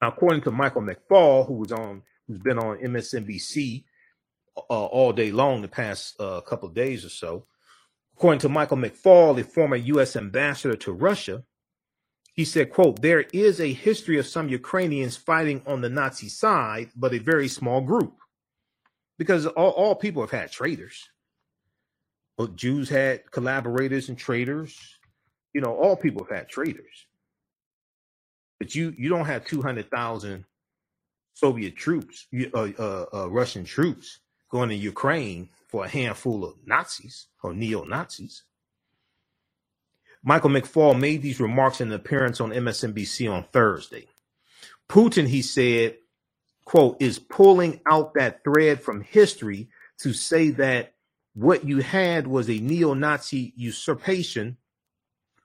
[0.03, 3.85] Now, according to Michael McFaul, who was on, who's been on MSNBC
[4.57, 7.47] uh, all day long the past uh, couple of days or so,
[8.17, 10.17] according to Michael McFaul, a former U.S.
[10.17, 11.45] ambassador to Russia,
[12.35, 16.91] he said, "quote There is a history of some Ukrainians fighting on the Nazi side,
[16.97, 18.17] but a very small group,
[19.19, 21.09] because all, all people have had traitors."
[22.39, 24.79] But Jews had collaborators and traitors.
[25.55, 27.07] You know, all people have had traitors.
[28.61, 30.45] But you you don't have two hundred thousand
[31.35, 34.21] Soviet troops, uh, uh, uh, Russian troops
[34.51, 38.45] going to Ukraine for a handful of Nazis or neo Nazis.
[40.25, 44.07] Michael McFaul made these remarks in an appearance on MSNBC on Thursday.
[44.89, 45.97] Putin, he said,
[46.65, 49.69] quote, is pulling out that thread from history
[50.01, 50.95] to say that
[51.35, 54.57] what you had was a neo-Nazi usurpation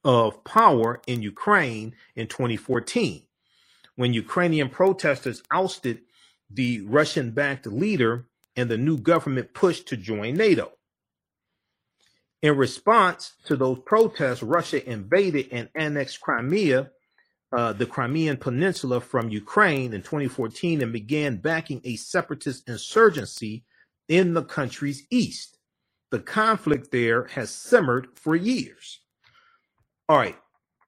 [0.03, 3.23] of power in Ukraine in 2014
[3.95, 6.01] when Ukrainian protesters ousted
[6.49, 10.71] the Russian backed leader and the new government pushed to join NATO.
[12.41, 16.91] In response to those protests, Russia invaded and annexed Crimea,
[17.51, 23.63] uh, the Crimean Peninsula from Ukraine in 2014 and began backing a separatist insurgency
[24.09, 25.57] in the country's east
[26.13, 28.99] the conflict there has simmered for years.
[30.07, 30.37] All right.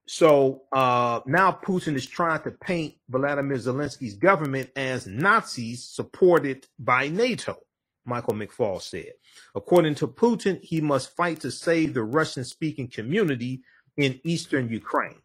[0.06, 7.07] So uh, now Putin is trying to paint Vladimir Zelensky's government as Nazis supported by
[7.07, 7.57] NATO,
[8.06, 9.14] Michael McFaul said.
[9.56, 13.64] According to Putin, he must fight to save the Russian speaking community
[13.97, 15.23] in eastern Ukraine.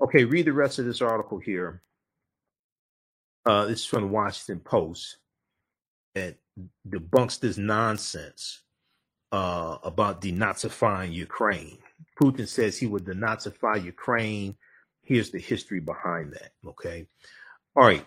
[0.00, 1.82] Okay, read the rest of this article here.
[3.44, 5.16] Uh, this is from the Washington Post.
[6.14, 6.38] It
[6.88, 8.60] debunks this nonsense
[9.34, 11.78] uh, about denazifying Ukraine.
[12.20, 14.56] Putin says he would denazify Ukraine.
[15.02, 16.52] Here's the history behind that.
[16.66, 17.08] Okay.
[17.76, 18.06] All right.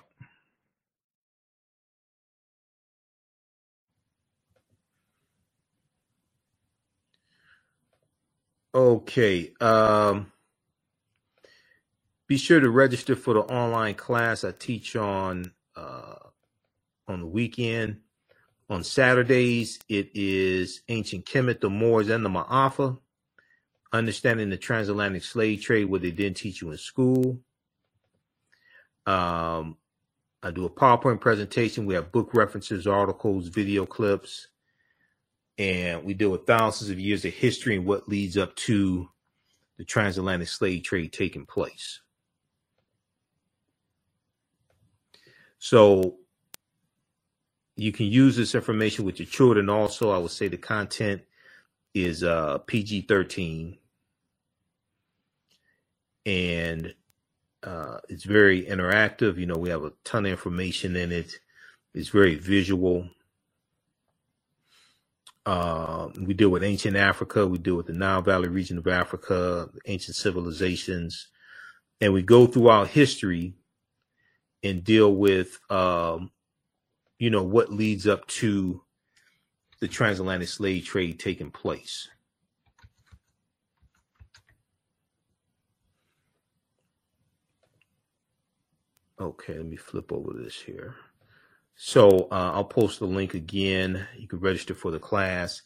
[8.75, 9.53] Okay.
[9.61, 10.31] Um,
[12.27, 16.15] be sure to register for the online class I teach on uh,
[17.07, 18.01] on the weekend.
[18.69, 22.99] On Saturdays, it is Ancient Kemet, the Moors, and the Maafa.
[23.94, 27.39] Understanding the transatlantic slave trade, what they didn't teach you in school.
[29.06, 29.77] Um,
[30.44, 31.85] I do a PowerPoint presentation.
[31.85, 34.48] We have book references, articles, video clips,
[35.57, 39.10] and we deal with thousands of years of history and what leads up to
[39.77, 42.02] the transatlantic slave trade taking place.
[45.60, 46.18] So
[47.77, 50.11] you can use this information with your children also.
[50.11, 51.21] I would say the content
[51.93, 53.77] is uh, PG 13
[56.25, 56.93] and
[57.63, 59.37] uh, it's very interactive.
[59.37, 61.39] You know, we have a ton of information in it.
[61.93, 63.09] It's very visual.
[65.45, 67.47] Uh, we deal with ancient Africa.
[67.47, 71.29] We deal with the Nile Valley region of Africa, ancient civilizations,
[72.01, 73.53] and we go throughout history
[74.63, 76.31] and deal with, um,
[77.19, 78.81] you know, what leads up to
[79.80, 82.07] the transatlantic slave trade taking place.
[89.19, 90.95] Okay, let me flip over this here.
[91.76, 94.07] So uh, I'll post the link again.
[94.15, 95.64] You can register for the class.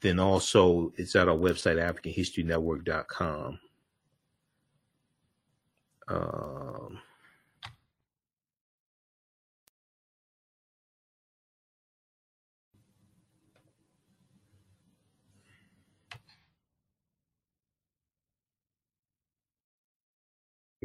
[0.00, 3.60] Then also, it's at our website, AfricanHistoryNetwork.com.
[6.08, 6.98] Um,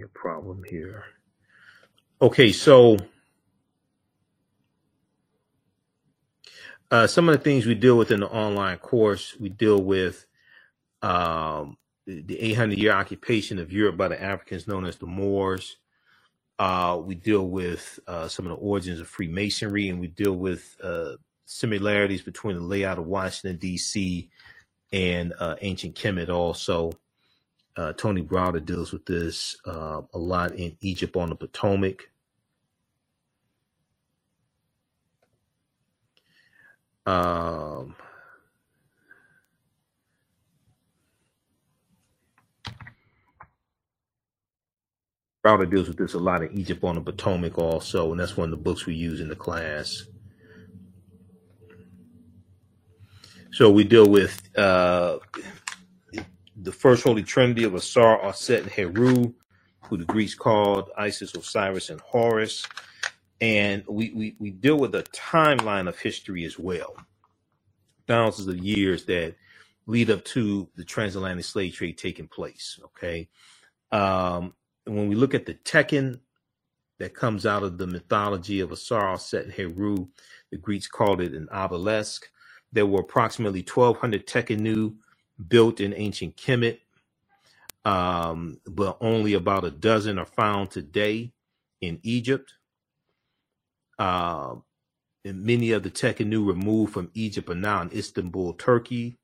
[0.04, 1.06] a problem here.
[2.22, 2.98] Okay, so
[6.92, 10.26] uh, some of the things we deal with in the online course, we deal with
[11.02, 15.78] um, the 800 year occupation of Europe by the Africans known as the Moors.
[16.60, 20.76] Uh, we deal with uh, some of the origins of Freemasonry, and we deal with
[20.84, 21.12] uh,
[21.46, 24.30] similarities between the layout of Washington, D.C.
[24.92, 26.92] and uh, ancient Kemet also.
[27.78, 32.10] Uh, Tony Browder deals with this uh, a lot in Egypt on the Potomac.
[37.06, 37.96] Um,
[45.46, 48.46] Browder deals with this a lot in Egypt on the Potomac also, and that's one
[48.46, 50.04] of the books we use in the class.
[53.54, 55.20] So we deal with uh,
[56.62, 59.34] the first Holy Trinity of Asar, Aset, and Heru,
[59.84, 62.66] who the Greeks called Isis, Osiris, and Horus.
[63.40, 66.96] And we, we, we deal with a timeline of history as well,
[68.08, 69.36] thousands of years that
[69.86, 72.80] lead up to the transatlantic slave trade taking place.
[72.86, 73.30] Okay.
[73.92, 74.54] Um,
[74.86, 76.20] when we look at the Tekhen
[77.00, 80.08] that comes out of the mythology of Asar, Set, and Heru,
[80.52, 82.28] the Greeks called it an obelisk.
[82.74, 84.96] There were approximately 1,200 Tekhenu
[85.46, 86.80] built in ancient Kemet,
[87.86, 91.32] um, but only about a dozen are found today
[91.82, 92.54] in Egypt.
[94.00, 94.56] Uh,
[95.26, 99.18] and many of the Tekhenu removed from Egypt are now in Istanbul, Turkey,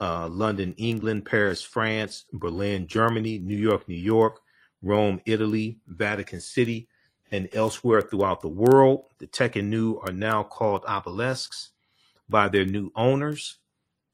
[0.00, 4.40] uh, London, England, Paris, France, Berlin, Germany, New York, New York,
[4.82, 6.88] Rome, Italy, Vatican City,
[7.30, 9.04] and elsewhere throughout the world.
[9.18, 11.70] The Tekhenu are now called obelisks
[12.28, 13.58] by their new owners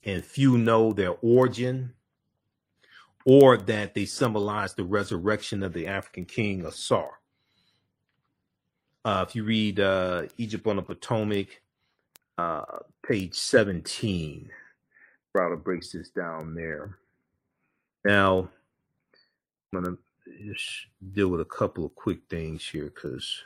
[0.05, 1.93] and few know their origin
[3.27, 7.21] or that they symbolize the resurrection of the African king Asar.
[9.05, 11.63] Uh, if you read uh, Egypt on the Potomac,
[12.39, 12.65] uh,
[13.07, 14.51] page 17,
[15.37, 16.99] Browder breaks this down there.
[18.05, 18.49] Now,
[19.73, 23.43] I'm going to just deal with a couple of quick things here because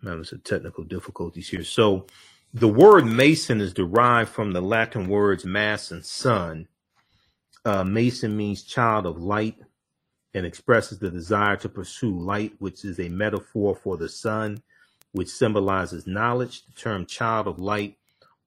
[0.00, 1.64] I'm having some technical difficulties here.
[1.64, 2.06] So,
[2.52, 6.66] the word Mason is derived from the Latin words mass and sun.
[7.64, 9.56] Uh, Mason means child of light
[10.34, 14.62] and expresses the desire to pursue light, which is a metaphor for the sun,
[15.12, 16.66] which symbolizes knowledge.
[16.66, 17.96] The term child of light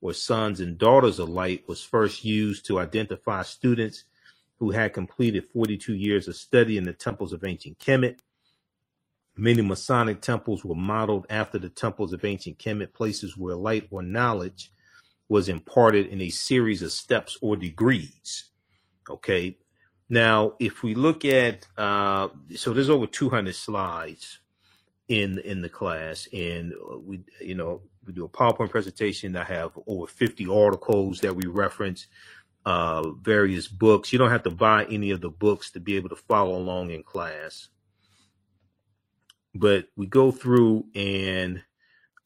[0.02, 4.04] or sons and daughters of light was first used to identify students
[4.60, 8.18] who had completed 42 years of study in the temples of ancient Kemet
[9.36, 14.04] Many Masonic temples were modeled after the temples of ancient Kemet, places where light or
[14.04, 14.72] knowledge
[15.28, 18.52] was imparted in a series of steps or degrees.
[19.10, 19.58] Okay.
[20.08, 24.40] Now, if we look at, uh, so there's over 200 slides
[25.08, 26.74] in in the class, and
[27.04, 29.36] we, you know, we do a PowerPoint presentation.
[29.36, 32.06] I have over 50 articles that we reference,
[32.66, 34.14] uh, various books.
[34.14, 36.92] You don't have to buy any of the books to be able to follow along
[36.92, 37.70] in class
[39.56, 41.62] but we go through and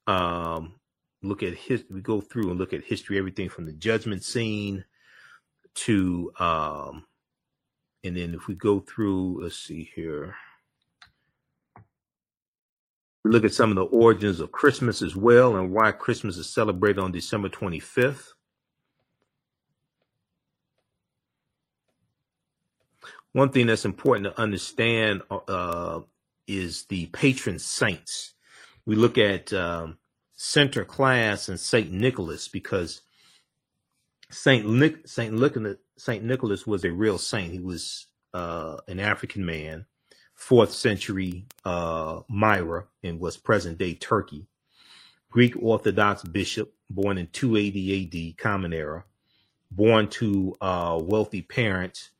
[0.07, 0.75] um,
[1.23, 4.85] look at his we go through and look at history everything from the judgment scene
[5.73, 7.05] to um
[8.03, 10.35] and then if we go through let's see here
[13.27, 16.49] We look at some of the origins of Christmas as well and why Christmas is
[16.49, 18.29] celebrated on December 25th.
[23.33, 25.99] One thing that's important to understand uh,
[26.47, 28.33] is the patron saints.
[28.85, 29.97] We look at um,
[30.87, 33.01] class and Saint Nicholas because
[34.29, 34.65] Saint
[35.07, 37.51] Saint Nicholas Saint Nicholas was a real saint.
[37.51, 39.85] He was uh, an African man,
[40.35, 44.47] fourth century uh, Myra, and was present day Turkey.
[45.29, 49.03] Greek Orthodox bishop, born in 280 AD, Common Era,
[49.71, 52.11] born to uh, wealthy parents,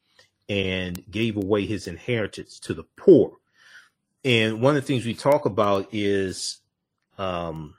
[0.50, 3.38] and gave away his inheritance to the poor.
[4.28, 6.60] And one of the things we talk about is
[7.18, 7.76] um,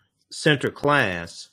[0.74, 1.50] Class,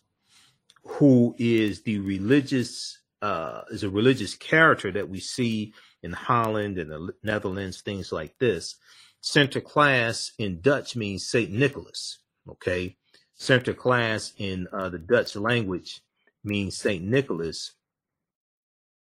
[0.86, 6.90] who is the religious uh, is a religious character that we see in Holland and
[6.90, 8.76] the Netherlands, things like this.
[9.22, 12.20] Sinterklaas in Dutch means Saint Nicholas.
[12.50, 12.96] Okay,
[13.38, 16.00] Sinterklaas in uh, the Dutch language
[16.42, 17.74] means Saint Nicholas,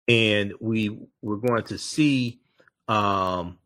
[0.08, 2.40] and we we're going to see
[2.88, 3.58] um,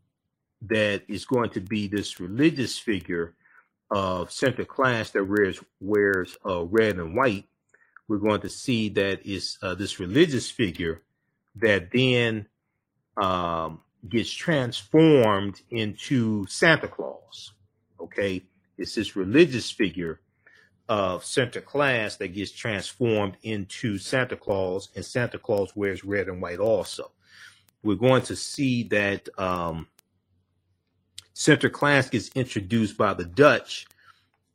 [0.67, 3.35] that is going to be this religious figure
[3.91, 7.45] of Sinterklaas that wears wears uh, red and white.
[8.07, 11.01] We're going to see that is uh, this religious figure
[11.55, 12.47] that then
[13.21, 17.53] um, gets transformed into Santa Claus.
[17.99, 18.43] Okay,
[18.77, 20.19] it's this religious figure
[20.89, 26.59] of Sinterklaas that gets transformed into Santa Claus, and Santa Claus wears red and white
[26.59, 27.11] also.
[27.83, 29.87] We're going to see that um,
[31.35, 33.87] Sinterklaas gets introduced by the Dutch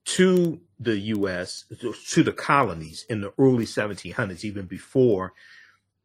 [0.04, 1.64] to the U.S.,
[2.06, 5.32] to the colonies in the early 1700s, even before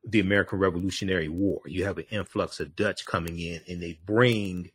[0.03, 1.61] the American Revolutionary War.
[1.65, 4.71] You have an influx of Dutch coming in, and they bring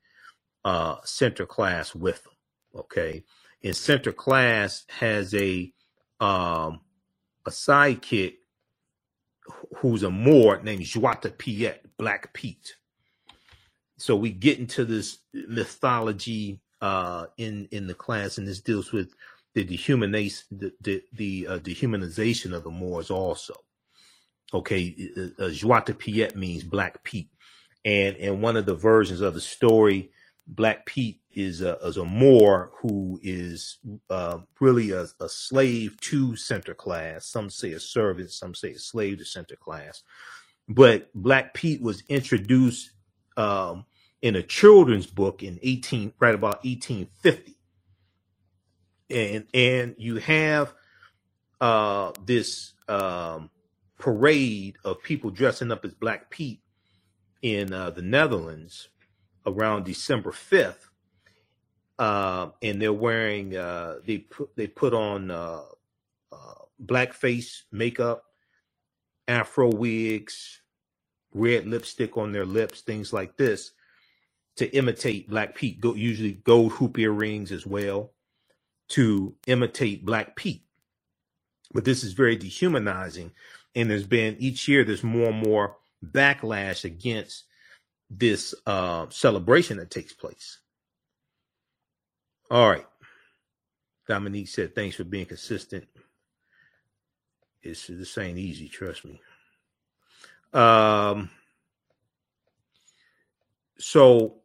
[0.65, 2.33] uh, Sinterklaas with them.
[2.75, 3.25] Okay,
[3.62, 5.73] and Sinterklaas has a
[6.20, 6.81] um,
[7.47, 8.35] a sidekick
[9.77, 12.77] who's a Moor named Zwarte Piet, Black Pete
[13.99, 19.12] so we get into this mythology uh, in in the class, and this deals with
[19.55, 23.55] the dehumanization, the the, the uh, dehumanization of the Moors also.
[24.55, 27.31] Okay, uh, uh, Piet means Black Pete,
[27.85, 30.11] and in one of the versions of the story,
[30.47, 36.29] Black Pete is a, is a Moor who is uh, really a, a slave to
[36.33, 37.25] Sinterklaas.
[37.25, 40.03] Some say a servant, some say a slave to Sinterklaas.
[40.69, 42.91] But Black Pete was introduced
[43.39, 43.86] um,
[44.20, 47.55] in a children's book in 18 right about 1850
[49.10, 50.74] and and you have
[51.60, 53.48] uh this um
[53.98, 56.60] parade of people dressing up as black pete
[57.43, 58.89] in uh, the netherlands
[59.47, 60.89] around december 5th
[61.98, 65.62] uh, and they're wearing uh, they put they put on uh,
[66.31, 66.55] uh,
[66.85, 68.24] blackface makeup
[69.27, 70.57] afro wigs
[71.35, 73.73] red lipstick on their lips things like this
[74.59, 78.11] to imitate Black Pete, go, usually gold hoop earrings as well,
[78.89, 80.65] to imitate Black Pete.
[81.73, 83.31] But this is very dehumanizing.
[83.77, 87.45] And there's been each year, there's more and more backlash against
[88.11, 90.59] this uh, celebration that takes place.
[92.51, 92.87] All right.
[94.09, 95.87] Dominique said, thanks for being consistent.
[97.63, 99.21] It's, this ain't easy, trust me.
[100.53, 101.31] Um,
[103.79, 104.39] so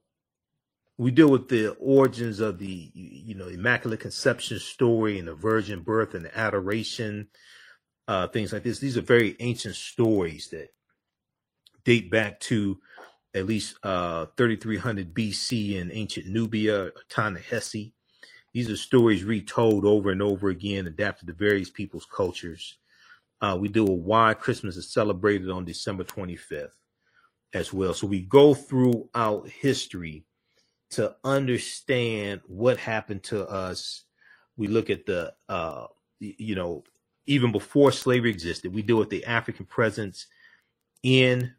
[0.97, 5.81] we deal with the origins of the you know immaculate conception story and the virgin
[5.81, 7.27] birth and the adoration
[8.07, 8.79] uh things like this.
[8.79, 10.69] These are very ancient stories that
[11.83, 12.79] date back to
[13.33, 17.93] at least uh 3300 bc in ancient nubia ta-nehisi.
[18.53, 22.77] These are stories retold over and over again adapted to various people's cultures
[23.43, 26.69] uh, we deal with why christmas is celebrated on december 25th
[27.53, 30.25] as well so we go throughout history
[30.93, 34.03] to understand what happened to us.
[34.57, 35.87] We look at the, uh,
[36.19, 36.83] you know,
[37.25, 40.27] even before slavery existed, we deal with the African presence
[41.01, 41.53] in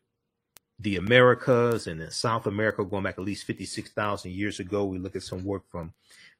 [0.78, 4.84] the Americas and in South America going back at least 56,000 years ago.
[4.84, 5.92] We look at some work from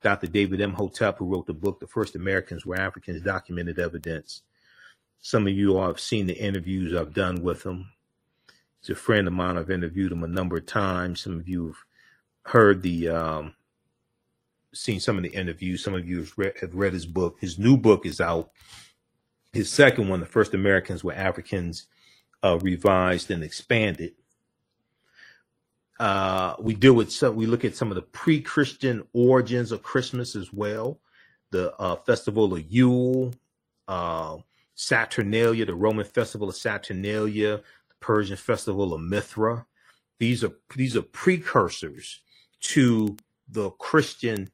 [0.02, 0.28] Dr.
[0.28, 4.42] David Imhotep, who wrote the book, The First Americans Were Africans, Documented Evidence.
[5.26, 7.86] Some of you all have seen the interviews I've done with him.
[8.80, 9.56] He's a friend of mine.
[9.56, 11.22] I've interviewed him a number of times.
[11.22, 11.76] Some of you have
[12.52, 13.55] heard the um,
[14.74, 15.82] seen some of the interviews.
[15.82, 17.38] Some of you have read, have read his book.
[17.40, 18.51] His new book is out.
[19.55, 21.86] His second one, The First Americans Were Africans,
[22.42, 24.12] uh, revised and expanded.
[25.98, 27.34] Uh, we deal with some.
[27.34, 31.01] We look at some of the pre-Christian origins of Christmas as well.
[31.51, 33.32] the uh, festival of Yule,
[33.88, 34.38] uh,
[34.74, 39.66] Saturnalia, the Roman festival of Saturnalia, the Persian festival of Mithra.
[40.18, 42.20] These are these are precursors
[42.60, 43.16] to
[43.48, 44.51] the Christian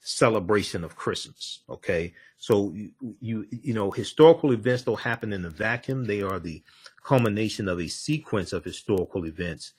[0.00, 1.60] celebration of Christmas.
[1.68, 6.38] Okay, so you, you you know historical events don't happen in a vacuum; they are
[6.38, 6.62] the
[7.04, 9.72] culmination of a sequence of historical events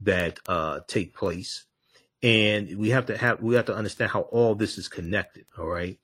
[0.00, 1.64] that uh, take place,
[2.22, 5.46] and we have to have we have to understand how all this is connected.
[5.58, 5.98] All right,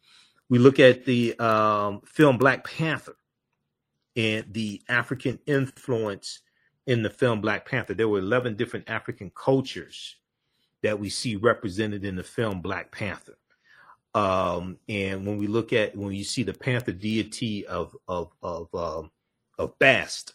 [0.49, 3.15] we look at the um, film Black Panther
[4.17, 6.41] and the African influence
[6.87, 7.95] in the film Black Panther.
[7.95, 10.17] There were eleven different African cultures
[10.83, 13.37] that we see represented in the film Black Panther.
[14.15, 18.75] Um, and when we look at when you see the Panther deity of of of
[18.75, 19.11] um,
[19.59, 20.35] of Bast,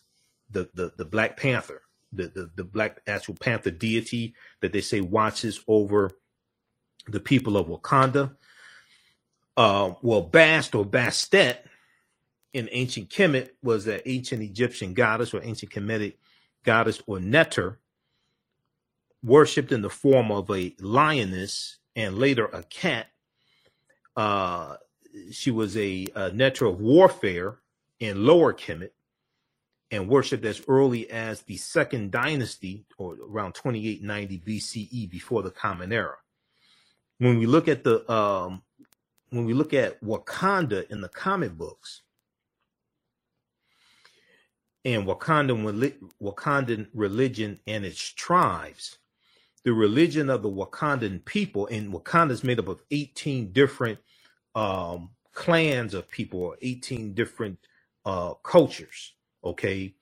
[0.50, 1.82] the, the the Black Panther,
[2.14, 6.12] the, the the Black actual Panther deity that they say watches over
[7.08, 8.36] the people of Wakanda.
[9.58, 11.58] Uh, well, Bast or Bastet
[12.56, 16.14] in ancient Kemet was an ancient Egyptian goddess or ancient Kemetic
[16.64, 17.80] goddess or Neter,
[19.22, 23.08] worshipped in the form of a lioness and later a cat
[24.16, 24.78] uh,
[25.32, 27.58] she was a, a Neter of warfare
[28.00, 28.92] in Lower Kemet
[29.92, 35.92] and worshipped as early as the second dynasty or around 2890 BCE before the Common
[35.92, 36.16] Era.
[37.18, 38.64] When we look at the um,
[39.30, 42.04] when we look at Wakanda in the comic books
[44.86, 45.64] and Wakandan
[46.22, 49.00] Wakandan religion and its tribes,
[49.66, 54.00] the religion of the Wakandan people, and Wakanda is made up of 18 different
[54.56, 57.60] um, clans of people, or 18 different
[58.06, 59.14] uh, cultures.
[59.44, 59.96] Okay.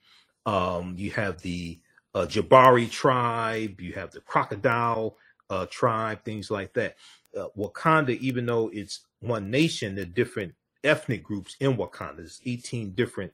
[0.46, 1.80] Um, you have the
[2.16, 5.18] uh, Jabari tribe, you have the crocodile
[5.50, 6.98] uh, tribe, things like that.
[7.38, 10.54] Uh, Wakanda, even though it's one nation, are different
[10.84, 12.18] ethnic groups in Wakanda.
[12.18, 13.34] There's 18 different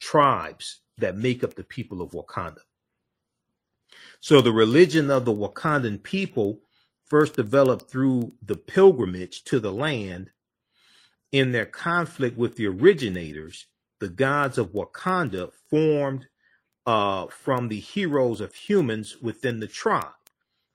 [0.00, 2.60] tribes that make up the people of Wakanda.
[4.20, 6.60] So the religion of the Wakandan people
[7.06, 10.30] first developed through the pilgrimage to the land
[11.32, 13.66] in their conflict with the originators,
[14.00, 16.26] the gods of Wakanda formed
[16.86, 20.06] uh, from the heroes of humans within the tribe.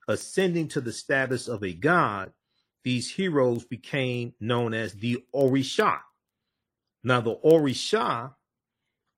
[0.06, 2.32] Ascending to the status of a god,
[2.84, 5.98] these heroes became known as the Orisha.
[7.02, 8.34] Now, the Orisha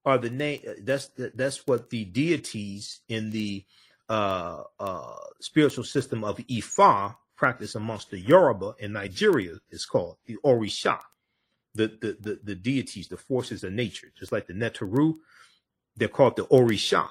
[0.06, 0.60] are the name.
[0.82, 3.64] That's that's what the deities in the
[4.08, 10.38] uh, uh, spiritual system of Ifa practice amongst the Yoruba in Nigeria is called the
[10.44, 10.98] Orisha
[11.76, 15.14] the, the, the, the deities, the forces of nature, just like the Neteru,
[15.96, 17.06] they're called the Orisha.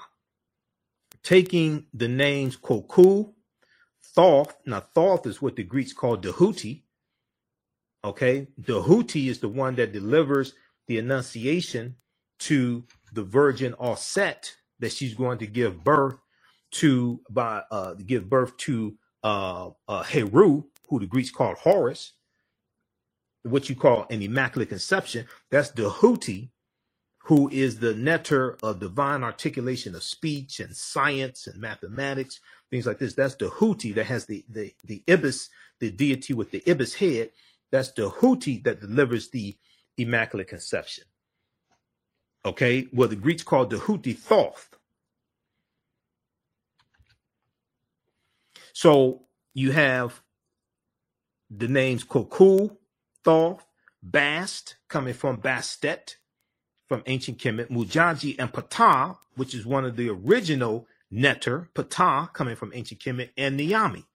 [1.24, 3.34] Taking the names Kokou,
[4.16, 6.82] Thoth, now Thoth is what the Greeks call Dehuti.
[8.04, 10.54] Okay, Dehuti is the one that delivers
[10.88, 11.96] the annunciation
[12.48, 16.18] to the virgin Auset that she's going to give birth
[16.72, 22.14] to by uh give birth to uh, uh Heru, who the Greeks called Horus
[23.44, 25.28] what you call an immaculate conception.
[25.52, 26.50] That's Dehuti,
[27.24, 32.40] who is the Neter of divine articulation of speech and science and mathematics,
[32.72, 33.14] things like this.
[33.14, 35.50] That's Dehuti that has the the the ibis,
[35.80, 37.32] the deity with the ibis head.
[37.72, 39.58] That's Dehuti that delivers the
[39.98, 41.06] immaculate conception.
[42.46, 44.70] Okay, well the Greeks called Dehuti Thoth.
[48.72, 49.24] So
[49.56, 50.22] you have
[51.50, 52.78] the names Kokou,
[53.24, 53.66] Thoth,
[54.04, 56.18] Bast, coming from Bastet,
[56.88, 62.56] from ancient Kemet, Mujaji, and Ptah, which is one of the original Neter, Ptah, coming
[62.56, 64.06] from ancient Kemet, and Nyami.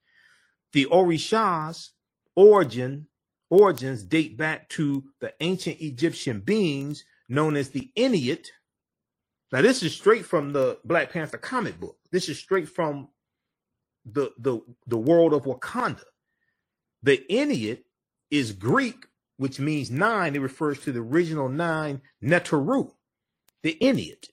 [0.73, 1.90] The Orishas'
[2.36, 3.09] origin
[3.51, 8.47] origins date back to the ancient Egyptian beings known as the Ennead.
[9.52, 11.97] Now, this is straight from the Black Panther comic book.
[12.12, 13.09] This is straight from
[14.05, 16.02] the the the world of Wakanda.
[17.02, 17.82] The Ennead
[18.31, 19.07] is Greek,
[19.39, 20.36] which means nine.
[20.36, 22.93] It refers to the original nine, Neteru,
[23.62, 24.27] the Ennead.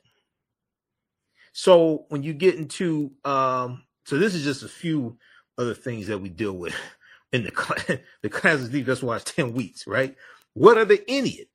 [1.54, 5.18] So when you get into, um, so this is just a few
[5.58, 6.76] other things that we deal with
[7.34, 8.00] in the class.
[8.24, 8.86] The class is deep.
[8.86, 10.16] That's why it's 10 weeks, right?
[10.54, 11.48] What are the Ennead?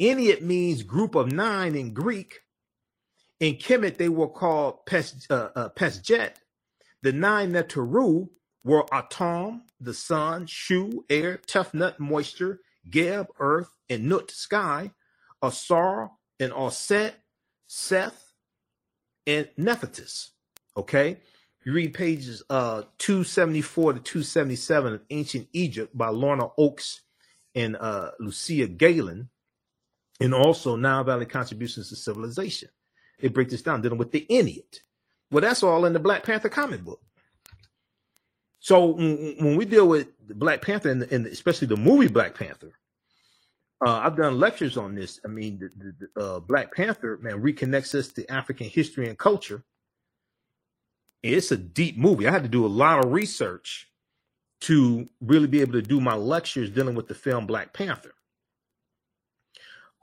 [0.00, 2.40] Ennead means group of nine in Greek.
[3.40, 6.34] In Kemet, they were called Pes, uh, uh, Pesjet.
[7.02, 8.28] The nine Neteru
[8.64, 14.92] were Atum, the sun, Shu, air, Tefnut, moisture, Geb, earth, and Nut, sky,
[15.42, 17.14] Asar, and Aset,
[17.66, 18.32] Seth,
[19.26, 20.30] and Nephthys.
[20.76, 21.18] Okay?
[21.64, 27.02] You read pages uh 274 to 277 of Ancient Egypt by Lorna Oakes
[27.54, 29.28] and uh, Lucia Gahlin,
[30.20, 32.68] and also Valley Contributions to Civilization.
[33.18, 34.80] It breaks this down, dealing with the Ennead.
[35.30, 37.00] Well, that's all in the Black Panther comic book.
[38.58, 40.08] So when we deal with
[40.38, 42.72] Black Panther and, and especially the movie Black Panther,
[43.84, 45.18] uh, I've done lectures on this.
[45.24, 49.64] I mean, the, the uh, Black Panther man reconnects us to African history and culture.
[51.24, 52.28] It's a deep movie.
[52.28, 53.88] I had to do a lot of research
[54.62, 58.14] to really be able to do my lectures dealing with the film Black Panther.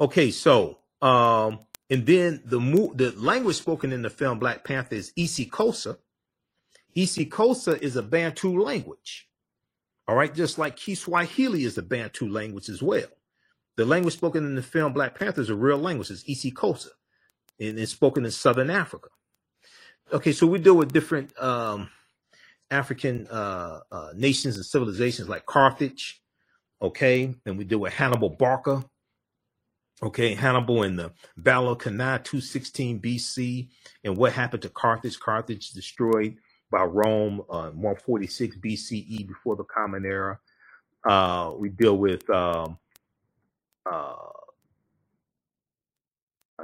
[0.02, 1.60] Okay, so um,
[1.90, 5.98] and then the mo- the language spoken in the film Black Panther is isiXhosa.
[6.96, 9.28] isiXhosa is a Bantu language.
[10.08, 13.08] All right, just like Kiswahili is a Bantu language as well.
[13.78, 16.12] The language spoken in the film Black Panther is a real language.
[16.12, 16.90] It's isiXhosa,
[17.60, 19.10] and it's spoken in Southern Africa.
[20.12, 21.90] Okay, so we deal with different um,
[22.72, 26.22] African uh, uh, nations and civilizations like Carthage.
[26.82, 28.86] Okay, and we deal with Hannibal Barca.
[30.02, 33.68] Okay, Hannibal in the Battle of Cannae, 216 BC,
[34.06, 35.20] and what happened to Carthage?
[35.20, 36.38] Carthage destroyed
[36.72, 40.40] by Rome, uh, 146 BCE before the Common Era.
[41.08, 42.78] Uh, we deal with um,
[43.92, 44.16] uh,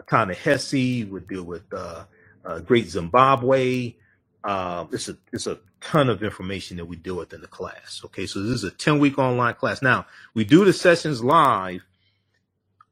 [0.07, 2.05] Ta-Nehisi, would deal with uh,
[2.45, 3.95] uh, Great Zimbabwe.
[4.43, 8.01] Uh, it's a it's a ton of information that we deal with in the class.
[8.05, 9.81] Okay, so this is a 10 week online class.
[9.81, 11.81] Now we do the sessions live.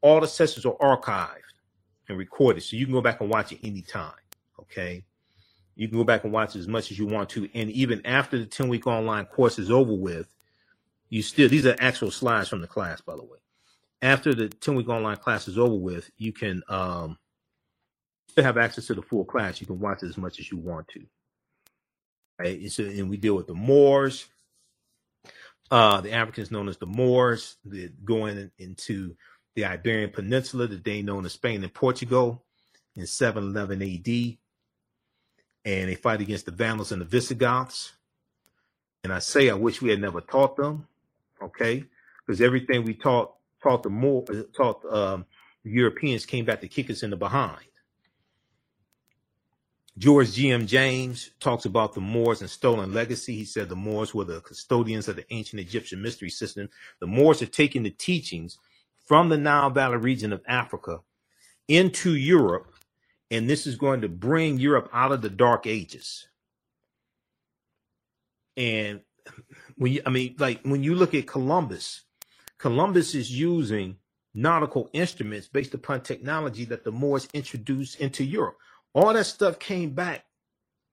[0.04, 1.40] All the sessions are archived
[2.08, 4.14] and recorded, so you can go back and watch it anytime.
[4.60, 5.04] Okay,
[5.76, 8.06] you can go back and watch it as much as you want to, and even
[8.06, 10.28] after the 10 week online course is over with,
[11.10, 13.40] you still these are actual slides from the class, by the way
[14.04, 17.18] after the 10 week online class is over with, you can um,
[18.28, 19.62] still have access to the full class.
[19.62, 21.06] You can watch it as much as you want to.
[22.38, 22.60] Right?
[22.60, 24.28] And, so, and we deal with the Moors,
[25.72, 29.16] uh, the Africans known as the Moors, the, going into
[29.56, 32.44] the Iberian Peninsula, the day known as Spain and Portugal
[32.96, 34.38] in 711 AD.
[35.66, 37.94] And they fight against the Vandals and the Visigoths.
[39.04, 40.88] And I say, I wish we had never taught them,
[41.42, 41.86] okay?
[42.26, 44.26] Because everything we taught taught the more
[44.56, 45.26] taught um,
[45.64, 47.66] the Europeans came back to kick us in the behind.
[49.98, 50.66] George G.M.
[50.66, 53.36] James talks about the Moors and stolen legacy.
[53.36, 56.68] He said the Moors were the custodians of the ancient Egyptian mystery system.
[57.00, 58.58] The Moors are taking the teachings
[59.06, 61.00] from the Nile Valley region of Africa
[61.68, 62.74] into Europe,
[63.32, 66.28] and this is going to bring Europe out of the Dark Ages.
[68.56, 69.02] And
[69.78, 72.02] when you, I mean, like when you look at Columbus,
[72.58, 73.98] Columbus is using
[74.34, 78.58] nautical instruments based upon technology that the Moors introduced into Europe.
[78.94, 80.26] All that stuff came back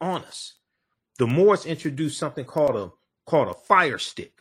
[0.01, 0.55] on us.
[1.19, 2.91] The Moors introduced something called a
[3.27, 4.33] called a fire stick.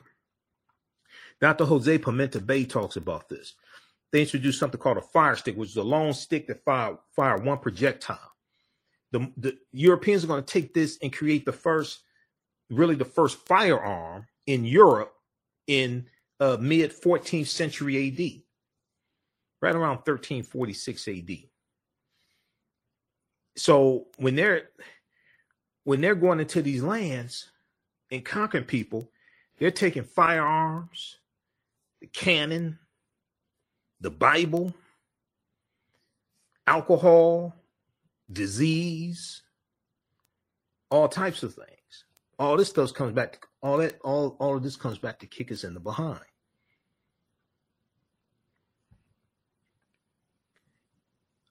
[1.41, 1.65] Dr.
[1.65, 3.53] Jose Pimienta-Bey talks about this.
[4.11, 7.37] They introduced something called a fire stick, which is a long stick that fire fire
[7.37, 8.19] one projectile.
[9.11, 12.03] The, the Europeans are going to take this and create the first,
[12.69, 15.13] really the first firearm in Europe
[15.67, 16.07] in
[16.39, 18.41] uh, mid 14th century AD,
[19.61, 21.37] right around 1346 AD.
[23.57, 24.69] So when they're
[25.83, 27.49] when they're going into these lands
[28.11, 29.11] and conquering people,
[29.57, 31.17] they're taking firearms,
[31.99, 32.79] the cannon,
[34.01, 34.73] the Bible,
[36.67, 37.53] alcohol,
[38.31, 39.41] disease,
[40.91, 42.05] all types of things.
[42.37, 43.33] All this stuff comes back.
[43.33, 46.21] to All that, all, all of this comes back to kick us in the behind.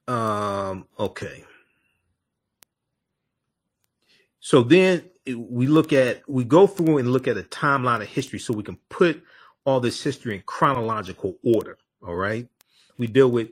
[0.09, 1.45] Um, okay.
[4.41, 8.39] So then we look at, we go through and look at a timeline of history
[8.39, 9.23] so we can put
[9.67, 11.77] all this history in chronological order.
[12.07, 12.49] All right.
[12.99, 13.49] We deal with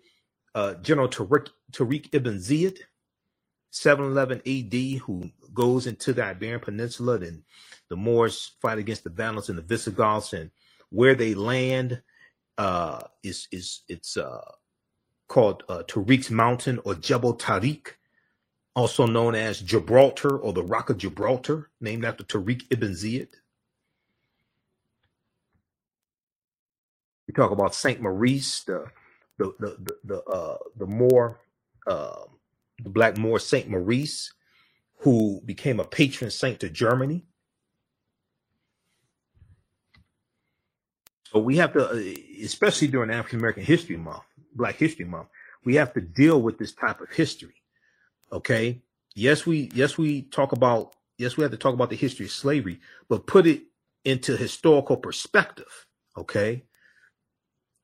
[0.54, 2.78] uh, General Tariq, Tariq ibn Ziyad,
[3.70, 7.16] 711 AD, who goes into the Iberian Peninsula.
[7.16, 7.42] and
[7.88, 10.50] the Moors fight against the Vandals and the Visigoths, and
[10.90, 12.02] where they land
[12.58, 14.40] uh, is is it's uh,
[15.28, 17.88] called uh, Tariq's Mountain or Jebel Tariq,
[18.74, 23.28] also known as Gibraltar or the Rock of Gibraltar, named after Tariq ibn Ziyad.
[27.28, 28.86] We talk about Saint Maurice, the
[29.38, 31.40] the the the, the uh, the Moor,
[31.86, 32.24] uh,
[32.82, 34.32] the Black Moor Saint Maurice,
[35.00, 37.24] who became a patron saint to Germany.
[41.32, 44.24] So we have to, uh, especially during African American History Month,
[44.54, 45.28] Black History Month,
[45.64, 47.54] we have to deal with this type of history.
[48.32, 48.82] Okay.
[49.14, 52.32] Yes, we yes we talk about yes we have to talk about the history of
[52.32, 53.62] slavery, but put it
[54.04, 55.86] into historical perspective.
[56.16, 56.64] Okay.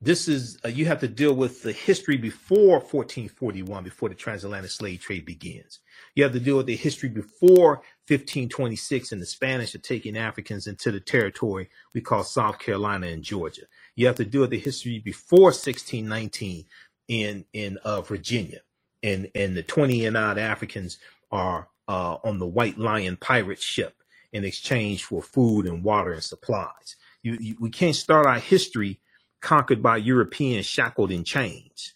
[0.03, 4.73] This is uh, you have to deal with the history before 1441 before the transatlantic
[4.73, 5.79] slave trade begins.
[6.17, 7.77] You have to deal with the history before
[8.09, 13.23] 1526 and the spanish are taking africans into the territory we call south carolina and
[13.23, 13.63] georgia.
[13.95, 16.65] You have to deal with the history before 1619
[17.07, 18.61] in in uh, virginia.
[19.05, 20.99] And and the 20 and odd africans
[21.31, 23.95] are uh, on the white lion pirate ship
[24.33, 26.97] in exchange for food and water and supplies.
[27.23, 28.99] You, you we can't start our history
[29.43, 31.95] conquered by Europeans shackled in chains.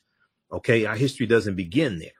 [0.52, 2.10] Okay, our history doesn't begin there.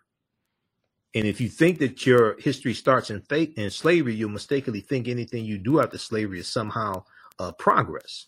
[1.15, 3.23] And if you think that your history starts in,
[3.57, 7.05] in slavery, you'll mistakenly think anything you do after slavery is somehow
[7.39, 8.27] uh, progress.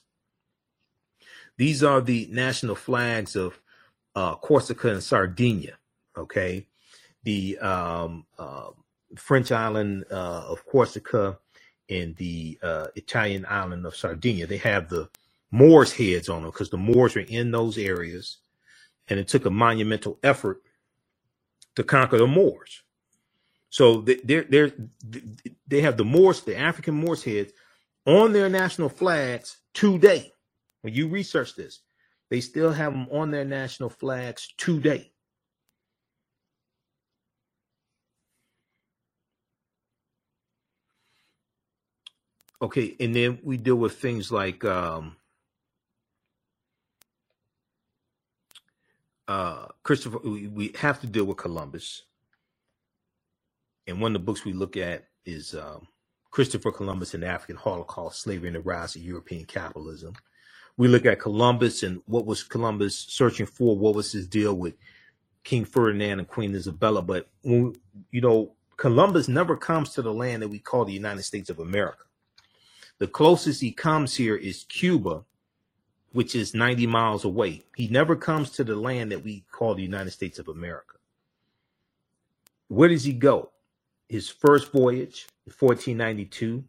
[1.57, 3.61] These are the national flags of
[4.15, 5.79] uh, Corsica and Sardinia.
[6.17, 6.67] Okay,
[7.23, 8.71] the um, uh,
[9.17, 11.39] French island uh, of Corsica
[11.89, 14.47] and the uh, Italian island of Sardinia.
[14.47, 15.09] They have the
[15.51, 18.39] Moors heads on them because the Moors were in those areas,
[19.09, 20.63] and it took a monumental effort
[21.77, 22.83] to conquer the Moors.
[23.71, 24.73] So they're, they're,
[25.67, 27.53] they have the Moors, the African Moors heads,
[28.07, 30.33] on their national flags today.
[30.83, 31.81] When you research this,
[32.31, 35.13] they still have them on their national flags today.
[42.61, 45.17] Okay, and then we deal with things like um,
[49.29, 52.05] uh, Christopher, we, we have to deal with Columbus.
[53.87, 55.87] And one of the books we look at is um,
[56.31, 60.15] Christopher Columbus and the African Holocaust, Slavery and the Rise of European Capitalism.
[60.77, 63.77] We look at Columbus and what was Columbus searching for?
[63.77, 64.75] What was his deal with
[65.45, 67.03] King Ferdinand and Queen Isabella?
[67.03, 67.75] But when,
[68.11, 71.59] you know, Columbus never comes to the land that we call the United States of
[71.59, 72.05] America.
[72.99, 75.25] The closest he comes here is Cuba,
[76.13, 77.65] which is 90 miles away.
[77.77, 80.97] He never comes to the land that we call the United States of America.
[82.69, 83.51] Where does he go?
[84.09, 86.65] His first voyage, 1492,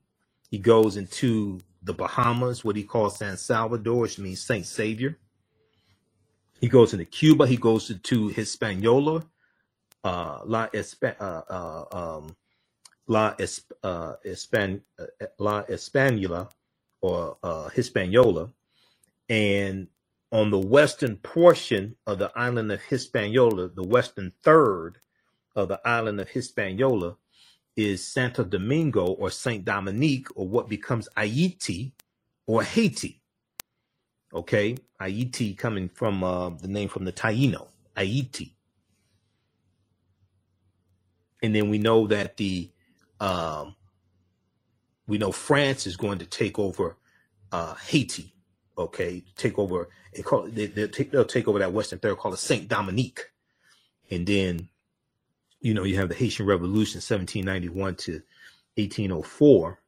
[0.50, 5.18] he goes into the Bahamas, what he calls San Salvador, which means Saint Savior.
[6.60, 7.48] He goes into Cuba.
[7.48, 9.26] He goes into Hispaniola,
[10.04, 11.86] uh, La, Espa, uh, uh,
[12.18, 12.36] um,
[13.08, 15.06] La, Esp, uh, Espan, uh,
[15.38, 16.50] La Espanula,
[17.02, 18.52] or uh, Hispaniola
[19.30, 19.88] and
[20.32, 25.00] on the western portion of the island of Hispaniola, the western third
[25.56, 27.16] of the island of Hispaniola
[27.76, 31.94] is Santo Domingo or Saint Dominique or what becomes Haiti
[32.48, 33.22] or Haiti.
[34.34, 38.56] Okay, Haiti coming from uh, the name from the Taino, Haiti.
[41.42, 42.70] And then we know that the
[43.20, 43.76] um,
[45.08, 46.98] we know France is going to take over
[47.52, 48.34] uh, Haiti
[48.80, 49.90] okay, take over
[50.24, 53.32] call they, they'll, take, they'll take over that Western Third, call it Saint Dominique,
[54.12, 54.70] and then
[55.62, 58.12] you know you have the Haitian Revolution, 1791 to
[58.78, 59.80] 1804,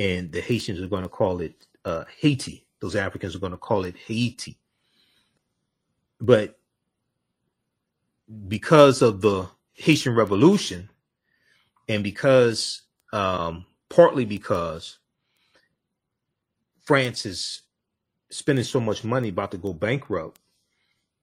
[0.00, 2.66] and the Haitians are going to call it uh, Haiti.
[2.80, 4.58] Those Africans are going to call it Haiti,
[6.20, 6.58] but
[8.48, 10.90] because of the Haitian Revolution,
[11.88, 14.98] and because um, partly because
[16.84, 17.62] France is
[18.34, 20.40] spending so much money about to go bankrupt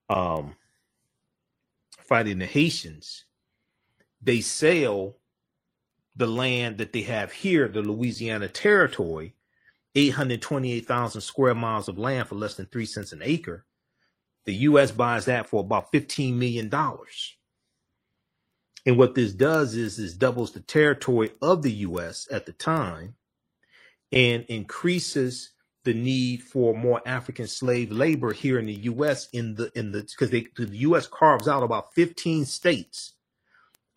[0.09, 0.55] um
[1.99, 3.23] fighting the Haitians,
[4.21, 5.15] they sell
[6.15, 9.33] the land that they have here, the Louisiana territory,
[9.95, 13.65] 828,000 square miles of land for less than three cents an acre.
[14.45, 14.91] The U.S.
[14.91, 16.69] buys that for about $15 million.
[18.85, 22.27] And what this does is, is doubles the territory of the U.S.
[22.31, 23.15] at the time
[24.11, 25.51] and increases
[25.83, 29.29] the need for more African slave labor here in the U.S.
[29.33, 31.07] in the in the because the U.S.
[31.07, 33.13] carves out about 15 states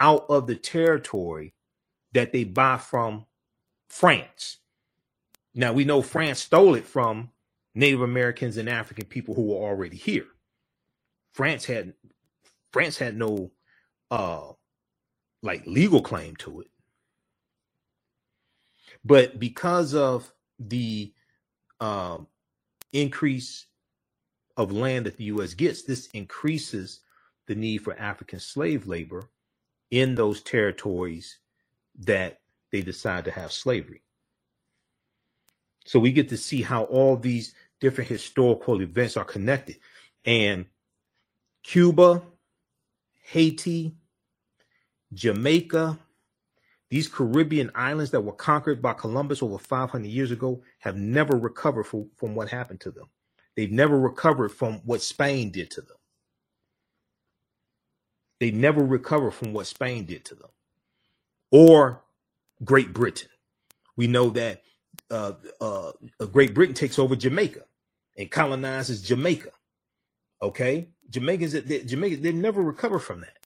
[0.01, 1.55] out of the territory
[2.12, 3.27] that they buy from
[3.89, 4.59] France.
[5.55, 7.31] Now we know France stole it from
[7.74, 10.27] Native Americans and African people who were already here.
[11.32, 11.94] France had
[12.73, 13.51] France had no
[14.11, 14.52] uh
[15.43, 16.69] like legal claim to it.
[19.05, 21.14] But because of the
[21.85, 22.27] um,
[22.94, 23.66] increase
[24.56, 25.52] of land that the U.S.
[25.52, 27.01] gets, this increases
[27.47, 29.28] the need for African slave labor
[29.90, 31.39] in those territories
[31.98, 32.40] that
[32.73, 34.02] they decide to have slavery.
[35.85, 39.77] So we get to see how all these different historical events are connected.
[40.24, 40.65] And
[41.62, 42.23] Cuba,
[43.24, 43.94] Haiti,
[45.12, 45.98] Jamaica,
[46.95, 51.83] these Caribbean islands that were conquered by Columbus over 500 years ago have never recovered
[51.89, 53.07] from, from what happened to them.
[53.57, 55.97] They've never recovered from what Spain did to them.
[58.39, 60.51] They never recovered from what Spain did to them
[61.51, 62.05] or
[62.62, 63.31] Great Britain.
[63.97, 64.62] We know that
[65.11, 65.93] uh, uh,
[66.31, 67.62] Great Britain takes over Jamaica
[68.16, 69.51] and colonizes Jamaica.
[70.41, 73.44] Okay, Jamaicans, they, Jamaica, they never recover from that.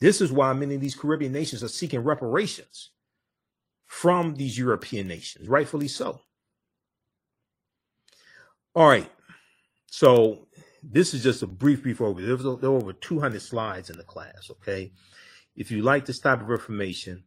[0.00, 2.90] This is why many of these Caribbean nations are seeking reparations
[3.86, 6.20] from these European nations, rightfully so.
[8.74, 9.10] All right,
[9.86, 10.46] so
[10.82, 12.60] this is just a brief, brief overview.
[12.60, 14.50] There, were over 200 slides in the class.
[14.50, 14.92] Okay,
[15.56, 17.24] if you like this type of information,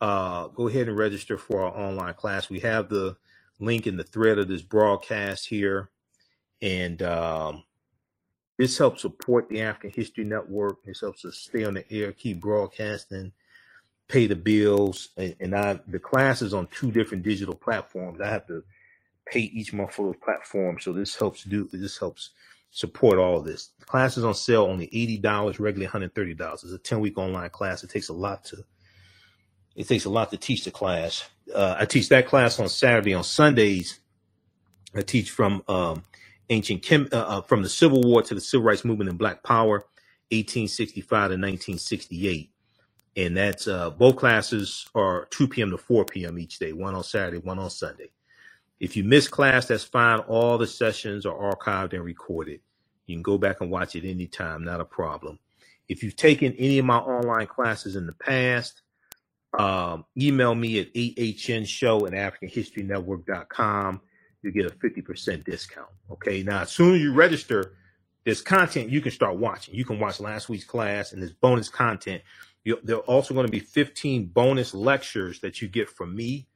[0.00, 2.48] uh, go ahead and register for our online class.
[2.48, 3.16] We have the
[3.58, 5.90] link in the thread of this broadcast here.
[6.62, 7.64] And um,
[8.60, 10.84] this helps support the African History Network.
[10.84, 13.32] This helps us stay on the air, keep broadcasting,
[14.06, 15.08] pay the bills.
[15.16, 18.20] And, and I, the class is on two different digital platforms.
[18.20, 18.62] I have to
[19.24, 20.84] pay each month for those platforms.
[20.84, 22.32] So this helps do, this helps
[22.70, 23.70] support all of this.
[23.78, 26.52] The class is on sale only $80, regularly $130.
[26.52, 27.82] It's a 10 week online class.
[27.82, 28.62] It takes a lot to
[29.74, 31.30] it takes a lot to teach the class.
[31.54, 33.14] Uh, I teach that class on Saturday.
[33.14, 34.00] On Sundays,
[34.94, 36.02] I teach from um,
[36.50, 39.42] ancient Kim, uh, uh, from the Civil War to the Civil Rights Movement and Black
[39.42, 39.86] Power,
[40.30, 42.50] 1865 to 1968.
[43.16, 45.70] And that's uh, both classes are 2 p.m.
[45.70, 46.38] to 4 p.m.
[46.38, 48.10] each day, one on Saturday, one on Sunday.
[48.78, 50.20] If you miss class, that's fine.
[50.20, 52.60] All the sessions are archived and recorded.
[53.06, 55.38] You can go back and watch it anytime, not a problem.
[55.88, 58.82] If you've taken any of my online classes in the past,
[59.58, 64.00] um, email me at ahnshow at africanhistorynetwork.com.
[64.42, 65.88] You get a 50% discount.
[66.10, 66.42] Okay.
[66.42, 67.74] Now, as soon as you register,
[68.24, 69.74] there's content you can start watching.
[69.74, 72.22] You can watch last week's class and there's bonus content.
[72.64, 76.46] You, there are also going to be 15 bonus lectures that you get from me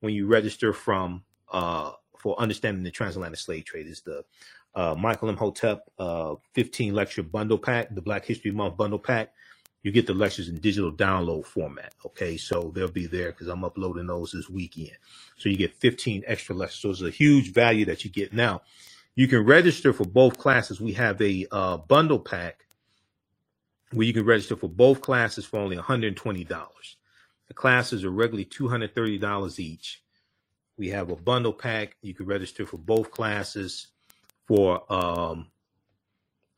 [0.00, 3.86] when you register from uh, for understanding the transatlantic slave trade.
[3.86, 4.24] Is the
[4.74, 9.32] uh, Michael Imhotep uh, 15 lecture bundle pack, the Black History Month bundle pack
[9.82, 11.94] you get the lectures in digital download format.
[12.06, 12.36] Okay.
[12.36, 14.96] So they'll be there because I'm uploading those this weekend.
[15.36, 16.80] So you get 15 extra lectures.
[16.80, 18.32] So it's a huge value that you get.
[18.32, 18.62] Now
[19.14, 20.80] you can register for both classes.
[20.80, 22.66] We have a uh, bundle pack
[23.92, 26.48] where you can register for both classes for only $120.
[27.48, 30.02] The classes are regularly $230 each.
[30.78, 31.96] We have a bundle pack.
[32.00, 33.88] You can register for both classes
[34.46, 35.48] for um,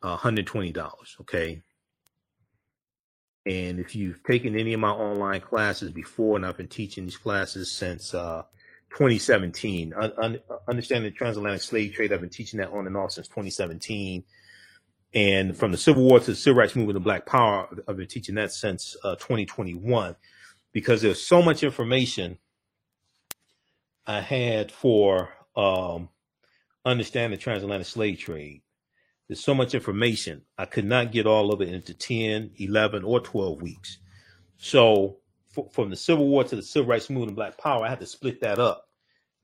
[0.03, 1.21] $120.
[1.23, 1.63] Okay.
[3.47, 7.17] And if you've taken any of my online classes before, and I've been teaching these
[7.17, 8.43] classes since uh,
[8.91, 13.13] 2017, un- un- understanding the transatlantic slave trade, I've been teaching that on and off
[13.13, 14.25] since 2017.
[15.13, 18.09] And from the Civil War to the Civil Rights Movement and Black Power, I've been
[18.09, 20.17] teaching that since uh, 2021
[20.73, 22.39] because there's so much information
[24.07, 26.09] I had for um,
[26.85, 28.63] understanding the transatlantic slave trade
[29.29, 30.43] there's so much information.
[30.59, 33.99] I could not get all of it into 10, 11, or 12 weeks.
[34.59, 35.19] So
[35.57, 38.01] f- from the Civil War to the Civil Rights Movement and Black Power, I had
[38.01, 38.89] to split that up.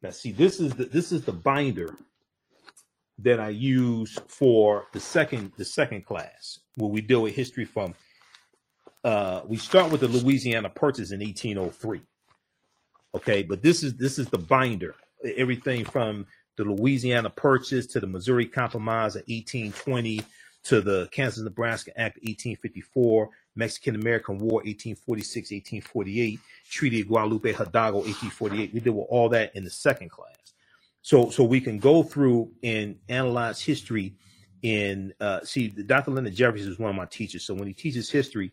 [0.02, 1.94] Now, see, this is the this is the binder
[3.19, 7.94] that I use for the second the second class where we deal with history from.
[9.05, 12.01] Uh, we start with the Louisiana Purchase in 1803.
[13.15, 14.94] Okay, but this is this is the binder.
[15.36, 16.27] Everything from
[16.64, 20.22] the Louisiana Purchase to the Missouri Compromise of 1820
[20.64, 26.38] to the Kansas Nebraska Act of 1854, Mexican American War 1846 1848,
[26.70, 28.74] Treaty of Guadalupe Hidalgo 1848.
[28.74, 30.34] We did all that in the second class.
[31.02, 34.14] So so we can go through and analyze history
[34.62, 36.10] in uh see Dr.
[36.10, 37.44] Leonard Jeffries is one of my teachers.
[37.44, 38.52] So when he teaches history,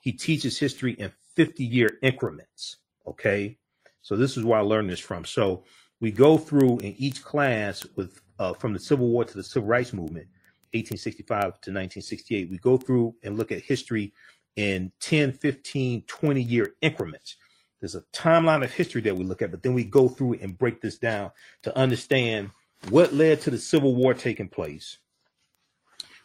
[0.00, 2.76] he teaches history in 50 year increments.
[3.06, 3.58] Okay.
[4.02, 5.24] So this is where I learned this from.
[5.24, 5.64] So
[6.00, 9.68] we go through in each class with uh, from the Civil War to the Civil
[9.68, 10.28] Rights Movement,
[10.72, 12.50] 1865 to 1968.
[12.50, 14.12] We go through and look at history
[14.56, 17.36] in 10, 15, 20 year increments.
[17.80, 20.58] There's a timeline of history that we look at, but then we go through and
[20.58, 21.30] break this down
[21.62, 22.50] to understand
[22.90, 24.98] what led to the Civil War taking place.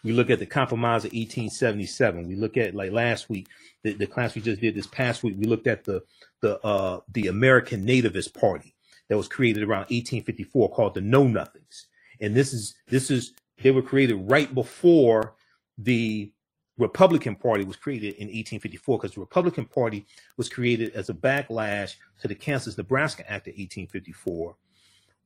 [0.03, 2.27] We look at the Compromise of 1877.
[2.27, 3.47] We look at like last week,
[3.83, 5.35] the, the class we just did this past week.
[5.37, 6.03] We looked at the
[6.41, 8.72] the uh, the American Nativist Party
[9.09, 11.87] that was created around 1854 called the Know Nothings.
[12.21, 15.35] And this is this is they were created right before
[15.77, 16.31] the
[16.77, 20.05] Republican Party was created in 1854 because the Republican Party
[20.37, 24.55] was created as a backlash to the Kansas Nebraska Act of 1854,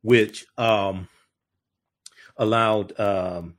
[0.02, 1.08] which um,
[2.38, 3.56] allowed um,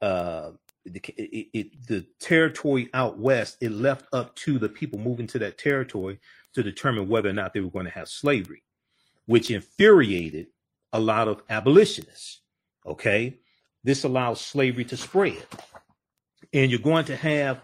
[0.00, 0.52] uh,
[0.86, 3.58] the, it, it, the territory out west.
[3.60, 6.18] It left up to the people moving to that territory
[6.54, 8.62] to determine whether or not they were going to have slavery
[9.28, 10.46] which infuriated
[10.94, 12.40] a lot of abolitionists.
[12.86, 13.38] Okay.
[13.84, 15.44] This allows slavery to spread.
[16.54, 17.60] And you're going to have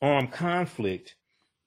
[0.00, 1.16] armed conflict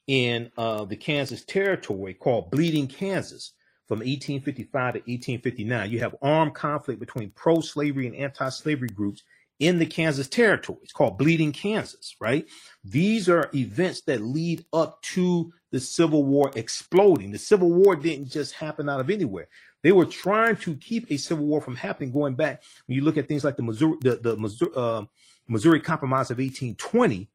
[0.08, 3.52] in uh, the Kansas territory called Bleeding Kansas
[3.90, 5.92] from 1855 to 1859.
[5.92, 9.22] You have armed conflict between pro slavery and anti slavery groups
[9.60, 10.80] in the Kansas territory.
[10.82, 12.46] It's called Bleeding Kansas, right?
[12.86, 17.32] These are events that lead up to the Civil War exploding.
[17.32, 19.48] The Civil War didn't just happen out of anywhere.
[19.84, 22.12] They were trying to keep a civil war from happening.
[22.12, 25.04] Going back, when you look at things like the Missouri, the, the Missouri, uh,
[25.48, 27.30] Missouri Compromise of 1820,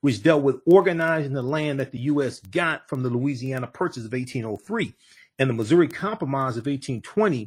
[0.00, 2.40] which dealt with organizing the land that the U.S.
[2.40, 4.94] got from the Louisiana Purchase of 1803,
[5.38, 7.46] and the Missouri Compromise of 1820,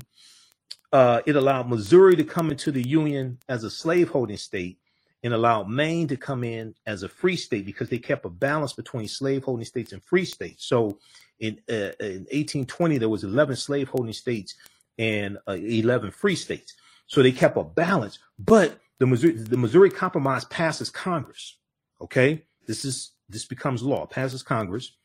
[0.93, 4.77] uh, it allowed Missouri to come into the Union as a slaveholding state
[5.23, 8.73] and allowed Maine to come in as a free state because they kept a balance
[8.73, 10.65] between slaveholding states and free states.
[10.65, 10.98] So
[11.39, 14.56] in, uh, in 1820, there was 11 slaveholding states
[14.98, 16.76] and uh, 11 free states.
[17.07, 21.57] So they kept a balance, but the Missouri, the Missouri Compromise passes Congress.
[21.99, 24.95] Okay, this is this becomes law, passes Congress,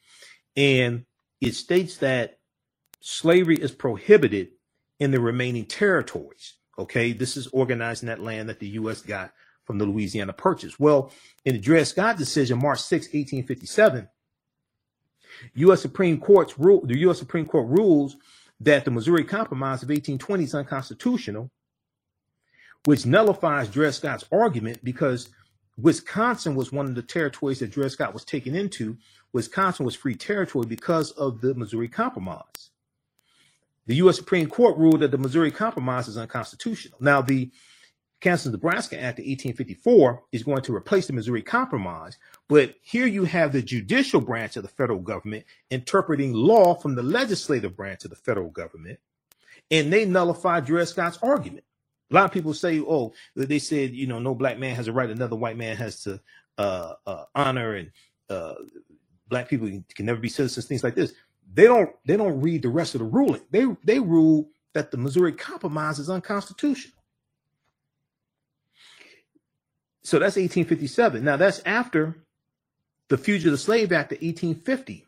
[0.57, 1.05] and
[1.41, 2.39] it states that
[3.01, 4.49] slavery is prohibited
[5.01, 6.55] in the remaining territories.
[6.79, 9.01] Okay, this is organizing that land that the U.S.
[9.03, 9.33] got
[9.67, 10.79] from the Louisiana Purchase.
[10.79, 11.13] Well,
[11.45, 14.09] in the Dred Scott decision, March 6, 1857,
[15.55, 15.83] U.S.
[15.83, 17.19] Supreme Court's rule, the U.S.
[17.19, 18.17] Supreme Court rules
[18.61, 21.51] that the Missouri Compromise of 1820 is unconstitutional,
[22.85, 25.29] which nullifies Dred Scott's argument because
[25.77, 28.97] Wisconsin was one of the territories that Dred Scott was taken into.
[29.33, 32.71] Wisconsin was free territory because of the Missouri Compromise.
[33.87, 34.17] The U.S.
[34.17, 36.99] Supreme Court ruled that the Missouri Compromise is unconstitutional.
[37.01, 37.51] Now, the
[38.21, 42.17] Kansas Nebraska Act of 1854 is going to replace the Missouri Compromise,
[42.49, 47.03] but here you have the judicial branch of the federal government interpreting law from the
[47.03, 48.99] legislative branch of the federal government,
[49.71, 51.65] and they nullify Dred Scott's argument.
[52.11, 54.93] A lot of people say, oh, they said, you know, no black man has a
[54.93, 56.21] right, another white man has to
[56.57, 57.91] uh, uh, honor, and
[58.31, 58.55] uh,
[59.29, 61.13] black people can never be citizens, things like this.
[61.53, 63.43] They don't they don't read the rest of the ruling.
[63.51, 66.96] They they rule that the Missouri Compromise is unconstitutional.
[70.07, 71.25] So that's 1857.
[71.25, 72.15] Now that's after
[73.09, 75.05] the Fugitive Slave Act of 1850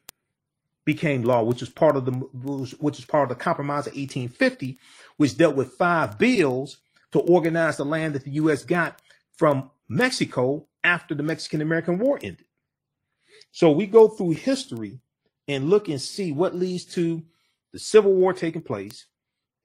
[0.85, 4.77] became law, which is part of the which is part of the Compromise of 1850,
[5.17, 6.79] which dealt with five bills
[7.13, 8.65] to organize the land that the U.S.
[8.65, 9.01] got
[9.37, 12.47] from Mexico after the Mexican American War ended.
[13.53, 14.99] So we go through history
[15.47, 17.23] and look and see what leads to
[17.73, 19.07] the Civil War taking place,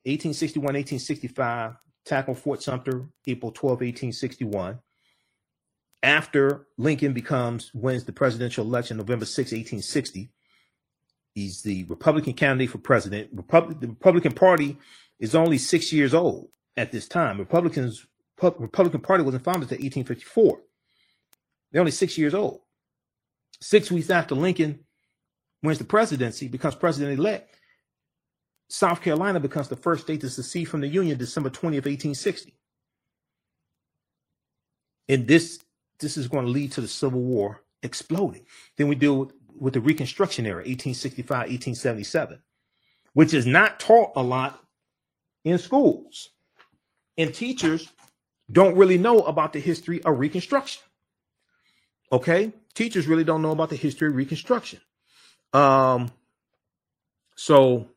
[0.04, 1.74] 1861, 1865,
[2.06, 4.78] tackle Fort Sumter, April 12, 1861
[6.04, 10.30] after Lincoln becomes wins the presidential election November 6, 1860.
[11.34, 13.36] He's the Republican candidate for president.
[13.36, 14.78] The Republican Party
[15.20, 17.40] is only six years old at this time.
[17.40, 18.06] Republicans
[18.42, 20.60] Republican Party wasn't founded until 1854.
[21.72, 22.62] They're only six years old.
[23.62, 24.80] Six weeks after Lincoln
[25.64, 27.56] wins the presidency, becomes president elect,
[28.68, 32.54] South Carolina becomes the first state to secede from the Union December 20 of 1860.
[35.08, 35.60] And this
[36.04, 38.46] this is going to lead to the Civil War exploding.
[38.78, 42.40] Then we deal with, with the Reconstruction era, 1865, 1877,
[43.14, 44.64] which is not taught a lot
[45.44, 46.30] in schools.
[47.18, 47.90] And teachers
[48.52, 50.84] don't really know about the history of Reconstruction.
[52.12, 52.54] Okay?
[52.74, 54.80] Teachers really don't know about the history of Reconstruction.
[55.54, 56.12] Um,
[57.36, 57.88] so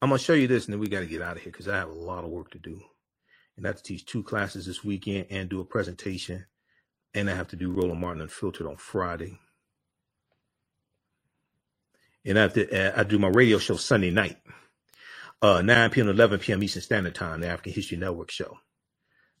[0.00, 1.68] I'm gonna show you this, and then we got to get out of here because
[1.68, 2.80] I have a lot of work to do,
[3.56, 6.44] and I have to teach two classes this weekend and do a presentation
[7.14, 9.38] and I have to do Roland Martin Unfiltered on Friday.
[12.24, 14.36] And I, have to, uh, I do my radio show Sunday night,
[15.42, 16.06] uh, 9 p.m.
[16.06, 16.62] to 11 p.m.
[16.62, 18.58] Eastern Standard Time, the African History Network show.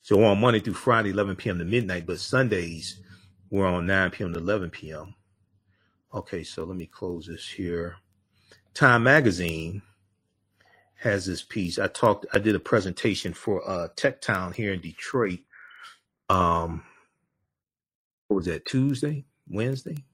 [0.02, 1.58] So on Monday through Friday, 11 p.m.
[1.58, 3.00] to midnight, but Sundays
[3.50, 4.32] we're on 9 p.m.
[4.34, 5.14] to 11 p.m.
[6.14, 7.96] Okay, so let me close this here.
[8.74, 9.82] Time Magazine
[11.00, 11.78] has this piece.
[11.78, 15.40] I talked, I did a presentation for uh, Tech Town here in Detroit.
[16.28, 16.84] Um,
[18.28, 20.04] what was that Tuesday, Wednesday?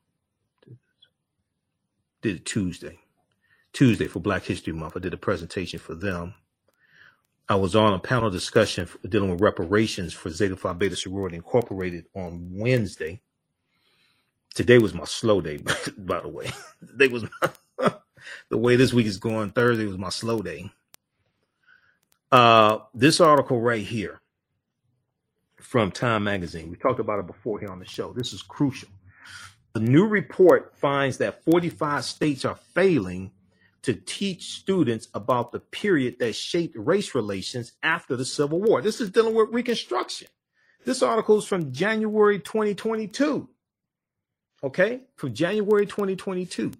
[2.23, 2.99] Did it Tuesday,
[3.73, 4.97] Tuesday for Black History Month.
[4.97, 6.35] I did a presentation for them.
[7.49, 12.07] I was on a panel discussion dealing with reparations for Zeta Phi Beta Sorority Incorporated
[12.17, 13.21] on Wednesday.
[14.55, 15.59] Today was my slow day,
[15.99, 16.51] by the way.
[16.87, 17.93] Today was my,
[18.51, 19.51] the way this week is going.
[19.53, 20.71] Thursday was my slow day.
[22.33, 24.21] Uh, this article right here
[25.65, 26.71] from Time Magazine.
[26.71, 28.13] We talked about it before here on the show.
[28.13, 28.91] This is crucial.
[29.73, 33.33] The new report finds that 45 states are failing
[33.83, 38.83] to teach students about the period that shaped race relations after the Civil War.
[38.83, 40.29] This is dealing with Reconstruction.
[40.85, 43.49] This article is from January 2022.
[44.63, 46.73] Okay, from January 2022.